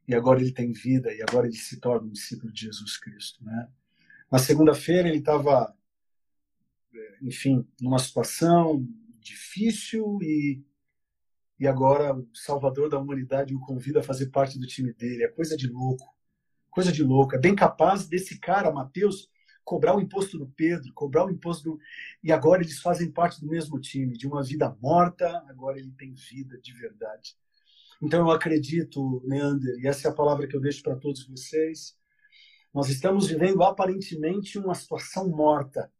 E 0.07 0.13
agora 0.13 0.41
ele 0.41 0.51
tem 0.51 0.71
vida, 0.71 1.13
e 1.13 1.21
agora 1.21 1.47
ele 1.47 1.55
se 1.55 1.79
torna 1.79 2.07
um 2.07 2.11
discípulo 2.11 2.51
de 2.51 2.61
Jesus 2.61 2.97
Cristo. 2.97 3.43
Né? 3.43 3.67
Na 4.31 4.39
segunda-feira 4.39 5.07
ele 5.07 5.19
estava, 5.19 5.75
enfim, 7.21 7.65
numa 7.79 7.99
situação 7.99 8.87
difícil 9.19 10.19
e, 10.21 10.63
e 11.59 11.67
agora 11.67 12.15
o 12.15 12.27
Salvador 12.33 12.89
da 12.89 12.99
humanidade 12.99 13.55
o 13.55 13.59
convida 13.59 13.99
a 13.99 14.03
fazer 14.03 14.27
parte 14.27 14.57
do 14.59 14.67
time 14.67 14.93
dele. 14.93 15.23
É 15.23 15.27
coisa 15.27 15.55
de 15.55 15.67
louco, 15.67 16.05
coisa 16.69 16.91
de 16.91 17.03
louco. 17.03 17.35
É 17.35 17.39
bem 17.39 17.55
capaz 17.55 18.07
desse 18.07 18.39
cara, 18.39 18.71
Mateus, 18.71 19.29
cobrar 19.69 19.95
o 19.95 20.01
imposto 20.01 20.35
do 20.35 20.47
Pedro, 20.47 20.91
cobrar 20.95 21.27
o 21.27 21.29
imposto 21.29 21.69
do... 21.69 21.79
E 22.23 22.31
agora 22.31 22.63
eles 22.63 22.79
fazem 22.79 23.11
parte 23.11 23.39
do 23.39 23.45
mesmo 23.45 23.79
time, 23.79 24.17
de 24.17 24.25
uma 24.25 24.41
vida 24.41 24.75
morta, 24.81 25.45
agora 25.47 25.77
ele 25.77 25.91
tem 25.91 26.11
vida 26.11 26.57
de 26.57 26.73
verdade. 26.73 27.37
Então 28.01 28.21
eu 28.21 28.31
acredito, 28.31 29.21
Leander, 29.23 29.77
e 29.77 29.87
essa 29.87 30.07
é 30.07 30.11
a 30.11 30.13
palavra 30.15 30.47
que 30.47 30.57
eu 30.57 30.59
deixo 30.59 30.81
para 30.81 30.95
todos 30.95 31.23
vocês, 31.27 31.95
nós 32.73 32.89
estamos 32.89 33.27
vivendo 33.27 33.61
aparentemente 33.61 34.57
uma 34.57 34.73
situação 34.73 35.29
morta, 35.29 35.93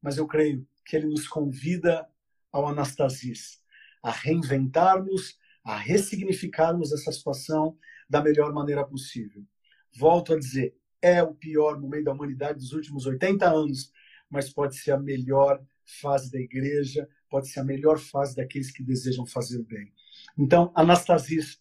mas 0.00 0.16
eu 0.16 0.26
creio 0.28 0.64
que 0.86 0.94
ele 0.94 1.06
nos 1.06 1.26
convida 1.26 2.08
ao 2.52 2.68
Anastasis, 2.68 3.60
a 4.00 4.12
reinventarmos, 4.12 5.36
a 5.64 5.76
ressignificarmos 5.76 6.92
essa 6.92 7.10
situação 7.10 7.76
da 8.08 8.22
melhor 8.22 8.52
maneira 8.52 8.86
possível. 8.86 9.44
Volto 9.92 10.34
a 10.34 10.38
dizer, 10.38 10.76
é 11.02 11.22
o 11.22 11.34
pior 11.34 11.78
momento 11.80 12.04
da 12.04 12.12
humanidade 12.12 12.60
dos 12.60 12.72
últimos 12.72 13.04
80 13.04 13.50
anos, 13.50 13.92
mas 14.30 14.48
pode 14.48 14.76
ser 14.76 14.92
a 14.92 14.98
melhor 14.98 15.62
fase 16.00 16.30
da 16.30 16.38
igreja, 16.38 17.08
pode 17.28 17.48
ser 17.48 17.60
a 17.60 17.64
melhor 17.64 17.98
fase 17.98 18.36
daqueles 18.36 18.70
que 18.70 18.82
desejam 18.82 19.26
fazer 19.26 19.58
o 19.58 19.64
bem. 19.64 19.92
Então, 20.38 20.72
Anastasis, 20.74 21.60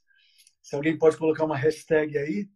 se 0.61 0.75
alguém 0.75 0.97
pode 0.97 1.17
colocar 1.17 1.43
uma 1.43 1.57
hashtag 1.57 2.17
aí, 2.17 2.49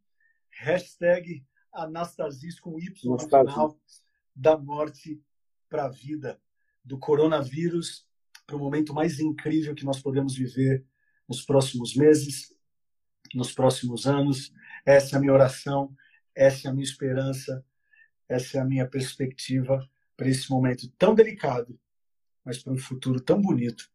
hashtag 0.51 1.43
Anastasis 1.73 2.59
com 2.59 2.79
Y 2.79 3.09
no 3.09 3.19
final, 3.19 3.77
da 4.35 4.57
morte 4.57 5.21
para 5.67 5.85
a 5.85 5.89
vida, 5.89 6.39
do 6.83 6.99
coronavírus 6.99 8.07
para 8.45 8.55
o 8.55 8.59
momento 8.59 8.93
mais 8.93 9.19
incrível 9.19 9.73
que 9.73 9.85
nós 9.85 9.99
podemos 9.99 10.35
viver 10.35 10.85
nos 11.27 11.43
próximos 11.43 11.95
meses, 11.95 12.53
nos 13.33 13.51
próximos 13.51 14.05
anos. 14.05 14.53
Essa 14.85 15.15
é 15.15 15.17
a 15.17 15.19
minha 15.19 15.33
oração, 15.33 15.93
essa 16.35 16.67
é 16.67 16.71
a 16.71 16.73
minha 16.73 16.83
esperança, 16.83 17.63
essa 18.27 18.57
é 18.57 18.61
a 18.61 18.65
minha 18.65 18.87
perspectiva 18.87 19.87
para 20.17 20.27
esse 20.27 20.49
momento 20.49 20.87
tão 20.97 21.15
delicado, 21.15 21.79
mas 22.43 22.61
para 22.61 22.73
um 22.73 22.77
futuro 22.77 23.19
tão 23.19 23.41
bonito 23.41 23.89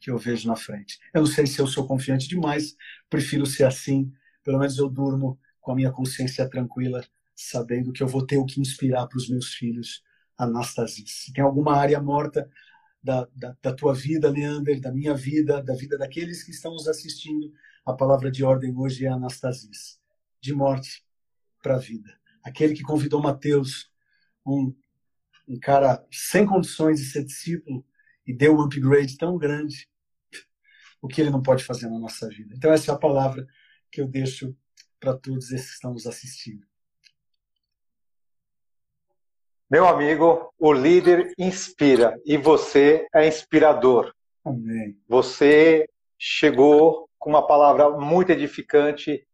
que 0.00 0.10
eu 0.10 0.18
vejo 0.18 0.48
na 0.48 0.56
frente. 0.56 0.98
Eu 1.14 1.20
não 1.20 1.28
sei 1.28 1.46
se 1.46 1.60
eu 1.60 1.66
sou 1.66 1.86
confiante 1.86 2.28
demais, 2.28 2.76
prefiro 3.08 3.46
ser 3.46 3.64
assim, 3.64 4.12
pelo 4.42 4.58
menos 4.58 4.76
eu 4.76 4.88
durmo 4.88 5.38
com 5.60 5.72
a 5.72 5.74
minha 5.76 5.92
consciência 5.92 6.48
tranquila, 6.48 7.06
sabendo 7.34 7.92
que 7.92 8.02
eu 8.02 8.08
vou 8.08 8.26
ter 8.26 8.36
o 8.36 8.44
que 8.44 8.60
inspirar 8.60 9.06
para 9.06 9.16
os 9.16 9.28
meus 9.28 9.54
filhos 9.54 10.02
Anastasia. 10.36 11.04
Se 11.06 11.32
tem 11.32 11.44
alguma 11.44 11.76
área 11.76 12.00
morta 12.00 12.50
da, 13.02 13.28
da, 13.34 13.56
da, 13.62 13.72
tua 13.72 13.94
vida, 13.94 14.28
Leander, 14.28 14.80
da 14.80 14.92
minha 14.92 15.14
vida, 15.14 15.62
da 15.62 15.74
vida 15.74 15.96
daqueles 15.96 16.42
que 16.42 16.50
estão 16.50 16.72
nos 16.72 16.88
assistindo, 16.88 17.52
a 17.86 17.92
palavra 17.92 18.30
de 18.30 18.44
ordem 18.44 18.76
hoje 18.76 19.06
é 19.06 19.08
Anastasia. 19.08 19.70
De 20.40 20.52
morte 20.52 21.04
para 21.62 21.76
a 21.76 21.78
vida. 21.78 22.12
Aquele 22.42 22.74
que 22.74 22.82
convidou 22.82 23.22
Mateus, 23.22 23.90
um, 24.44 24.74
um 25.48 25.58
cara 25.58 26.04
sem 26.10 26.44
condições 26.44 27.00
de 27.00 27.06
ser 27.06 27.24
discípulo, 27.24 27.86
e 28.26 28.32
deu 28.32 28.56
um 28.56 28.62
upgrade 28.62 29.16
tão 29.16 29.38
grande, 29.38 29.88
o 31.00 31.08
que 31.08 31.20
ele 31.20 31.30
não 31.30 31.42
pode 31.42 31.64
fazer 31.64 31.88
na 31.88 31.98
nossa 31.98 32.28
vida. 32.28 32.54
Então, 32.56 32.72
essa 32.72 32.92
é 32.92 32.94
a 32.94 32.98
palavra 32.98 33.46
que 33.90 34.00
eu 34.00 34.06
deixo 34.06 34.56
para 35.00 35.16
todos 35.16 35.50
esses 35.50 35.68
que 35.68 35.74
estão 35.74 35.92
nos 35.92 36.06
assistindo. 36.06 36.64
Meu 39.68 39.88
amigo, 39.88 40.52
o 40.58 40.72
líder 40.72 41.32
inspira 41.38 42.20
e 42.24 42.36
você 42.36 43.06
é 43.12 43.26
inspirador. 43.26 44.14
Amém. 44.44 44.96
Você 45.08 45.88
chegou 46.18 47.08
com 47.18 47.30
uma 47.30 47.46
palavra 47.46 47.90
muito 47.90 48.30
edificante 48.30 49.26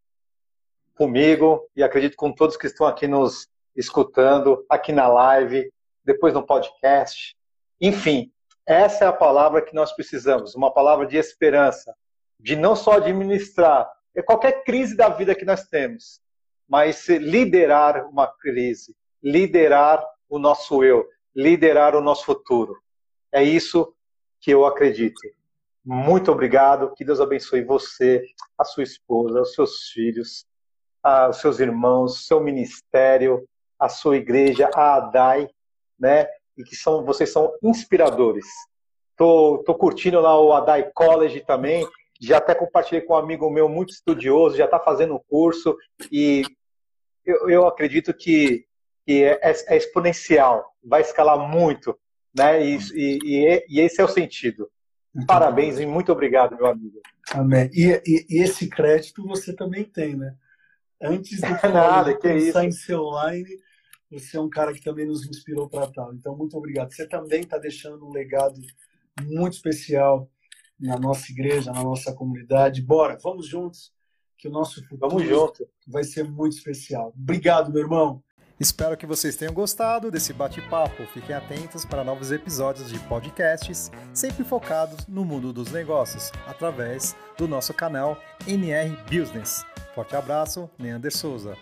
comigo 0.98 1.64
e 1.76 1.82
acredito 1.82 2.16
com 2.16 2.32
todos 2.32 2.56
que 2.56 2.66
estão 2.66 2.84
aqui 2.84 3.06
nos 3.06 3.48
escutando, 3.76 4.66
aqui 4.68 4.92
na 4.92 5.06
live, 5.06 5.72
depois 6.04 6.34
no 6.34 6.44
podcast. 6.44 7.36
Enfim, 7.80 8.32
essa 8.66 9.04
é 9.04 9.08
a 9.08 9.12
palavra 9.12 9.62
que 9.62 9.72
nós 9.72 9.92
precisamos, 9.92 10.56
uma 10.56 10.74
palavra 10.74 11.06
de 11.06 11.16
esperança, 11.16 11.94
de 12.38 12.56
não 12.56 12.74
só 12.74 12.94
administrar, 12.94 13.88
é 14.14 14.20
qualquer 14.20 14.64
crise 14.64 14.96
da 14.96 15.08
vida 15.08 15.36
que 15.36 15.44
nós 15.44 15.68
temos, 15.68 16.20
mas 16.68 17.08
liderar 17.08 18.08
uma 18.08 18.26
crise, 18.26 18.96
liderar 19.22 20.04
o 20.28 20.36
nosso 20.36 20.82
eu, 20.82 21.06
liderar 21.34 21.94
o 21.94 22.00
nosso 22.00 22.24
futuro. 22.24 22.76
É 23.32 23.42
isso 23.42 23.94
que 24.40 24.50
eu 24.50 24.66
acredito. 24.66 25.20
Muito 25.84 26.32
obrigado, 26.32 26.92
que 26.94 27.04
Deus 27.04 27.20
abençoe 27.20 27.62
você, 27.62 28.24
a 28.58 28.64
sua 28.64 28.82
esposa, 28.82 29.40
os 29.40 29.54
seus 29.54 29.88
filhos, 29.90 30.44
os 31.30 31.40
seus 31.40 31.60
irmãos, 31.60 32.26
seu 32.26 32.40
ministério, 32.40 33.46
a 33.78 33.88
sua 33.88 34.16
igreja, 34.16 34.70
a 34.74 34.96
ADAI, 34.96 35.48
né? 35.98 36.26
E 36.56 36.64
que 36.64 36.74
são, 36.74 37.04
vocês 37.04 37.30
são 37.30 37.52
inspiradores. 37.62 38.46
Tô, 39.16 39.62
tô 39.64 39.74
curtindo 39.74 40.20
lá 40.20 40.40
o 40.40 40.52
ADAI 40.52 40.90
College 40.92 41.40
também, 41.40 41.86
já 42.20 42.38
até 42.38 42.54
compartilhei 42.54 43.00
com 43.00 43.14
um 43.14 43.16
amigo 43.16 43.48
meu 43.50 43.68
muito 43.68 43.92
estudioso, 43.92 44.56
já 44.56 44.64
está 44.64 44.78
fazendo 44.78 45.14
o 45.14 45.20
curso 45.20 45.76
e 46.10 46.42
eu, 47.24 47.48
eu 47.48 47.66
acredito 47.66 48.12
que, 48.12 48.64
que 49.06 49.22
é, 49.22 49.38
é, 49.42 49.54
é, 49.68 49.76
exponencial, 49.76 50.72
vai 50.82 51.02
escalar 51.02 51.38
muito, 51.38 51.96
né? 52.36 52.64
E, 52.64 52.78
e, 52.94 53.64
e 53.68 53.80
esse 53.80 54.00
é 54.00 54.04
o 54.04 54.08
sentido. 54.08 54.68
Parabéns 55.26 55.78
e 55.78 55.86
muito 55.86 56.12
obrigado, 56.12 56.56
meu 56.56 56.66
amigo. 56.66 57.00
Amém. 57.32 57.70
E, 57.72 58.02
e, 58.06 58.26
e, 58.28 58.42
esse 58.42 58.68
crédito 58.68 59.26
você 59.26 59.52
também 59.54 59.84
tem, 59.84 60.16
né? 60.16 60.34
Antes 61.00 61.40
do 61.40 61.46
que 62.20 62.28
é 62.28 62.52
Science 62.52 62.94
Online, 62.94 63.48
você 64.10 64.36
é 64.36 64.40
um 64.40 64.48
cara 64.48 64.72
que 64.72 64.82
também 64.82 65.06
nos 65.06 65.26
inspirou 65.26 65.68
para 65.68 65.86
tal. 65.88 66.14
Então, 66.14 66.36
muito 66.36 66.56
obrigado. 66.56 66.92
Você 66.92 67.06
também 67.06 67.40
está 67.40 67.58
deixando 67.58 68.06
um 68.06 68.12
legado 68.12 68.60
muito 69.22 69.54
especial 69.54 70.30
na 70.78 70.98
nossa 70.98 71.30
igreja, 71.30 71.72
na 71.72 71.82
nossa 71.82 72.12
comunidade. 72.14 72.82
Bora, 72.82 73.18
vamos 73.22 73.46
juntos, 73.46 73.92
que 74.36 74.48
o 74.48 74.50
nosso 74.50 74.82
futuro 74.82 75.10
vamos 75.10 75.26
junto. 75.26 75.68
vai 75.86 76.04
ser 76.04 76.24
muito 76.24 76.56
especial. 76.56 77.12
Obrigado, 77.16 77.72
meu 77.72 77.82
irmão. 77.82 78.22
Espero 78.60 78.96
que 78.96 79.06
vocês 79.06 79.36
tenham 79.36 79.54
gostado 79.54 80.10
desse 80.10 80.32
bate-papo. 80.32 81.06
Fiquem 81.14 81.34
atentos 81.34 81.84
para 81.84 82.02
novos 82.02 82.32
episódios 82.32 82.90
de 82.90 82.98
podcasts, 83.00 83.90
sempre 84.12 84.42
focados 84.44 85.06
no 85.06 85.24
mundo 85.24 85.52
dos 85.52 85.70
negócios, 85.70 86.32
através 86.44 87.14
do 87.36 87.46
nosso 87.46 87.72
canal 87.72 88.20
NR 88.48 88.96
Business. 89.04 89.64
Forte 89.94 90.16
abraço, 90.16 90.68
Neander 90.76 91.16
Souza. 91.16 91.56